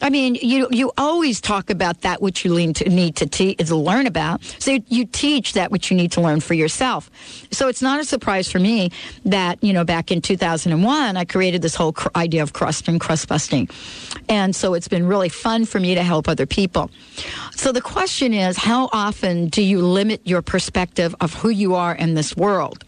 I 0.01 0.09
mean, 0.09 0.35
you 0.35 0.67
you 0.71 0.91
always 0.97 1.39
talk 1.39 1.69
about 1.69 2.01
that 2.01 2.21
which 2.21 2.43
you 2.43 2.53
to, 2.73 2.89
need 2.89 3.15
to, 3.15 3.25
te- 3.25 3.55
learn 3.75 4.07
about. 4.07 4.43
So 4.59 4.79
you 4.87 5.05
teach 5.05 5.53
that 5.53 5.71
which 5.71 5.89
you 5.89 5.95
need 5.95 6.11
to 6.13 6.21
learn 6.21 6.41
for 6.41 6.53
yourself. 6.53 7.09
So 7.51 7.69
it's 7.69 7.81
not 7.81 7.99
a 7.99 8.03
surprise 8.03 8.51
for 8.51 8.59
me 8.59 8.91
that 9.23 9.63
you 9.63 9.71
know 9.71 9.85
back 9.85 10.11
in 10.11 10.21
2001 10.21 11.17
I 11.17 11.25
created 11.25 11.61
this 11.61 11.75
whole 11.75 11.93
cr- 11.93 12.09
idea 12.15 12.43
of 12.43 12.51
crust 12.51 12.87
and 12.87 12.99
crust 12.99 13.27
busting, 13.29 13.69
and 14.27 14.53
so 14.55 14.73
it's 14.73 14.89
been 14.89 15.07
really 15.07 15.29
fun 15.29 15.65
for 15.65 15.79
me 15.79 15.95
to 15.95 16.03
help 16.03 16.27
other 16.27 16.45
people. 16.45 16.91
So 17.55 17.71
the 17.71 17.81
question 17.81 18.33
is, 18.33 18.57
how 18.57 18.89
often 18.91 19.47
do 19.47 19.61
you 19.61 19.79
limit 19.79 20.21
your 20.25 20.41
perspective 20.41 21.15
of 21.21 21.33
who 21.33 21.49
you 21.49 21.75
are 21.75 21.95
in 21.95 22.15
this 22.15 22.35
world, 22.35 22.83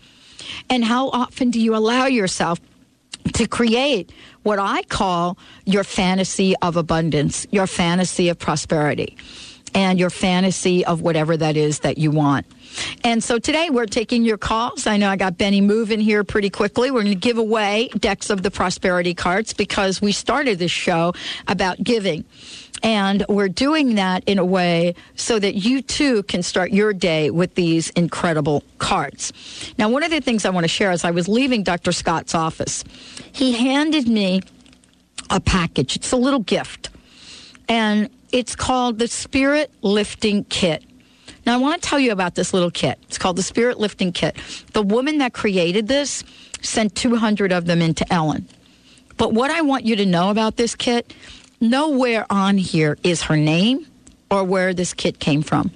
and 0.69 0.83
how 0.83 1.09
often 1.09 1.51
do 1.51 1.59
you 1.59 1.73
allow 1.73 2.05
yourself 2.05 2.59
to 3.33 3.47
create 3.47 4.11
what 4.47 4.59
I 4.59 4.81
call 4.83 5.37
your 5.65 5.83
fantasy 5.83 6.55
of 6.61 6.77
abundance, 6.77 7.45
your 7.51 7.67
fantasy 7.67 8.29
of 8.29 8.39
prosperity, 8.39 9.17
and 9.73 9.99
your 9.99 10.09
fantasy 10.09 10.85
of 10.85 11.01
whatever 11.01 11.35
that 11.35 11.57
is 11.57 11.79
that 11.79 11.97
you 11.97 12.11
want. 12.11 12.45
And 13.03 13.21
so 13.21 13.39
today 13.39 13.69
we're 13.69 13.87
taking 13.87 14.23
your 14.23 14.37
calls. 14.37 14.87
I 14.87 14.95
know 14.95 15.09
I 15.09 15.17
got 15.17 15.37
Benny 15.37 15.59
moving 15.59 15.99
here 15.99 16.23
pretty 16.23 16.49
quickly. 16.49 16.91
We're 16.91 17.01
going 17.03 17.13
to 17.13 17.19
give 17.19 17.37
away 17.37 17.89
decks 17.99 18.29
of 18.29 18.41
the 18.41 18.49
prosperity 18.49 19.13
cards 19.13 19.51
because 19.51 20.01
we 20.01 20.13
started 20.13 20.59
this 20.59 20.71
show 20.71 21.11
about 21.49 21.83
giving. 21.83 22.23
And 22.83 23.25
we're 23.27 23.49
doing 23.49 23.95
that 23.95 24.23
in 24.25 24.39
a 24.39 24.45
way 24.45 24.95
so 25.15 25.39
that 25.39 25.55
you 25.55 25.81
too 25.81 26.23
can 26.23 26.43
start 26.43 26.71
your 26.71 26.93
day 26.93 27.29
with 27.29 27.55
these 27.55 27.89
incredible 27.91 28.63
cards. 28.77 29.33
Now, 29.77 29.89
one 29.89 30.03
of 30.03 30.11
the 30.11 30.21
things 30.21 30.45
I 30.45 30.49
want 30.49 30.63
to 30.63 30.69
share 30.69 30.91
is 30.91 31.03
I 31.03 31.11
was 31.11 31.27
leaving 31.27 31.63
Dr. 31.63 31.91
Scott's 31.91 32.35
office. 32.35 32.83
He 33.31 33.53
handed 33.53 34.07
me 34.07 34.41
a 35.29 35.39
package, 35.39 35.95
it's 35.95 36.11
a 36.11 36.17
little 36.17 36.39
gift, 36.39 36.89
and 37.67 38.09
it's 38.31 38.55
called 38.55 38.99
the 38.99 39.07
Spirit 39.07 39.71
Lifting 39.81 40.45
Kit. 40.45 40.83
Now, 41.45 41.55
I 41.55 41.57
want 41.57 41.81
to 41.81 41.89
tell 41.89 41.99
you 41.99 42.11
about 42.11 42.35
this 42.35 42.53
little 42.53 42.71
kit. 42.71 42.99
It's 43.03 43.17
called 43.17 43.37
the 43.37 43.43
Spirit 43.43 43.79
Lifting 43.79 44.11
Kit. 44.11 44.35
The 44.73 44.81
woman 44.81 45.19
that 45.19 45.33
created 45.33 45.87
this 45.87 46.23
sent 46.61 46.93
200 46.95 47.51
of 47.51 47.65
them 47.65 47.81
into 47.81 48.11
Ellen. 48.11 48.47
But 49.15 49.33
what 49.33 49.49
I 49.49 49.61
want 49.61 49.85
you 49.85 49.95
to 49.95 50.05
know 50.05 50.29
about 50.29 50.57
this 50.57 50.75
kit, 50.75 51.13
nowhere 51.59 52.25
on 52.29 52.57
here 52.57 52.97
is 53.03 53.23
her 53.23 53.37
name 53.37 53.85
or 54.29 54.43
where 54.43 54.73
this 54.73 54.93
kit 54.93 55.19
came 55.19 55.41
from. 55.41 55.71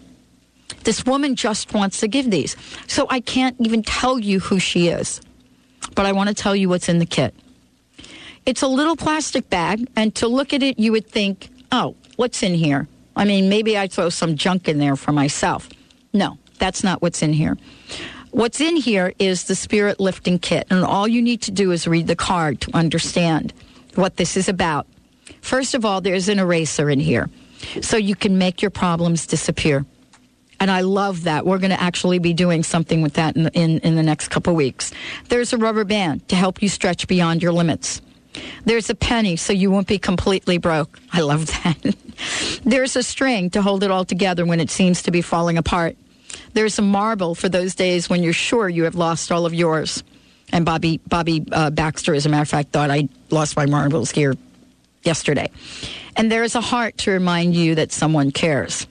This 0.84 1.06
woman 1.06 1.36
just 1.36 1.74
wants 1.74 2.00
to 2.00 2.08
give 2.08 2.32
these. 2.32 2.56
So 2.88 3.06
I 3.10 3.20
can't 3.20 3.56
even 3.60 3.84
tell 3.84 4.20
you 4.20 4.40
who 4.40 4.60
she 4.60 4.88
is. 4.88 5.22
but 5.96 6.06
I 6.06 6.12
want 6.12 6.30
to 6.30 6.36
tell 6.36 6.56
you 6.56 6.70
what's 6.70 6.90
in 6.90 7.00
the 7.00 7.06
kit. 7.06 7.34
It's 8.46 8.62
a 8.62 8.68
little 8.68 8.96
plastic 8.96 9.50
bag, 9.50 9.88
and 9.96 10.14
to 10.16 10.28
look 10.28 10.54
at 10.54 10.64
it, 10.64 10.80
you 10.80 10.92
would 10.92 11.08
think, 11.08 11.50
oh, 11.72 11.96
what's 12.16 12.42
in 12.44 12.56
here? 12.56 12.88
I 13.16 13.26
mean, 13.26 13.50
maybe 13.50 13.78
I'd 13.78 13.92
throw 13.92 14.10
some 14.10 14.36
junk 14.36 14.68
in 14.68 14.80
there 14.80 14.96
for 14.96 15.12
myself. 15.12 15.70
No, 16.14 16.38
that's 16.58 16.84
not 16.84 17.02
what's 17.02 17.22
in 17.22 17.34
here. 17.34 17.58
What's 18.32 18.62
in 18.62 18.78
here 18.78 19.14
is 19.20 19.44
the 19.44 19.56
spirit 19.56 20.00
lifting 20.00 20.40
kit, 20.40 20.66
and 20.70 20.84
all 20.84 21.08
you 21.08 21.22
need 21.22 21.42
to 21.44 21.52
do 21.52 21.72
is 21.72 21.88
read 21.88 22.08
the 22.08 22.16
card 22.16 22.62
to 22.62 22.76
understand 22.76 23.54
what 23.96 24.18
this 24.18 24.38
is 24.38 24.48
about. 24.48 24.88
First 25.42 25.74
of 25.74 25.86
all, 25.86 26.02
there's 26.02 26.30
an 26.30 26.40
eraser 26.40 26.90
in 26.90 27.00
here, 27.00 27.30
so 27.82 27.98
you 27.98 28.16
can 28.16 28.38
make 28.38 28.62
your 28.62 28.72
problems 28.72 29.26
disappear. 29.28 29.86
And 30.60 30.70
I 30.70 30.82
love 30.82 31.24
that. 31.24 31.46
We're 31.46 31.58
going 31.58 31.72
to 31.72 31.82
actually 31.82 32.20
be 32.20 32.34
doing 32.34 32.62
something 32.62 33.02
with 33.02 33.14
that 33.14 33.36
in, 33.36 33.48
in, 33.48 33.80
in 33.80 33.96
the 33.96 34.04
next 34.04 34.28
couple 34.28 34.54
weeks. 34.54 34.94
There's 35.28 35.54
a 35.54 35.58
rubber 35.58 35.84
band 35.84 36.28
to 36.30 36.36
help 36.36 36.62
you 36.62 36.70
stretch 36.70 37.08
beyond 37.08 37.42
your 37.42 37.52
limits. 37.52 38.00
There's 38.64 38.90
a 38.90 38.96
penny 38.96 39.36
so 39.36 39.54
you 39.54 39.72
won't 39.72 39.88
be 39.88 39.98
completely 39.98 40.60
broke. 40.60 41.00
I 41.12 41.22
love 41.22 41.48
that. 41.48 41.96
There's 42.64 42.96
a 42.96 43.02
string 43.02 43.50
to 43.50 43.64
hold 43.64 43.84
it 43.84 43.90
all 43.90 44.06
together 44.06 44.46
when 44.46 44.60
it 44.60 44.70
seems 44.70 45.02
to 45.04 45.12
be 45.12 45.22
falling 45.22 45.58
apart. 45.58 45.98
There's 46.54 46.78
a 46.78 46.84
marble 46.84 47.34
for 47.34 47.50
those 47.50 47.74
days 47.74 48.08
when 48.08 48.22
you're 48.22 48.32
sure 48.32 48.70
you 48.70 48.84
have 48.84 48.96
lost 48.96 49.32
all 49.32 49.48
of 49.48 49.54
yours. 49.56 50.04
And 50.54 50.64
Bobby 50.64 51.00
Bobby 51.08 51.44
uh, 51.52 51.72
Baxter, 51.72 52.14
as 52.14 52.26
a 52.26 52.30
matter 52.30 52.44
of 52.44 52.50
fact, 52.50 52.72
thought 52.72 52.92
I 52.92 53.10
lost 53.32 53.56
my 53.56 53.66
marbles 53.66 54.12
here 54.12 54.36
yesterday. 55.04 55.50
And 56.16 56.32
there 56.32 56.44
is 56.44 56.56
a 56.56 56.62
heart 56.62 56.98
to 57.00 57.12
remind 57.12 57.56
you 57.56 57.76
that 57.76 57.92
someone 57.92 58.32
cares. 58.32 58.88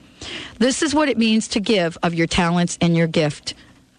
This 0.58 0.82
is 0.82 0.94
what 0.94 1.08
it 1.08 1.18
means 1.18 1.48
to 1.48 1.60
give 1.60 1.96
of 2.02 2.14
your 2.14 2.26
talents 2.26 2.78
and 2.80 2.96
your 2.96 3.06
gift. 3.06 3.54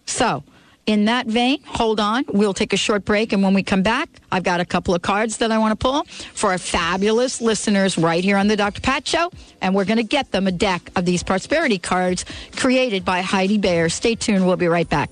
So, 0.06 0.44
in 0.88 1.06
that 1.06 1.28
vein, 1.28 1.62
hold 1.64 2.00
on. 2.00 2.26
We'll 2.28 2.56
take 2.56 2.74
a 2.74 2.78
short 2.78 3.06
break. 3.06 3.34
And 3.34 3.44
when 3.44 3.54
we 3.54 3.62
come 3.64 3.84
back, 3.84 4.10
I've 4.32 4.44
got 4.44 4.60
a 4.60 4.66
couple 4.66 4.96
of 4.96 5.02
cards 5.02 5.38
that 5.38 5.52
I 5.52 5.58
want 5.58 5.80
to 5.80 5.82
pull 5.82 6.04
for 6.34 6.52
our 6.52 6.58
fabulous 6.58 7.40
listeners 7.40 7.98
right 7.98 8.24
here 8.24 8.36
on 8.36 8.48
the 8.48 8.58
Dr. 8.58 8.82
Pat 8.82 9.08
Show. 9.08 9.32
And 9.62 9.76
we're 9.76 9.86
going 9.86 9.98
to 9.98 10.04
get 10.04 10.32
them 10.32 10.48
a 10.48 10.52
deck 10.52 10.90
of 10.96 11.06
these 11.06 11.22
prosperity 11.24 11.78
cards 11.78 12.26
created 12.56 13.06
by 13.06 13.22
Heidi 13.22 13.60
Bayer. 13.60 13.90
Stay 13.90 14.16
tuned. 14.16 14.46
We'll 14.48 14.58
be 14.58 14.68
right 14.68 14.90
back. 14.90 15.12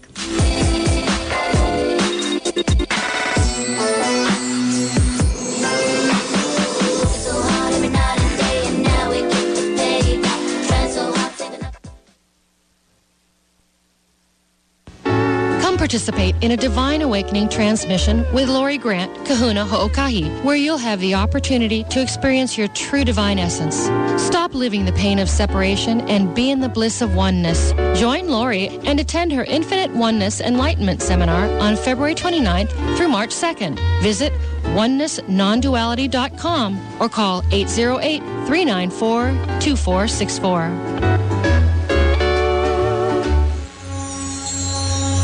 Participate 15.89 16.35
in 16.43 16.51
a 16.51 16.57
Divine 16.57 17.01
Awakening 17.01 17.49
transmission 17.49 18.23
with 18.31 18.47
Lori 18.47 18.77
Grant, 18.77 19.11
Kahuna 19.25 19.65
Ho'okahi, 19.65 20.43
where 20.43 20.55
you'll 20.55 20.77
have 20.77 20.99
the 20.99 21.15
opportunity 21.15 21.83
to 21.85 21.99
experience 21.99 22.59
your 22.59 22.67
true 22.67 23.03
divine 23.03 23.39
essence. 23.39 23.75
Stop 24.21 24.53
living 24.53 24.85
the 24.85 24.91
pain 24.91 25.17
of 25.17 25.27
separation 25.27 26.01
and 26.01 26.35
be 26.35 26.51
in 26.51 26.59
the 26.59 26.69
bliss 26.69 27.01
of 27.01 27.15
oneness. 27.15 27.71
Join 27.99 28.27
Lori 28.27 28.67
and 28.85 28.99
attend 28.99 29.31
her 29.31 29.43
Infinite 29.45 29.89
Oneness 29.89 30.41
Enlightenment 30.41 31.01
Seminar 31.01 31.49
on 31.57 31.75
February 31.75 32.13
29th 32.13 32.69
through 32.95 33.07
March 33.07 33.31
2nd. 33.31 33.79
Visit 34.03 34.31
onenessnonduality.com 34.77 37.01
or 37.01 37.09
call 37.09 37.43
808 37.51 38.19
394 38.45 39.31
2464. 39.59 41.28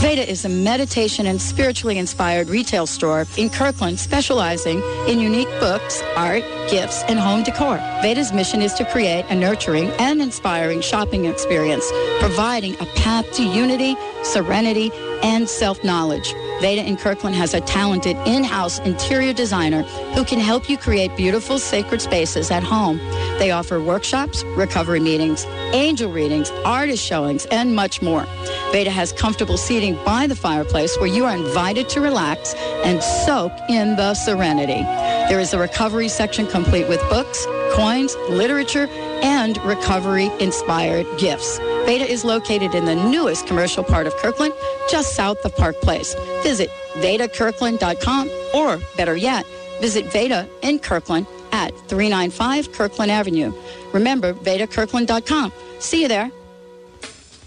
Veda 0.05 0.29
is 0.29 0.45
a 0.45 0.49
meditation 0.49 1.25
and 1.25 1.41
spiritually 1.41 1.97
inspired 1.97 2.47
retail 2.47 2.85
store 2.85 3.25
in 3.37 3.49
Kirkland 3.49 3.99
specializing 3.99 4.83
in 5.07 5.19
unique 5.19 5.49
books, 5.59 6.03
art, 6.15 6.43
gifts, 6.69 7.01
and 7.07 7.17
home 7.17 7.41
decor. 7.41 7.77
Veda's 8.03 8.31
mission 8.31 8.61
is 8.61 8.75
to 8.75 8.85
create 8.85 9.25
a 9.29 9.35
nurturing 9.35 9.87
and 9.97 10.21
inspiring 10.21 10.81
shopping 10.81 11.25
experience, 11.25 11.91
providing 12.19 12.75
a 12.75 12.85
path 12.97 13.25
to 13.31 13.43
unity, 13.43 13.95
serenity, 14.21 14.91
and 15.23 15.49
self-knowledge. 15.49 16.35
Veda 16.61 16.83
in 16.83 16.95
Kirkland 16.97 17.35
has 17.35 17.53
a 17.53 17.61
talented 17.61 18.17
in-house 18.25 18.79
interior 18.79 19.33
designer 19.33 19.83
who 20.13 20.23
can 20.23 20.39
help 20.39 20.69
you 20.69 20.77
create 20.77 21.15
beautiful 21.17 21.59
sacred 21.59 22.01
spaces 22.01 22.49
at 22.49 22.63
home. 22.63 22.97
They 23.39 23.51
offer 23.51 23.81
workshops, 23.81 24.43
recovery 24.55 24.99
meetings, 24.99 25.45
angel 25.73 26.11
readings, 26.11 26.51
artist 26.63 27.03
showings, 27.03 27.45
and 27.47 27.75
much 27.75 28.01
more. 28.01 28.25
Veda 28.71 28.89
has 28.89 29.11
comfortable 29.11 29.57
seating 29.57 29.95
by 30.05 30.27
the 30.27 30.35
fireplace 30.35 30.97
where 30.97 31.07
you 31.07 31.25
are 31.25 31.35
invited 31.35 31.89
to 31.89 32.01
relax 32.01 32.53
and 32.83 33.03
soak 33.03 33.51
in 33.69 33.95
the 33.97 34.13
serenity. 34.13 34.81
There 35.29 35.39
is 35.39 35.53
a 35.53 35.59
recovery 35.59 36.07
section 36.07 36.47
complete 36.47 36.87
with 36.87 37.01
books, 37.09 37.45
coins, 37.75 38.15
literature, 38.29 38.87
and 39.21 39.57
recovery-inspired 39.63 41.05
gifts. 41.17 41.57
Veda 41.85 42.09
is 42.09 42.23
located 42.23 42.73
in 42.73 42.85
the 42.85 42.95
newest 42.95 43.47
commercial 43.47 43.83
part 43.83 44.07
of 44.07 44.15
Kirkland, 44.17 44.53
just 44.89 45.15
south 45.15 45.43
of 45.45 45.55
Park 45.55 45.75
Place. 45.81 46.15
Visit 46.41 46.69
VedaKirkland.com 46.95 48.29
or, 48.53 48.79
better 48.97 49.15
yet, 49.15 49.45
visit 49.81 50.05
Veda 50.11 50.47
in 50.61 50.79
Kirkland 50.79 51.27
at 51.51 51.71
395 51.87 52.71
Kirkland 52.71 53.11
Avenue. 53.11 53.53
Remember, 53.93 54.33
VedaKirkland.com. 54.33 55.51
See 55.79 56.01
you 56.01 56.07
there. 56.07 56.31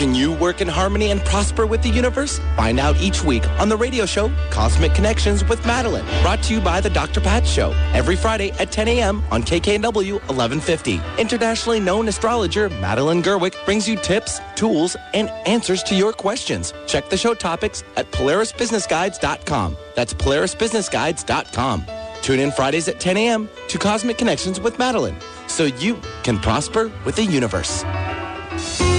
Can 0.00 0.14
you 0.14 0.32
work 0.32 0.62
in 0.62 0.66
harmony 0.66 1.10
and 1.10 1.22
prosper 1.26 1.66
with 1.66 1.82
the 1.82 1.90
universe? 1.90 2.38
Find 2.56 2.80
out 2.80 2.98
each 3.02 3.22
week 3.22 3.46
on 3.60 3.68
the 3.68 3.76
radio 3.76 4.06
show 4.06 4.32
Cosmic 4.48 4.94
Connections 4.94 5.44
with 5.44 5.62
Madeline, 5.66 6.06
brought 6.22 6.42
to 6.44 6.54
you 6.54 6.60
by 6.62 6.80
the 6.80 6.88
Dr. 6.88 7.20
Pat 7.20 7.46
Show, 7.46 7.72
every 7.92 8.16
Friday 8.16 8.50
at 8.52 8.72
10 8.72 8.88
a.m. 8.88 9.22
on 9.30 9.42
KKNW 9.42 10.14
1150. 10.14 11.02
Internationally 11.18 11.80
known 11.80 12.08
astrologer 12.08 12.70
Madeline 12.70 13.20
Gerwick 13.20 13.54
brings 13.66 13.86
you 13.86 13.94
tips, 13.94 14.40
tools, 14.56 14.96
and 15.12 15.28
answers 15.44 15.82
to 15.82 15.94
your 15.94 16.14
questions. 16.14 16.72
Check 16.86 17.10
the 17.10 17.18
show 17.18 17.34
topics 17.34 17.84
at 17.98 18.10
PolarisBusinessGuides.com. 18.10 19.76
That's 19.96 20.14
PolarisBusinessGuides.com. 20.14 21.84
Tune 22.22 22.40
in 22.40 22.52
Fridays 22.52 22.88
at 22.88 23.00
10 23.00 23.18
a.m. 23.18 23.50
to 23.68 23.76
Cosmic 23.76 24.16
Connections 24.16 24.60
with 24.60 24.78
Madeline, 24.78 25.18
so 25.46 25.64
you 25.64 26.00
can 26.22 26.38
prosper 26.38 26.90
with 27.04 27.16
the 27.16 27.24
universe. 27.24 27.84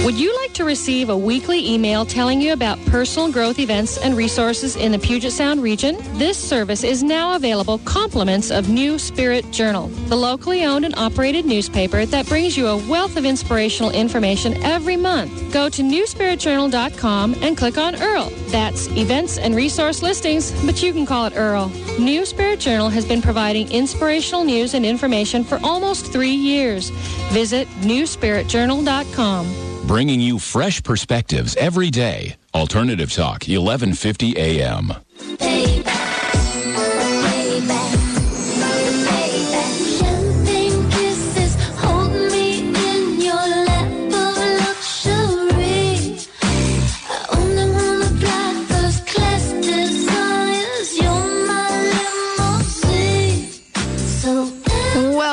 Would 0.04 0.18
you 0.18 0.36
like 0.40 0.52
to 0.54 0.64
receive 0.64 1.10
a 1.10 1.16
weekly 1.16 1.72
email 1.72 2.04
telling 2.04 2.40
you 2.40 2.52
about 2.52 2.84
personal 2.86 3.30
growth 3.30 3.60
events 3.60 3.98
and 3.98 4.16
resources 4.16 4.74
in 4.74 4.90
the 4.90 4.98
Puget 4.98 5.32
Sound 5.32 5.62
region? 5.62 5.96
This 6.18 6.36
service 6.36 6.82
is 6.82 7.04
now 7.04 7.36
available 7.36 7.78
compliments 7.84 8.50
of 8.50 8.68
New 8.68 8.98
Spirit 8.98 9.48
Journal, 9.52 9.86
the 10.08 10.16
locally 10.16 10.64
owned 10.64 10.84
and 10.84 10.94
operated 10.96 11.46
newspaper 11.46 12.04
that 12.04 12.26
brings 12.26 12.56
you 12.56 12.66
a 12.66 12.76
wealth 12.88 13.16
of 13.16 13.24
inspirational 13.24 13.92
information 13.92 14.60
every 14.64 14.96
month. 14.96 15.52
Go 15.52 15.68
to 15.68 15.82
newspiritjournal.com 15.82 17.36
and 17.40 17.56
click 17.56 17.78
on 17.78 17.94
Earl. 17.94 18.30
That's 18.48 18.88
events 18.88 19.38
and 19.38 19.54
resource 19.54 20.02
listings, 20.02 20.50
but 20.66 20.82
you 20.82 20.92
can 20.92 21.06
call 21.06 21.26
it 21.26 21.34
Earl. 21.36 21.68
New 21.98 22.26
Spirit 22.26 22.58
Journal 22.58 22.88
has 22.88 23.04
been 23.04 23.22
providing 23.22 23.70
inspirational 23.70 24.42
news 24.42 24.74
and 24.74 24.84
information 24.84 25.44
for 25.44 25.60
almost 25.62 26.12
three 26.12 26.34
years. 26.34 26.90
Visit 27.30 27.68
newspiritjournal.com. 27.82 29.71
Bringing 29.86 30.20
you 30.20 30.38
fresh 30.38 30.82
perspectives 30.82 31.56
every 31.56 31.90
day. 31.90 32.36
Alternative 32.54 33.12
Talk, 33.12 33.42
1150 33.48 34.36
AM. 34.36 34.92
Champagne 35.38 35.81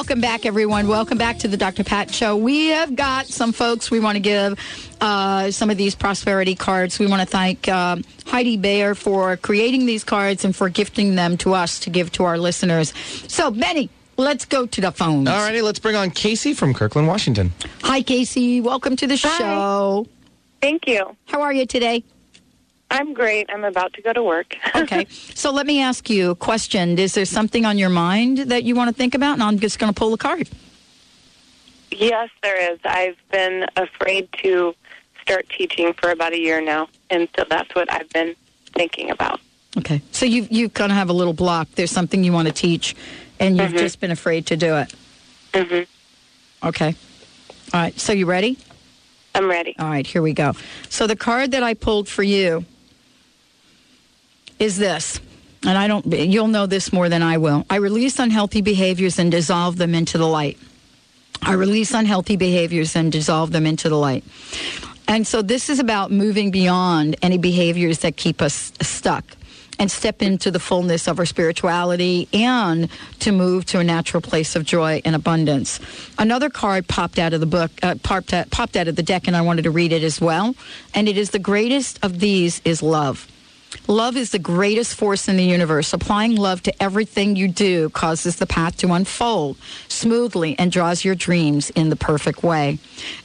Welcome 0.09 0.21
Welcome 0.21 0.37
back, 0.39 0.45
everyone. 0.47 0.87
Welcome 0.87 1.17
back 1.19 1.37
to 1.37 1.47
the 1.47 1.55
Dr. 1.55 1.83
Pat 1.83 2.11
Show. 2.11 2.35
We 2.35 2.69
have 2.69 2.95
got 2.95 3.27
some 3.27 3.51
folks 3.51 3.91
we 3.91 3.99
want 3.99 4.15
to 4.15 4.19
give 4.19 4.57
uh, 4.99 5.51
some 5.51 5.69
of 5.69 5.77
these 5.77 5.93
prosperity 5.93 6.55
cards. 6.55 6.97
We 6.97 7.05
want 7.05 7.21
to 7.21 7.27
thank 7.27 7.67
um 7.67 8.03
Heidi 8.25 8.57
Bayer 8.57 8.95
for 8.95 9.37
creating 9.37 9.85
these 9.85 10.03
cards 10.03 10.45
and 10.45 10.55
for 10.55 10.67
gifting 10.67 11.13
them 11.13 11.37
to 11.37 11.53
us 11.53 11.81
to 11.81 11.91
give 11.91 12.11
to 12.13 12.23
our 12.23 12.39
listeners. 12.39 12.91
So, 13.27 13.51
Benny, 13.51 13.91
let's 14.17 14.45
go 14.45 14.65
to 14.65 14.81
the 14.81 14.91
phones. 14.91 15.29
All 15.29 15.45
righty, 15.45 15.61
let's 15.61 15.77
bring 15.77 15.95
on 15.95 16.09
Casey 16.09 16.55
from 16.55 16.73
Kirkland, 16.73 17.07
Washington. 17.07 17.53
Hi, 17.83 18.01
Casey. 18.01 18.61
Welcome 18.61 18.95
to 18.95 19.05
the 19.05 19.15
show. 19.15 20.07
Thank 20.59 20.87
you. 20.87 21.15
How 21.27 21.43
are 21.43 21.53
you 21.53 21.67
today? 21.67 22.03
I'm 22.91 23.13
great. 23.13 23.49
I'm 23.49 23.63
about 23.63 23.93
to 23.93 24.01
go 24.01 24.13
to 24.13 24.23
work. 24.23 24.55
okay. 24.75 25.05
So 25.09 25.51
let 25.51 25.65
me 25.67 25.81
ask 25.81 26.09
you 26.09 26.31
a 26.31 26.35
question. 26.35 26.97
Is 26.97 27.13
there 27.13 27.25
something 27.25 27.65
on 27.65 27.77
your 27.77 27.89
mind 27.89 28.39
that 28.39 28.63
you 28.63 28.75
want 28.75 28.89
to 28.89 28.95
think 28.95 29.13
about? 29.15 29.33
And 29.33 29.43
I'm 29.43 29.59
just 29.59 29.77
going 29.79 29.93
to 29.93 29.97
pull 29.97 30.13
a 30.13 30.17
card. 30.17 30.49
Yes, 31.91 32.29
there 32.43 32.71
is. 32.73 32.79
I've 32.85 33.17
been 33.31 33.65
afraid 33.75 34.29
to 34.43 34.75
start 35.21 35.47
teaching 35.49 35.93
for 35.93 36.11
about 36.11 36.33
a 36.33 36.39
year 36.39 36.61
now, 36.61 36.87
and 37.09 37.27
so 37.35 37.45
that's 37.49 37.73
what 37.75 37.91
I've 37.91 38.09
been 38.09 38.35
thinking 38.73 39.11
about. 39.11 39.39
Okay. 39.77 40.01
So 40.11 40.25
you 40.25 40.47
you 40.49 40.69
kind 40.69 40.91
of 40.91 40.97
have 40.97 41.09
a 41.09 41.13
little 41.13 41.33
block. 41.33 41.67
There's 41.75 41.91
something 41.91 42.23
you 42.23 42.31
want 42.33 42.47
to 42.47 42.53
teach, 42.53 42.95
and 43.39 43.57
you've 43.57 43.71
Mhm. 43.73 43.77
just 43.79 43.99
been 43.99 44.11
afraid 44.11 44.45
to 44.47 44.57
do 44.57 44.75
it. 44.77 44.93
Mm-hmm. 45.53 46.67
Okay. 46.67 46.95
All 47.73 47.79
right. 47.81 47.99
So 47.99 48.13
you 48.13 48.25
ready? 48.25 48.57
I'm 49.35 49.47
ready. 49.47 49.75
All 49.77 49.87
right. 49.89 50.05
Here 50.05 50.21
we 50.21 50.33
go. 50.33 50.53
So 50.89 51.05
the 51.07 51.15
card 51.15 51.51
that 51.51 51.63
I 51.63 51.73
pulled 51.75 52.07
for 52.09 52.23
you 52.23 52.65
is 54.59 54.77
this. 54.77 55.19
And 55.63 55.77
I 55.77 55.87
don't, 55.87 56.05
you'll 56.05 56.47
know 56.47 56.67
this 56.67 56.93
more 56.93 57.09
than 57.09 57.21
I 57.21 57.37
will. 57.37 57.65
I 57.69 57.77
release 57.77 58.19
unhealthy 58.19 58.61
behaviors 58.61 59.19
and 59.19 59.31
dissolve 59.31 59.77
them 59.77 59.93
into 59.93 60.17
the 60.17 60.27
light. 60.27 60.57
I 61.41 61.53
release 61.53 61.93
unhealthy 61.93 62.37
behaviors 62.37 62.95
and 62.95 63.11
dissolve 63.11 63.51
them 63.51 63.65
into 63.65 63.89
the 63.89 63.95
light. 63.95 64.23
And 65.07 65.25
so 65.25 65.41
this 65.41 65.69
is 65.69 65.79
about 65.79 66.11
moving 66.11 66.51
beyond 66.51 67.15
any 67.21 67.37
behaviors 67.37 67.99
that 67.99 68.15
keep 68.15 68.41
us 68.41 68.71
stuck 68.81 69.25
and 69.79 69.89
step 69.89 70.21
into 70.21 70.51
the 70.51 70.59
fullness 70.59 71.07
of 71.07 71.17
our 71.19 71.25
spirituality 71.25 72.27
and 72.33 72.89
to 73.19 73.31
move 73.31 73.65
to 73.65 73.79
a 73.79 73.83
natural 73.83 74.21
place 74.21 74.55
of 74.55 74.65
joy 74.65 75.01
and 75.05 75.15
abundance. 75.15 75.79
Another 76.17 76.49
card 76.49 76.87
popped 76.87 77.17
out 77.17 77.33
of 77.33 77.39
the 77.39 77.45
book, 77.45 77.71
uh, 77.81 77.95
popped, 78.03 78.33
out, 78.33 78.51
popped 78.51 78.75
out 78.75 78.89
of 78.89 78.97
the 78.97 79.03
deck, 79.03 79.27
and 79.27 79.35
I 79.35 79.41
wanted 79.41 79.63
to 79.63 79.71
read 79.71 79.93
it 79.93 80.03
as 80.03 80.19
well. 80.19 80.53
And 80.93 81.07
it 81.07 81.17
is 81.17 81.31
the 81.31 81.39
greatest 81.39 81.97
of 82.03 82.19
these 82.19 82.61
is 82.65 82.83
love. 82.83 83.25
Love 83.87 84.17
is 84.17 84.31
the 84.31 84.39
greatest 84.39 84.95
force 84.95 85.27
in 85.27 85.37
the 85.37 85.43
universe. 85.43 85.93
Applying 85.93 86.35
love 86.35 86.61
to 86.63 86.83
everything 86.83 87.35
you 87.35 87.47
do 87.47 87.89
causes 87.89 88.35
the 88.35 88.45
path 88.45 88.77
to 88.77 88.93
unfold 88.93 89.57
smoothly 89.87 90.55
and 90.57 90.71
draws 90.71 91.03
your 91.03 91.15
dreams 91.15 91.69
in 91.71 91.89
the 91.89 91.95
perfect 91.95 92.43
way. 92.43 92.79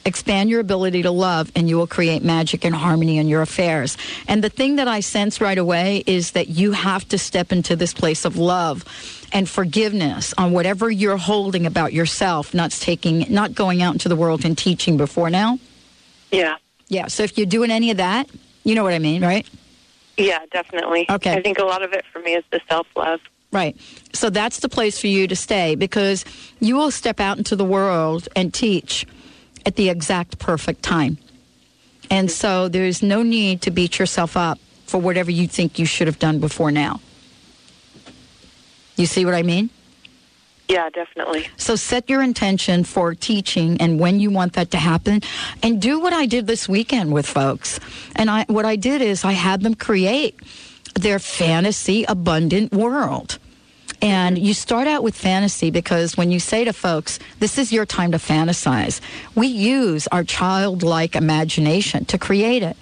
Expand 0.05 0.49
your 0.49 0.59
ability 0.59 1.03
to 1.03 1.11
love, 1.11 1.51
and 1.55 1.69
you 1.69 1.77
will 1.77 1.87
create 1.87 2.23
magic 2.23 2.65
and 2.65 2.75
harmony 2.75 3.17
in 3.17 3.27
your 3.27 3.41
affairs. 3.41 3.97
And 4.27 4.43
the 4.43 4.49
thing 4.49 4.77
that 4.77 4.87
I 4.87 4.99
sense 4.99 5.39
right 5.39 5.57
away 5.57 6.03
is 6.05 6.31
that 6.31 6.49
you 6.49 6.71
have 6.71 7.07
to 7.09 7.17
step 7.17 7.51
into 7.51 7.75
this 7.75 7.93
place 7.93 8.25
of 8.25 8.37
love 8.37 8.85
and 9.31 9.47
forgiveness 9.49 10.33
on 10.37 10.51
whatever 10.51 10.89
you're 10.89 11.17
holding 11.17 11.65
about 11.65 11.93
yourself, 11.93 12.53
not 12.53 12.71
taking, 12.71 13.25
not 13.29 13.53
going 13.53 13.81
out 13.81 13.93
into 13.93 14.09
the 14.09 14.15
world 14.15 14.45
and 14.45 14.57
teaching 14.57 14.97
before 14.97 15.29
now. 15.29 15.59
Yeah. 16.31 16.57
Yeah. 16.87 17.07
So 17.07 17.23
if 17.23 17.37
you're 17.37 17.47
doing 17.47 17.71
any 17.71 17.91
of 17.91 17.97
that, 17.97 18.29
you 18.63 18.75
know 18.75 18.83
what 18.83 18.93
I 18.93 18.99
mean, 18.99 19.21
right? 19.21 19.47
Yeah, 20.17 20.39
definitely. 20.51 21.05
Okay. 21.09 21.33
I 21.33 21.41
think 21.41 21.59
a 21.59 21.65
lot 21.65 21.83
of 21.83 21.93
it 21.93 22.05
for 22.11 22.19
me 22.19 22.33
is 22.33 22.43
the 22.51 22.61
self 22.69 22.87
love. 22.95 23.19
Right. 23.51 23.77
So 24.13 24.29
that's 24.29 24.59
the 24.59 24.69
place 24.69 24.99
for 24.99 25.07
you 25.07 25.27
to 25.27 25.35
stay 25.35 25.75
because 25.75 26.25
you 26.59 26.75
will 26.75 26.91
step 26.91 27.19
out 27.19 27.37
into 27.37 27.55
the 27.55 27.65
world 27.65 28.27
and 28.35 28.53
teach 28.53 29.05
at 29.65 29.75
the 29.75 29.89
exact 29.89 30.39
perfect 30.39 30.83
time. 30.83 31.17
And 32.09 32.29
so 32.29 32.67
there's 32.67 33.01
no 33.01 33.23
need 33.23 33.61
to 33.63 33.71
beat 33.71 33.97
yourself 33.97 34.37
up 34.37 34.59
for 34.85 34.99
whatever 34.99 35.31
you 35.31 35.47
think 35.47 35.79
you 35.79 35.85
should 35.85 36.07
have 36.07 36.19
done 36.19 36.39
before 36.39 36.71
now. 36.71 36.99
You 38.95 39.05
see 39.05 39.25
what 39.25 39.33
I 39.33 39.41
mean? 39.41 39.69
Yeah, 40.67 40.89
definitely. 40.89 41.47
So 41.57 41.75
set 41.75 42.09
your 42.09 42.23
intention 42.23 42.83
for 42.83 43.13
teaching 43.13 43.79
and 43.79 43.99
when 43.99 44.19
you 44.19 44.31
want 44.31 44.53
that 44.53 44.71
to 44.71 44.77
happen 44.77 45.21
and 45.61 45.81
do 45.81 45.99
what 45.99 46.13
I 46.13 46.25
did 46.25 46.47
this 46.47 46.67
weekend 46.67 47.13
with 47.13 47.27
folks. 47.27 47.79
And 48.15 48.29
I 48.29 48.45
what 48.47 48.65
I 48.65 48.75
did 48.75 49.01
is 49.01 49.23
I 49.23 49.33
had 49.33 49.61
them 49.61 49.75
create 49.75 50.39
their 50.95 51.19
fantasy 51.19 52.03
abundant 52.05 52.71
world. 52.71 53.37
And 54.01 54.37
you 54.37 54.53
start 54.53 54.87
out 54.87 55.03
with 55.03 55.15
fantasy 55.15 55.71
because 55.71 56.17
when 56.17 56.31
you 56.31 56.39
say 56.39 56.65
to 56.65 56.73
folks, 56.73 57.19
this 57.39 57.57
is 57.57 57.71
your 57.71 57.85
time 57.85 58.11
to 58.11 58.17
fantasize, 58.17 58.99
we 59.35 59.47
use 59.47 60.07
our 60.07 60.23
childlike 60.23 61.15
imagination 61.15 62.05
to 62.05 62.17
create 62.17 62.61
it. 62.61 62.75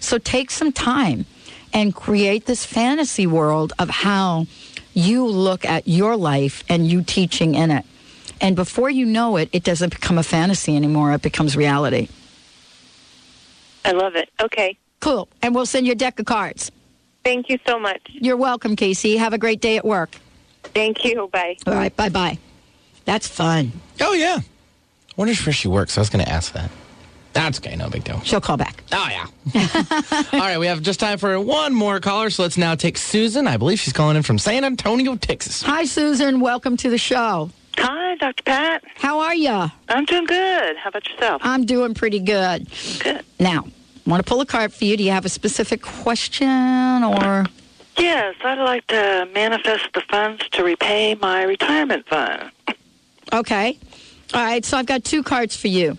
So 0.00 0.18
take 0.18 0.50
some 0.50 0.72
time 0.72 1.26
and 1.72 1.94
create 1.94 2.46
this 2.46 2.64
fantasy 2.64 3.26
world 3.26 3.72
of 3.78 3.90
how 3.90 4.46
you 4.98 5.26
look 5.26 5.64
at 5.64 5.86
your 5.86 6.16
life 6.16 6.64
and 6.68 6.86
you 6.86 7.02
teaching 7.02 7.54
in 7.54 7.70
it. 7.70 7.84
And 8.40 8.56
before 8.56 8.90
you 8.90 9.06
know 9.06 9.36
it, 9.36 9.48
it 9.52 9.64
doesn't 9.64 9.90
become 9.90 10.18
a 10.18 10.22
fantasy 10.22 10.76
anymore, 10.76 11.12
it 11.12 11.22
becomes 11.22 11.56
reality. 11.56 12.08
I 13.84 13.92
love 13.92 14.16
it. 14.16 14.28
Okay. 14.40 14.76
Cool. 15.00 15.28
And 15.40 15.54
we'll 15.54 15.66
send 15.66 15.86
you 15.86 15.92
a 15.92 15.96
deck 15.96 16.18
of 16.18 16.26
cards. 16.26 16.70
Thank 17.24 17.48
you 17.48 17.58
so 17.66 17.78
much. 17.78 18.00
You're 18.08 18.36
welcome, 18.36 18.74
Casey. 18.74 19.16
Have 19.16 19.32
a 19.32 19.38
great 19.38 19.60
day 19.60 19.76
at 19.76 19.84
work. 19.84 20.16
Thank 20.62 21.04
you. 21.04 21.28
Bye. 21.32 21.56
All 21.66 21.74
right. 21.74 21.94
Bye 21.94 22.08
bye. 22.08 22.38
That's 23.04 23.28
fun. 23.28 23.72
Oh, 24.00 24.12
yeah. 24.12 24.38
I 24.40 25.14
wonder 25.16 25.34
where 25.34 25.52
she 25.52 25.68
works. 25.68 25.96
I 25.96 26.00
was 26.00 26.10
going 26.10 26.24
to 26.24 26.30
ask 26.30 26.52
that. 26.52 26.70
That's 27.38 27.60
okay. 27.60 27.76
No 27.76 27.88
big 27.88 28.02
deal. 28.02 28.20
She'll 28.24 28.40
call 28.40 28.56
back. 28.56 28.82
Oh, 28.90 29.08
yeah. 29.08 29.26
All 30.32 30.40
right, 30.40 30.58
we 30.58 30.66
have 30.66 30.82
just 30.82 30.98
time 30.98 31.18
for 31.18 31.40
one 31.40 31.72
more 31.72 32.00
caller, 32.00 32.30
so 32.30 32.42
let's 32.42 32.56
now 32.56 32.74
take 32.74 32.98
Susan. 32.98 33.46
I 33.46 33.56
believe 33.56 33.78
she's 33.78 33.92
calling 33.92 34.16
in 34.16 34.24
from 34.24 34.38
San 34.38 34.64
Antonio, 34.64 35.14
Texas. 35.14 35.62
Hi, 35.62 35.84
Susan. 35.84 36.40
Welcome 36.40 36.76
to 36.78 36.90
the 36.90 36.98
show. 36.98 37.50
Hi, 37.76 38.16
Dr. 38.16 38.42
Pat. 38.42 38.82
How 38.96 39.20
are 39.20 39.36
you? 39.36 39.70
I'm 39.88 40.04
doing 40.04 40.24
good. 40.24 40.76
How 40.78 40.88
about 40.88 41.08
yourself? 41.08 41.40
I'm 41.44 41.64
doing 41.64 41.94
pretty 41.94 42.18
good. 42.18 42.66
Good. 42.98 43.24
Now, 43.38 43.68
want 44.04 44.20
to 44.20 44.28
pull 44.28 44.40
a 44.40 44.46
card 44.46 44.72
for 44.72 44.84
you? 44.84 44.96
Do 44.96 45.04
you 45.04 45.12
have 45.12 45.24
a 45.24 45.28
specific 45.28 45.80
question 45.80 46.48
or? 47.04 47.46
Yes, 47.96 48.34
I'd 48.42 48.58
like 48.58 48.84
to 48.88 49.28
manifest 49.32 49.84
the 49.94 50.00
funds 50.10 50.42
to 50.50 50.64
repay 50.64 51.14
my 51.14 51.44
retirement 51.44 52.04
fund. 52.08 52.50
Okay. 53.32 53.78
All 54.34 54.42
right. 54.42 54.64
So 54.64 54.76
I've 54.76 54.86
got 54.86 55.04
two 55.04 55.22
cards 55.22 55.54
for 55.54 55.68
you. 55.68 55.96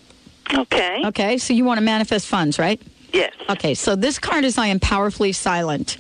Okay. 0.54 1.04
Okay. 1.06 1.38
So 1.38 1.54
you 1.54 1.66
want 1.66 1.78
to 1.78 1.84
manifest 1.84 2.28
funds, 2.28 2.60
right? 2.60 2.82
Yes. 3.14 3.34
Okay. 3.50 3.74
So 3.74 3.96
this 3.96 4.20
card 4.20 4.46
is 4.46 4.58
I 4.58 4.68
am 4.68 4.80
powerfully 4.80 5.32
silent. 5.32 5.98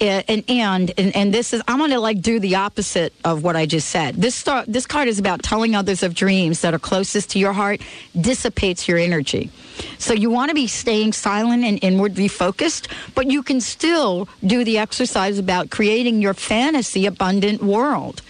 And 0.00 0.24
and 0.28 0.44
and, 0.48 0.92
and, 0.96 1.16
and 1.16 1.34
this 1.34 1.52
is 1.52 1.60
I'm 1.66 1.78
going 1.78 1.90
to 1.90 1.98
like 1.98 2.20
do 2.20 2.38
the 2.38 2.54
opposite 2.54 3.12
of 3.24 3.42
what 3.42 3.56
I 3.56 3.66
just 3.66 3.88
said. 3.88 4.14
This 4.14 4.36
star, 4.36 4.64
this 4.66 4.86
card 4.86 5.08
is 5.08 5.18
about 5.18 5.42
telling 5.42 5.74
others 5.74 6.04
of 6.04 6.14
dreams 6.14 6.60
that 6.60 6.72
are 6.72 6.78
closest 6.78 7.30
to 7.30 7.38
your 7.40 7.52
heart, 7.52 7.80
dissipates 8.20 8.86
your 8.86 8.98
energy. 8.98 9.50
So 9.98 10.14
you 10.14 10.30
want 10.30 10.50
to 10.50 10.54
be 10.54 10.68
staying 10.68 11.12
silent 11.14 11.64
and 11.64 11.78
inwardly 11.82 12.28
focused, 12.28 12.88
but 13.16 13.28
you 13.28 13.42
can 13.42 13.60
still 13.60 14.28
do 14.44 14.64
the 14.64 14.78
exercise 14.78 15.38
about 15.38 15.70
creating 15.70 16.22
your 16.22 16.34
fantasy 16.34 17.06
abundant 17.06 17.62
world 17.62 18.22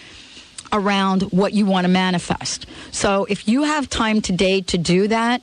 around 0.73 1.23
what 1.33 1.53
you 1.53 1.67
want 1.67 1.85
to 1.85 1.89
manifest. 1.89 2.67
So 2.91 3.27
if 3.29 3.49
you 3.49 3.63
have 3.65 3.89
time 3.89 4.21
today 4.21 4.61
to 4.63 4.79
do 4.79 5.09
that, 5.09 5.43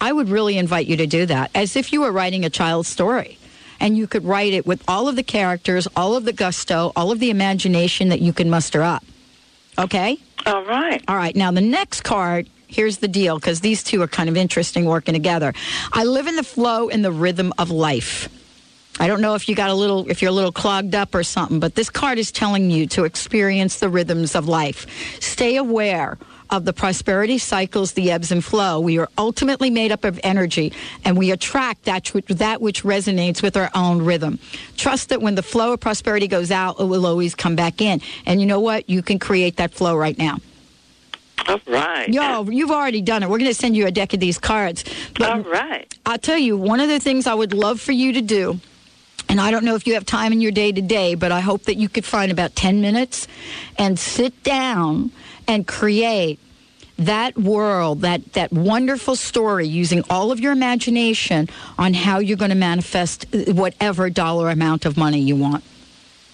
I 0.00 0.12
would 0.12 0.28
really 0.28 0.58
invite 0.58 0.86
you 0.86 0.96
to 0.98 1.06
do 1.06 1.26
that 1.26 1.50
as 1.54 1.76
if 1.76 1.92
you 1.92 2.02
were 2.02 2.12
writing 2.12 2.44
a 2.44 2.50
child's 2.50 2.88
story. 2.88 3.38
And 3.80 3.96
you 3.96 4.06
could 4.06 4.24
write 4.24 4.52
it 4.52 4.66
with 4.66 4.82
all 4.86 5.08
of 5.08 5.16
the 5.16 5.22
characters, 5.22 5.88
all 5.96 6.14
of 6.14 6.24
the 6.24 6.32
gusto, 6.32 6.92
all 6.94 7.10
of 7.10 7.18
the 7.18 7.30
imagination 7.30 8.08
that 8.10 8.20
you 8.20 8.32
can 8.32 8.48
muster 8.48 8.82
up. 8.82 9.04
Okay? 9.78 10.18
All 10.46 10.64
right. 10.64 11.02
All 11.08 11.16
right. 11.16 11.34
Now, 11.34 11.50
the 11.50 11.60
next 11.60 12.02
card, 12.02 12.48
here's 12.68 12.98
the 12.98 13.08
deal 13.08 13.38
because 13.38 13.60
these 13.60 13.82
two 13.82 14.00
are 14.02 14.06
kind 14.06 14.28
of 14.28 14.36
interesting 14.36 14.84
working 14.84 15.14
together. 15.14 15.52
I 15.92 16.04
live 16.04 16.26
in 16.26 16.36
the 16.36 16.44
flow 16.44 16.88
and 16.88 17.04
the 17.04 17.12
rhythm 17.12 17.52
of 17.58 17.70
life. 17.70 18.28
I 19.00 19.08
don't 19.08 19.20
know 19.20 19.34
if 19.34 19.48
you 19.48 19.56
got 19.56 19.70
a 19.70 19.74
little, 19.74 20.08
if 20.08 20.22
you're 20.22 20.30
a 20.30 20.34
little 20.34 20.52
clogged 20.52 20.94
up 20.94 21.14
or 21.14 21.24
something, 21.24 21.58
but 21.58 21.74
this 21.74 21.90
card 21.90 22.18
is 22.18 22.30
telling 22.30 22.70
you 22.70 22.86
to 22.88 23.04
experience 23.04 23.80
the 23.80 23.88
rhythms 23.88 24.36
of 24.36 24.46
life. 24.46 24.86
Stay 25.20 25.56
aware 25.56 26.16
of 26.50 26.64
the 26.64 26.72
prosperity 26.72 27.38
cycles, 27.38 27.92
the 27.92 28.10
ebbs 28.10 28.30
and 28.30 28.44
flow. 28.44 28.80
We 28.80 28.98
are 28.98 29.08
ultimately 29.18 29.70
made 29.70 29.92
up 29.92 30.04
of 30.04 30.20
energy, 30.22 30.72
and 31.04 31.16
we 31.16 31.30
attract 31.30 31.84
that 31.84 32.08
which, 32.08 32.26
that 32.26 32.60
which 32.60 32.82
resonates 32.82 33.42
with 33.42 33.56
our 33.56 33.70
own 33.74 34.02
rhythm. 34.02 34.38
Trust 34.76 35.08
that 35.08 35.22
when 35.22 35.34
the 35.34 35.42
flow 35.42 35.72
of 35.72 35.80
prosperity 35.80 36.28
goes 36.28 36.50
out, 36.50 36.78
it 36.78 36.84
will 36.84 37.06
always 37.06 37.34
come 37.34 37.56
back 37.56 37.80
in. 37.80 38.00
And 38.26 38.40
you 38.40 38.46
know 38.46 38.60
what? 38.60 38.88
You 38.88 39.02
can 39.02 39.18
create 39.18 39.56
that 39.56 39.72
flow 39.72 39.96
right 39.96 40.16
now. 40.18 40.38
All 41.46 41.60
right. 41.66 42.08
Yo, 42.08 42.44
you've 42.44 42.70
already 42.70 43.02
done 43.02 43.22
it. 43.22 43.28
We're 43.28 43.38
going 43.38 43.50
to 43.50 43.54
send 43.54 43.76
you 43.76 43.86
a 43.86 43.90
deck 43.90 44.14
of 44.14 44.20
these 44.20 44.38
cards. 44.38 44.84
But 45.18 45.30
All 45.30 45.40
right. 45.40 45.92
I'll 46.06 46.18
tell 46.18 46.38
you, 46.38 46.56
one 46.56 46.80
of 46.80 46.88
the 46.88 47.00
things 47.00 47.26
I 47.26 47.34
would 47.34 47.52
love 47.52 47.80
for 47.80 47.92
you 47.92 48.12
to 48.14 48.22
do, 48.22 48.60
and 49.28 49.40
I 49.40 49.50
don't 49.50 49.64
know 49.64 49.74
if 49.74 49.86
you 49.86 49.94
have 49.94 50.06
time 50.06 50.32
in 50.32 50.40
your 50.40 50.52
day 50.52 50.72
to 50.72 50.80
day, 50.80 51.14
but 51.14 51.32
I 51.32 51.40
hope 51.40 51.64
that 51.64 51.76
you 51.76 51.88
could 51.88 52.04
find 52.04 52.30
about 52.30 52.54
10 52.54 52.80
minutes 52.80 53.26
and 53.76 53.98
sit 53.98 54.42
down 54.42 55.10
and 55.46 55.66
create 55.66 56.38
that 56.98 57.36
world, 57.36 58.02
that, 58.02 58.32
that 58.34 58.52
wonderful 58.52 59.16
story, 59.16 59.66
using 59.66 60.02
all 60.08 60.30
of 60.30 60.38
your 60.40 60.52
imagination 60.52 61.48
on 61.78 61.92
how 61.94 62.18
you're 62.20 62.36
going 62.36 62.50
to 62.50 62.54
manifest 62.56 63.26
uh, 63.34 63.52
whatever 63.52 64.08
dollar 64.10 64.48
amount 64.50 64.84
of 64.86 64.96
money 64.96 65.18
you 65.20 65.34
want. 65.34 65.64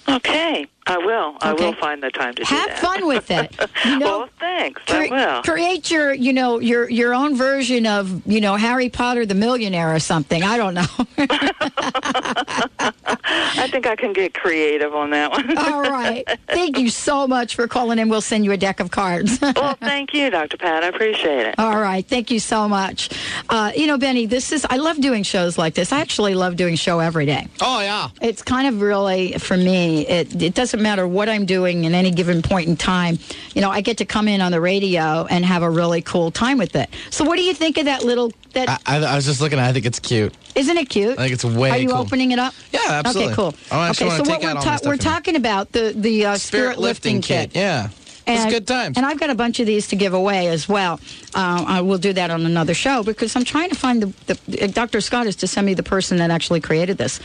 Okay, 0.08 0.66
I 0.86 0.98
will. 0.98 1.36
I 1.40 1.52
Okay. 1.52 1.64
will 1.66 1.74
find 1.74 2.02
the 2.02 2.10
time 2.10 2.34
to 2.34 2.42
do 2.42 2.54
Have 2.54 2.72
fun 2.78 3.06
with 3.06 3.30
it. 3.30 3.54
You 3.84 3.98
know, 3.98 4.18
well, 4.20 4.28
thanks. 4.38 4.82
cre- 4.86 4.94
I 4.94 5.08
will. 5.08 5.42
create 5.42 5.90
your, 5.90 6.12
you 6.12 6.32
know, 6.34 6.58
your 6.58 6.90
your 6.90 7.14
own 7.14 7.34
version 7.36 7.86
of, 7.86 8.26
you 8.26 8.40
know, 8.42 8.56
Harry 8.56 8.90
Potter 8.90 9.24
the 9.24 9.34
Millionaire 9.34 9.94
or 9.94 10.00
something. 10.00 10.42
I 10.42 10.56
don't 10.58 10.74
know. 10.74 10.86
I 13.40 13.68
think 13.68 13.86
I 13.86 13.96
can 13.96 14.12
get 14.12 14.34
creative 14.34 14.94
on 14.94 15.10
that 15.10 15.30
one. 15.30 15.56
All 15.58 15.82
right. 15.82 16.26
Thank 16.46 16.78
you 16.78 16.90
so 16.90 17.26
much 17.26 17.54
for 17.54 17.66
calling 17.68 17.98
in. 17.98 18.08
We'll 18.08 18.20
send 18.20 18.44
you 18.44 18.52
a 18.52 18.56
deck 18.56 18.80
of 18.80 18.90
cards. 18.90 19.40
well, 19.56 19.74
thank 19.80 20.14
you, 20.14 20.30
Dr. 20.30 20.56
Pat. 20.56 20.84
I 20.84 20.88
appreciate 20.88 21.46
it. 21.46 21.54
All 21.58 21.80
right. 21.80 22.06
Thank 22.06 22.30
you 22.30 22.40
so 22.40 22.68
much. 22.68 23.10
Uh, 23.48 23.72
you 23.74 23.86
know, 23.86 23.98
Benny, 23.98 24.26
this 24.26 24.52
is, 24.52 24.66
I 24.68 24.76
love 24.76 25.00
doing 25.00 25.22
shows 25.22 25.58
like 25.58 25.74
this. 25.74 25.92
I 25.92 26.00
actually 26.00 26.34
love 26.34 26.56
doing 26.56 26.76
show 26.76 26.98
every 27.00 27.26
day. 27.26 27.48
Oh, 27.60 27.80
yeah. 27.80 28.08
It's 28.20 28.42
kind 28.42 28.66
of 28.68 28.80
really, 28.80 29.32
for 29.34 29.56
me, 29.56 30.06
it, 30.06 30.40
it 30.42 30.54
doesn't 30.54 30.82
matter 30.82 31.06
what 31.06 31.28
I'm 31.28 31.46
doing 31.46 31.84
in 31.84 31.94
any 31.94 32.10
given 32.10 32.42
point 32.42 32.68
in 32.68 32.76
time. 32.76 33.18
You 33.54 33.62
know, 33.62 33.70
I 33.70 33.80
get 33.80 33.98
to 33.98 34.04
come 34.04 34.28
in 34.28 34.40
on 34.40 34.52
the 34.52 34.60
radio 34.60 35.26
and 35.26 35.44
have 35.44 35.62
a 35.62 35.70
really 35.70 36.02
cool 36.02 36.30
time 36.30 36.58
with 36.58 36.76
it. 36.76 36.90
So, 37.10 37.24
what 37.24 37.36
do 37.36 37.42
you 37.42 37.54
think 37.54 37.78
of 37.78 37.86
that 37.86 38.04
little, 38.04 38.32
that, 38.52 38.82
I, 38.86 38.98
I, 38.98 39.12
I 39.12 39.16
was 39.16 39.26
just 39.26 39.40
looking. 39.40 39.58
I 39.58 39.72
think 39.72 39.86
it's 39.86 39.98
cute. 39.98 40.34
isn't 40.54 40.76
it 40.76 40.88
cute? 40.88 41.18
I 41.18 41.22
think 41.22 41.32
it's 41.32 41.44
way 41.44 41.70
Are 41.70 41.78
you 41.78 41.88
cool. 41.90 41.98
opening 41.98 42.32
it 42.32 42.38
up? 42.38 42.54
Yeah, 42.72 42.80
absolutely. 42.88 43.32
Okay, 43.32 43.34
cool. 43.34 43.54
I 43.70 43.90
okay, 43.90 43.94
so 43.94 44.06
what 44.06 44.42
we're, 44.42 44.54
ta- 44.54 44.78
we're 44.84 44.96
talking 44.96 45.36
about 45.36 45.72
the 45.72 45.92
the 45.96 46.26
uh, 46.26 46.36
spirit, 46.36 46.78
lifting, 46.78 47.20
kit. 47.20 47.54
Yeah. 47.54 47.90
And, 48.26 48.38
it's 48.38 48.52
good 48.52 48.66
times. 48.66 48.96
And 48.96 49.04
I've 49.04 49.18
got 49.18 49.30
a 49.30 49.34
bunch 49.34 49.60
of 49.60 49.66
these 49.66 49.88
to 49.88 49.96
give 49.96 50.14
away 50.14 50.48
as 50.48 50.68
well. 50.68 51.00
Uh, 51.34 51.64
I 51.66 51.80
will 51.80 51.98
do 51.98 52.12
that 52.12 52.30
on 52.30 52.46
another 52.46 52.74
show 52.74 53.02
because 53.02 53.34
I'm 53.34 53.44
trying 53.44 53.70
to 53.70 53.74
find 53.74 54.02
the, 54.02 54.38
the 54.46 54.68
Dr. 54.68 55.00
Scott 55.00 55.26
is 55.26 55.36
to 55.36 55.48
send 55.48 55.66
me 55.66 55.74
the 55.74 55.82
person 55.82 56.18
that 56.18 56.30
actually 56.30 56.60
created 56.60 56.96
this. 56.96 57.18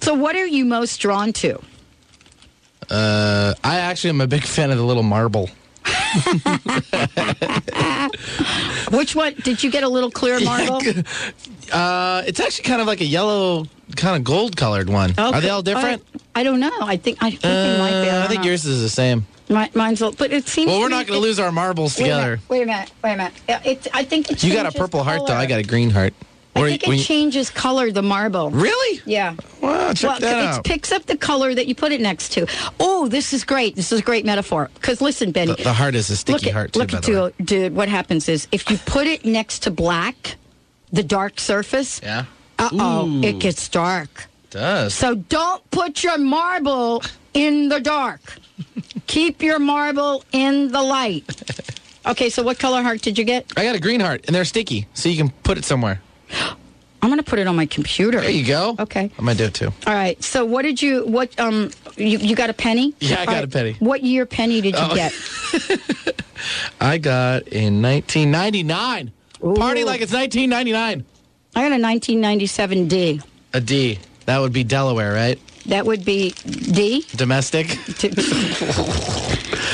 So, 0.00 0.14
what 0.14 0.34
are 0.36 0.46
you 0.46 0.64
most 0.64 0.98
drawn 0.98 1.32
to? 1.34 1.60
Uh, 2.88 3.54
I 3.64 3.78
actually 3.80 4.10
am 4.10 4.20
a 4.20 4.26
big 4.26 4.44
fan 4.44 4.70
of 4.70 4.78
the 4.78 4.84
little 4.84 5.02
marble. 5.02 5.50
Which 8.90 9.14
one? 9.14 9.34
Did 9.42 9.62
you 9.62 9.70
get 9.70 9.82
a 9.82 9.88
little 9.88 10.10
clear 10.10 10.40
marble? 10.40 10.80
Uh, 11.72 12.22
it's 12.26 12.40
actually 12.40 12.64
kind 12.64 12.80
of 12.80 12.86
like 12.86 13.00
a 13.00 13.04
yellow, 13.04 13.66
kind 13.96 14.16
of 14.16 14.24
gold 14.24 14.56
colored 14.56 14.88
one. 14.88 15.14
Are 15.18 15.40
they 15.40 15.50
all 15.50 15.62
different? 15.62 16.02
I, 16.34 16.40
I 16.40 16.44
don't 16.44 16.60
know. 16.60 16.72
I 16.80 16.96
think 16.96 17.18
I 17.22 17.30
think 17.30 17.42
they 17.42 17.78
might 17.78 18.02
be. 18.02 18.10
Uh, 18.10 18.24
I 18.24 18.28
think 18.28 18.42
know. 18.42 18.48
yours 18.48 18.64
is 18.64 18.82
the 18.82 18.88
same. 18.88 19.26
Mi- 19.48 19.70
mine's 19.74 20.02
a, 20.02 20.10
but 20.10 20.32
it 20.32 20.48
seems. 20.48 20.70
Well, 20.70 20.80
we're 20.80 20.88
not 20.88 21.06
going 21.06 21.20
to 21.20 21.24
lose 21.24 21.38
our 21.38 21.52
marbles 21.52 21.96
wait 21.96 22.04
a 22.04 22.06
together. 22.06 22.30
minute, 22.30 22.40
Wait 22.48 22.62
a 22.62 22.66
minute. 22.66 22.92
Wait 23.04 23.12
a 23.12 23.16
minute. 23.16 23.32
It, 23.48 23.86
I 23.94 24.04
think 24.04 24.42
You 24.42 24.52
got 24.52 24.66
a 24.66 24.72
purple 24.76 25.04
heart, 25.04 25.22
though. 25.26 25.34
I 25.34 25.46
got 25.46 25.60
a 25.60 25.64
green 25.64 25.90
heart. 25.90 26.14
I 26.56 26.70
think 26.70 26.88
it 26.88 26.96
you- 26.96 27.02
changes 27.02 27.50
color, 27.50 27.90
the 27.90 28.02
marble. 28.02 28.50
Really? 28.50 29.00
Yeah. 29.04 29.34
Wow, 29.60 29.92
check 29.92 30.10
well, 30.10 30.20
that 30.20 30.58
it 30.58 30.64
picks 30.64 30.92
up 30.92 31.06
the 31.06 31.16
color 31.16 31.54
that 31.54 31.66
you 31.66 31.74
put 31.74 31.92
it 31.92 32.00
next 32.00 32.30
to. 32.32 32.46
Oh, 32.80 33.08
this 33.08 33.32
is 33.32 33.44
great. 33.44 33.76
This 33.76 33.92
is 33.92 34.00
a 34.00 34.02
great 34.02 34.24
metaphor. 34.24 34.70
Because 34.74 35.00
listen, 35.00 35.32
Benny. 35.32 35.54
The, 35.54 35.64
the 35.64 35.72
heart 35.72 35.94
is 35.94 36.10
a 36.10 36.16
sticky 36.16 36.32
look 36.32 36.46
at, 36.46 36.52
heart, 36.52 36.72
too, 36.72 36.78
look 36.80 36.92
at 36.94 37.02
the 37.02 37.22
way. 37.22 37.32
dude. 37.44 37.74
What 37.74 37.88
happens 37.88 38.28
is 38.28 38.48
if 38.52 38.70
you 38.70 38.78
put 38.78 39.06
it 39.06 39.24
next 39.24 39.60
to 39.64 39.70
black, 39.70 40.36
the 40.92 41.02
dark 41.02 41.40
surface. 41.40 42.00
Yeah. 42.02 42.24
Uh 42.58 42.70
oh, 42.72 43.20
it 43.22 43.38
gets 43.38 43.68
dark. 43.68 44.26
does. 44.50 44.94
So 44.94 45.14
don't 45.14 45.68
put 45.70 46.02
your 46.02 46.16
marble 46.18 47.02
in 47.34 47.68
the 47.68 47.80
dark. 47.80 48.20
Keep 49.06 49.42
your 49.42 49.58
marble 49.58 50.24
in 50.32 50.72
the 50.72 50.82
light. 50.82 51.24
Okay, 52.06 52.30
so 52.30 52.44
what 52.44 52.56
color 52.60 52.82
heart 52.82 53.02
did 53.02 53.18
you 53.18 53.24
get? 53.24 53.52
I 53.56 53.64
got 53.64 53.74
a 53.74 53.80
green 53.80 53.98
heart, 53.98 54.26
and 54.28 54.36
they're 54.36 54.44
sticky, 54.44 54.86
so 54.94 55.08
you 55.08 55.16
can 55.16 55.30
put 55.42 55.58
it 55.58 55.64
somewhere. 55.64 56.00
I'm 57.06 57.10
going 57.12 57.22
to 57.22 57.30
put 57.30 57.38
it 57.38 57.46
on 57.46 57.54
my 57.54 57.66
computer. 57.66 58.20
There 58.20 58.28
you 58.30 58.44
go. 58.44 58.74
Okay. 58.80 59.12
I'm 59.16 59.24
going 59.24 59.36
to 59.36 59.44
do 59.44 59.46
it 59.46 59.54
too. 59.54 59.72
All 59.86 59.94
right. 59.94 60.20
So 60.24 60.44
what 60.44 60.62
did 60.62 60.82
you 60.82 61.06
what 61.06 61.38
um 61.38 61.70
you, 61.96 62.18
you 62.18 62.34
got 62.34 62.50
a 62.50 62.52
penny? 62.52 62.94
Yeah, 62.98 63.18
I 63.18 63.20
All 63.20 63.26
got 63.26 63.44
a 63.44 63.46
penny. 63.46 63.76
What 63.78 64.02
year 64.02 64.26
penny 64.26 64.60
did 64.60 64.74
you 64.74 64.80
Oh. 64.82 64.92
get? 64.96 65.12
I 66.80 66.98
got 66.98 67.46
in 67.46 67.80
1999. 67.80 69.12
Party 69.40 69.84
like 69.84 70.00
it's 70.00 70.12
1999. 70.12 71.04
I 71.54 71.60
got 71.60 71.66
a 71.66 71.80
1997 71.80 72.88
D. 72.88 73.20
A 73.54 73.60
D. 73.60 74.00
That 74.24 74.40
would 74.40 74.52
be 74.52 74.64
Delaware, 74.64 75.12
right? 75.14 75.38
That 75.68 75.86
would 75.86 76.04
be 76.04 76.30
D. 76.30 77.04
Domestic. 77.14 77.70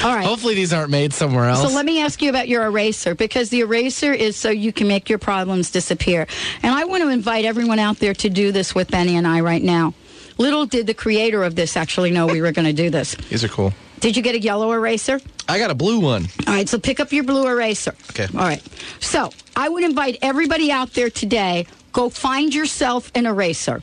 All 0.04 0.14
right. 0.14 0.24
Hopefully 0.24 0.54
these 0.54 0.72
aren't 0.72 0.90
made 0.90 1.12
somewhere 1.12 1.44
else. 1.48 1.62
So 1.62 1.74
let 1.74 1.86
me 1.86 2.00
ask 2.00 2.20
you 2.22 2.30
about 2.30 2.48
your 2.48 2.64
eraser 2.64 3.14
because 3.14 3.50
the 3.50 3.60
eraser 3.60 4.12
is 4.12 4.36
so 4.36 4.50
you 4.50 4.72
can 4.72 4.88
make 4.88 5.08
your 5.08 5.18
problems 5.18 5.70
disappear. 5.70 6.26
And 6.62 6.74
I 6.74 6.84
want 6.84 7.02
to 7.02 7.08
invite 7.08 7.44
everyone 7.44 7.78
out 7.78 7.98
there 7.98 8.14
to 8.14 8.28
do 8.28 8.50
this 8.52 8.74
with 8.74 8.90
Benny 8.90 9.16
and 9.16 9.26
I 9.26 9.40
right 9.40 9.62
now. 9.62 9.94
Little 10.38 10.66
did 10.66 10.86
the 10.86 10.94
creator 10.94 11.44
of 11.44 11.54
this 11.54 11.76
actually 11.76 12.10
know 12.10 12.26
we 12.26 12.40
were 12.40 12.52
going 12.52 12.66
to 12.66 12.72
do 12.72 12.90
this. 12.90 13.14
These 13.14 13.44
are 13.44 13.48
cool. 13.48 13.72
Did 14.00 14.16
you 14.16 14.22
get 14.22 14.34
a 14.34 14.40
yellow 14.40 14.72
eraser? 14.72 15.20
I 15.48 15.58
got 15.58 15.70
a 15.70 15.74
blue 15.74 16.00
one. 16.00 16.26
All 16.48 16.54
right, 16.54 16.68
so 16.68 16.78
pick 16.78 16.98
up 16.98 17.12
your 17.12 17.22
blue 17.22 17.46
eraser. 17.46 17.94
Okay. 18.10 18.26
All 18.36 18.44
right. 18.44 18.62
So 18.98 19.30
I 19.54 19.68
would 19.68 19.84
invite 19.84 20.18
everybody 20.22 20.72
out 20.72 20.94
there 20.94 21.10
today. 21.10 21.66
Go 21.92 22.08
find 22.08 22.52
yourself 22.52 23.12
an 23.14 23.26
eraser. 23.26 23.82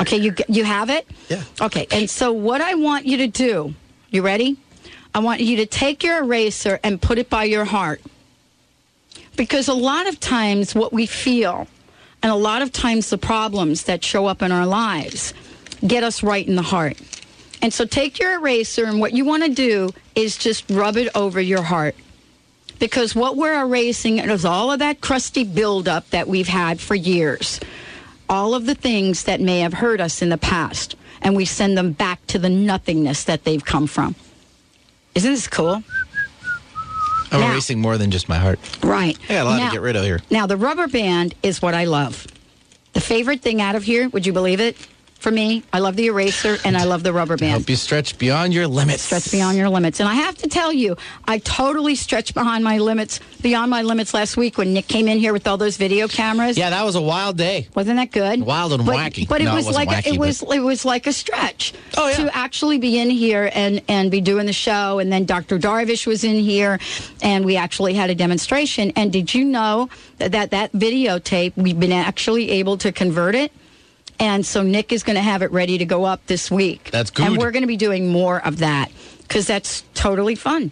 Okay, 0.00 0.16
you 0.16 0.34
you 0.48 0.64
have 0.64 0.90
it. 0.90 1.06
Yeah. 1.28 1.42
Okay, 1.60 1.86
and 1.90 2.08
so 2.08 2.32
what 2.32 2.60
I 2.60 2.74
want 2.74 3.06
you 3.06 3.16
to 3.18 3.26
do, 3.26 3.74
you 4.10 4.22
ready? 4.22 4.56
I 5.14 5.18
want 5.18 5.40
you 5.40 5.56
to 5.56 5.66
take 5.66 6.04
your 6.04 6.22
eraser 6.22 6.78
and 6.84 7.02
put 7.02 7.18
it 7.18 7.28
by 7.28 7.44
your 7.44 7.64
heart, 7.64 8.00
because 9.36 9.68
a 9.68 9.74
lot 9.74 10.06
of 10.06 10.20
times 10.20 10.74
what 10.74 10.92
we 10.92 11.06
feel, 11.06 11.66
and 12.22 12.30
a 12.30 12.36
lot 12.36 12.62
of 12.62 12.72
times 12.72 13.10
the 13.10 13.18
problems 13.18 13.84
that 13.84 14.04
show 14.04 14.26
up 14.26 14.42
in 14.42 14.52
our 14.52 14.66
lives, 14.66 15.34
get 15.86 16.04
us 16.04 16.22
right 16.22 16.46
in 16.46 16.54
the 16.54 16.62
heart. 16.62 16.96
And 17.62 17.72
so 17.72 17.84
take 17.84 18.18
your 18.18 18.36
eraser, 18.36 18.84
and 18.84 19.00
what 19.00 19.12
you 19.12 19.24
want 19.24 19.42
to 19.44 19.50
do 19.50 19.90
is 20.14 20.36
just 20.36 20.70
rub 20.70 20.96
it 20.96 21.08
over 21.14 21.40
your 21.40 21.62
heart. 21.62 21.94
Because 22.78 23.14
what 23.14 23.36
we're 23.36 23.60
erasing 23.60 24.18
is 24.18 24.44
all 24.46 24.72
of 24.72 24.78
that 24.78 25.02
crusty 25.02 25.44
buildup 25.44 26.08
that 26.10 26.28
we've 26.28 26.48
had 26.48 26.80
for 26.80 26.94
years, 26.94 27.60
all 28.30 28.54
of 28.54 28.64
the 28.64 28.74
things 28.76 29.24
that 29.24 29.40
may 29.40 29.60
have 29.60 29.74
hurt 29.74 30.00
us 30.00 30.22
in 30.22 30.28
the 30.30 30.38
past, 30.38 30.94
and 31.20 31.34
we 31.36 31.44
send 31.44 31.76
them 31.76 31.92
back 31.92 32.24
to 32.28 32.38
the 32.38 32.48
nothingness 32.48 33.24
that 33.24 33.44
they've 33.44 33.64
come 33.64 33.86
from. 33.86 34.14
Isn't 35.14 35.32
this 35.32 35.48
cool? 35.48 35.82
I'm 37.32 37.40
Now- 37.40 37.50
erasing 37.52 37.80
more 37.80 37.98
than 37.98 38.10
just 38.10 38.28
my 38.28 38.38
heart. 38.38 38.58
Right. 38.82 39.18
I 39.28 39.34
got 39.34 39.42
a 39.42 39.44
lot 39.48 39.56
Now- 39.58 39.66
to 39.66 39.72
get 39.72 39.82
rid 39.82 39.96
of 39.96 40.04
here. 40.04 40.20
Now, 40.30 40.46
the 40.46 40.56
rubber 40.56 40.86
band 40.86 41.34
is 41.42 41.60
what 41.60 41.74
I 41.74 41.84
love. 41.84 42.26
The 42.92 43.00
favorite 43.00 43.42
thing 43.42 43.60
out 43.60 43.74
of 43.74 43.82
here, 43.84 44.08
would 44.08 44.24
you 44.26 44.32
believe 44.32 44.60
it? 44.60 44.76
For 45.20 45.30
me, 45.30 45.62
I 45.70 45.80
love 45.80 45.96
the 45.96 46.06
eraser 46.06 46.56
and 46.64 46.78
I 46.78 46.84
love 46.84 47.02
the 47.02 47.12
rubber 47.12 47.36
band. 47.36 47.50
Help 47.52 47.68
you 47.68 47.76
stretch 47.76 48.16
beyond 48.16 48.54
your 48.54 48.66
limits. 48.66 49.02
Stretch 49.02 49.30
beyond 49.30 49.58
your 49.58 49.68
limits. 49.68 50.00
And 50.00 50.08
I 50.08 50.14
have 50.14 50.34
to 50.38 50.48
tell 50.48 50.72
you, 50.72 50.96
I 51.26 51.38
totally 51.38 51.94
stretched 51.94 52.32
behind 52.32 52.64
my 52.64 52.78
limits, 52.78 53.20
beyond 53.42 53.70
my 53.70 53.82
limits 53.82 54.14
last 54.14 54.38
week 54.38 54.56
when 54.56 54.72
Nick 54.72 54.88
came 54.88 55.08
in 55.08 55.18
here 55.18 55.34
with 55.34 55.46
all 55.46 55.58
those 55.58 55.76
video 55.76 56.08
cameras. 56.08 56.56
Yeah, 56.56 56.70
that 56.70 56.84
was 56.84 56.94
a 56.94 57.02
wild 57.02 57.36
day. 57.36 57.68
Wasn't 57.74 57.96
that 57.96 58.12
good? 58.12 58.40
Wild 58.40 58.72
and 58.72 58.86
but, 58.86 58.96
wacky. 58.96 59.28
But 59.28 59.42
it 59.42 59.44
No, 59.44 59.56
was 59.56 59.66
wasn't 59.66 59.86
like 59.86 60.06
a, 60.06 60.08
wacky, 60.08 60.14
it 60.14 60.18
was 60.18 60.42
it 60.42 60.60
was 60.60 60.86
like 60.86 61.06
a 61.06 61.12
stretch. 61.12 61.74
Oh, 61.98 62.08
yeah. 62.08 62.16
To 62.16 62.34
actually 62.34 62.78
be 62.78 62.98
in 62.98 63.10
here 63.10 63.50
and 63.52 63.82
and 63.88 64.10
be 64.10 64.22
doing 64.22 64.46
the 64.46 64.54
show, 64.54 65.00
and 65.00 65.12
then 65.12 65.26
Dr. 65.26 65.58
Darvish 65.58 66.06
was 66.06 66.24
in 66.24 66.36
here, 66.36 66.78
and 67.20 67.44
we 67.44 67.56
actually 67.58 67.92
had 67.92 68.08
a 68.08 68.14
demonstration. 68.14 68.90
And 68.96 69.12
did 69.12 69.34
you 69.34 69.44
know 69.44 69.90
that 70.16 70.32
that, 70.32 70.52
that 70.52 70.72
videotape 70.72 71.52
we've 71.56 71.78
been 71.78 71.92
actually 71.92 72.50
able 72.52 72.78
to 72.78 72.90
convert 72.90 73.34
it? 73.34 73.52
And 74.20 74.44
so 74.44 74.62
Nick 74.62 74.92
is 74.92 75.02
going 75.02 75.16
to 75.16 75.22
have 75.22 75.40
it 75.42 75.50
ready 75.50 75.78
to 75.78 75.86
go 75.86 76.04
up 76.04 76.26
this 76.26 76.50
week. 76.50 76.90
That's 76.92 77.10
good. 77.10 77.26
And 77.26 77.38
we're 77.38 77.50
going 77.50 77.62
to 77.62 77.66
be 77.66 77.78
doing 77.78 78.08
more 78.08 78.44
of 78.46 78.58
that 78.58 78.92
because 79.22 79.46
that's 79.46 79.82
totally 79.94 80.34
fun. 80.34 80.70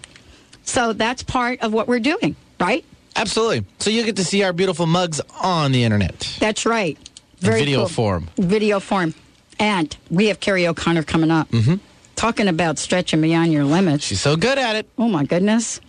So 0.64 0.92
that's 0.92 1.22
part 1.22 1.62
of 1.62 1.72
what 1.72 1.88
we're 1.88 1.98
doing, 1.98 2.36
right? 2.60 2.84
Absolutely. 3.16 3.64
So 3.78 3.88
you 3.88 4.04
get 4.04 4.16
to 4.16 4.24
see 4.24 4.42
our 4.42 4.52
beautiful 4.52 4.84
mugs 4.84 5.20
on 5.40 5.72
the 5.72 5.82
internet. 5.82 6.36
That's 6.38 6.66
right. 6.66 6.98
In 7.40 7.52
video 7.52 7.86
form. 7.86 8.28
Video 8.36 8.80
form. 8.80 9.14
And 9.58 9.96
we 10.10 10.26
have 10.26 10.40
Carrie 10.40 10.66
O'Connor 10.66 11.04
coming 11.04 11.30
up. 11.30 11.48
Mm-hmm. 11.48 11.76
Talking 12.16 12.48
about 12.48 12.78
stretching 12.78 13.20
beyond 13.20 13.52
your 13.52 13.64
limits. 13.64 14.04
She's 14.04 14.20
so 14.20 14.36
good 14.36 14.58
at 14.58 14.76
it. 14.76 14.88
Oh, 14.98 15.08
my 15.08 15.24
goodness. 15.24 15.80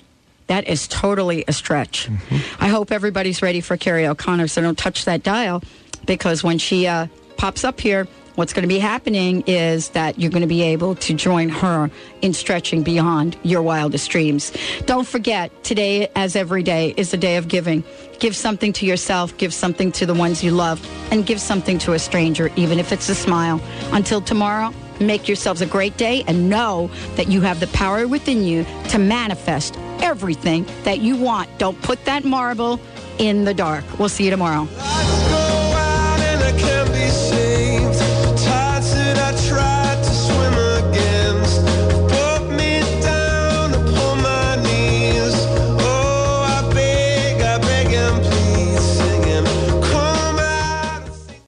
That 0.47 0.67
is 0.67 0.87
totally 0.87 1.43
a 1.47 1.53
stretch. 1.53 2.07
Mm-hmm. 2.07 2.63
I 2.63 2.69
hope 2.69 2.91
everybody's 2.91 3.41
ready 3.41 3.61
for 3.61 3.77
Carrie 3.77 4.07
O'Connor, 4.07 4.47
so 4.47 4.61
don't 4.61 4.77
touch 4.77 5.05
that 5.05 5.23
dial 5.23 5.61
because 6.05 6.43
when 6.43 6.57
she 6.57 6.87
uh, 6.87 7.07
pops 7.39 7.63
up 7.63 7.79
here, 7.79 8.05
what's 8.35 8.51
going 8.51 8.63
to 8.63 8.67
be 8.67 8.79
happening 8.79 9.41
is 9.47 9.89
that 9.89 10.19
you're 10.19 10.29
going 10.29 10.41
to 10.41 10.47
be 10.47 10.61
able 10.61 10.93
to 10.93 11.13
join 11.13 11.47
her 11.47 11.89
in 12.21 12.33
stretching 12.33 12.83
beyond 12.83 13.37
your 13.43 13.61
wildest 13.61 14.11
dreams. 14.11 14.51
Don't 14.85 15.07
forget, 15.07 15.63
today, 15.63 16.09
as 16.17 16.35
every 16.35 16.63
day, 16.63 16.93
is 16.97 17.11
the 17.11 17.17
day 17.17 17.37
of 17.37 17.47
giving. 17.47 17.83
Give 18.19 18.35
something 18.35 18.73
to 18.73 18.85
yourself, 18.85 19.37
give 19.37 19.53
something 19.53 19.91
to 19.93 20.05
the 20.05 20.13
ones 20.13 20.43
you 20.43 20.51
love, 20.51 20.85
and 21.11 21.25
give 21.25 21.39
something 21.39 21.79
to 21.79 21.93
a 21.93 21.99
stranger, 21.99 22.51
even 22.57 22.77
if 22.77 22.91
it's 22.91 23.07
a 23.07 23.15
smile. 23.15 23.61
Until 23.93 24.21
tomorrow, 24.21 24.73
Make 24.99 25.29
yourselves 25.29 25.61
a 25.61 25.65
great 25.65 25.95
day 25.95 26.25
and 26.27 26.49
know 26.49 26.91
that 27.15 27.29
you 27.29 27.39
have 27.39 27.61
the 27.61 27.67
power 27.67 28.05
within 28.05 28.43
you 28.43 28.65
to 28.89 28.99
manifest 28.99 29.77
everything 30.01 30.65
that 30.83 30.99
you 30.99 31.15
want. 31.15 31.49
Don't 31.57 31.81
put 31.81 32.03
that 32.03 32.25
marble 32.25 32.81
in 33.17 33.45
the 33.45 33.53
dark. 33.53 33.85
We'll 33.97 34.09
see 34.09 34.25
you 34.25 34.29
tomorrow. 34.29 34.67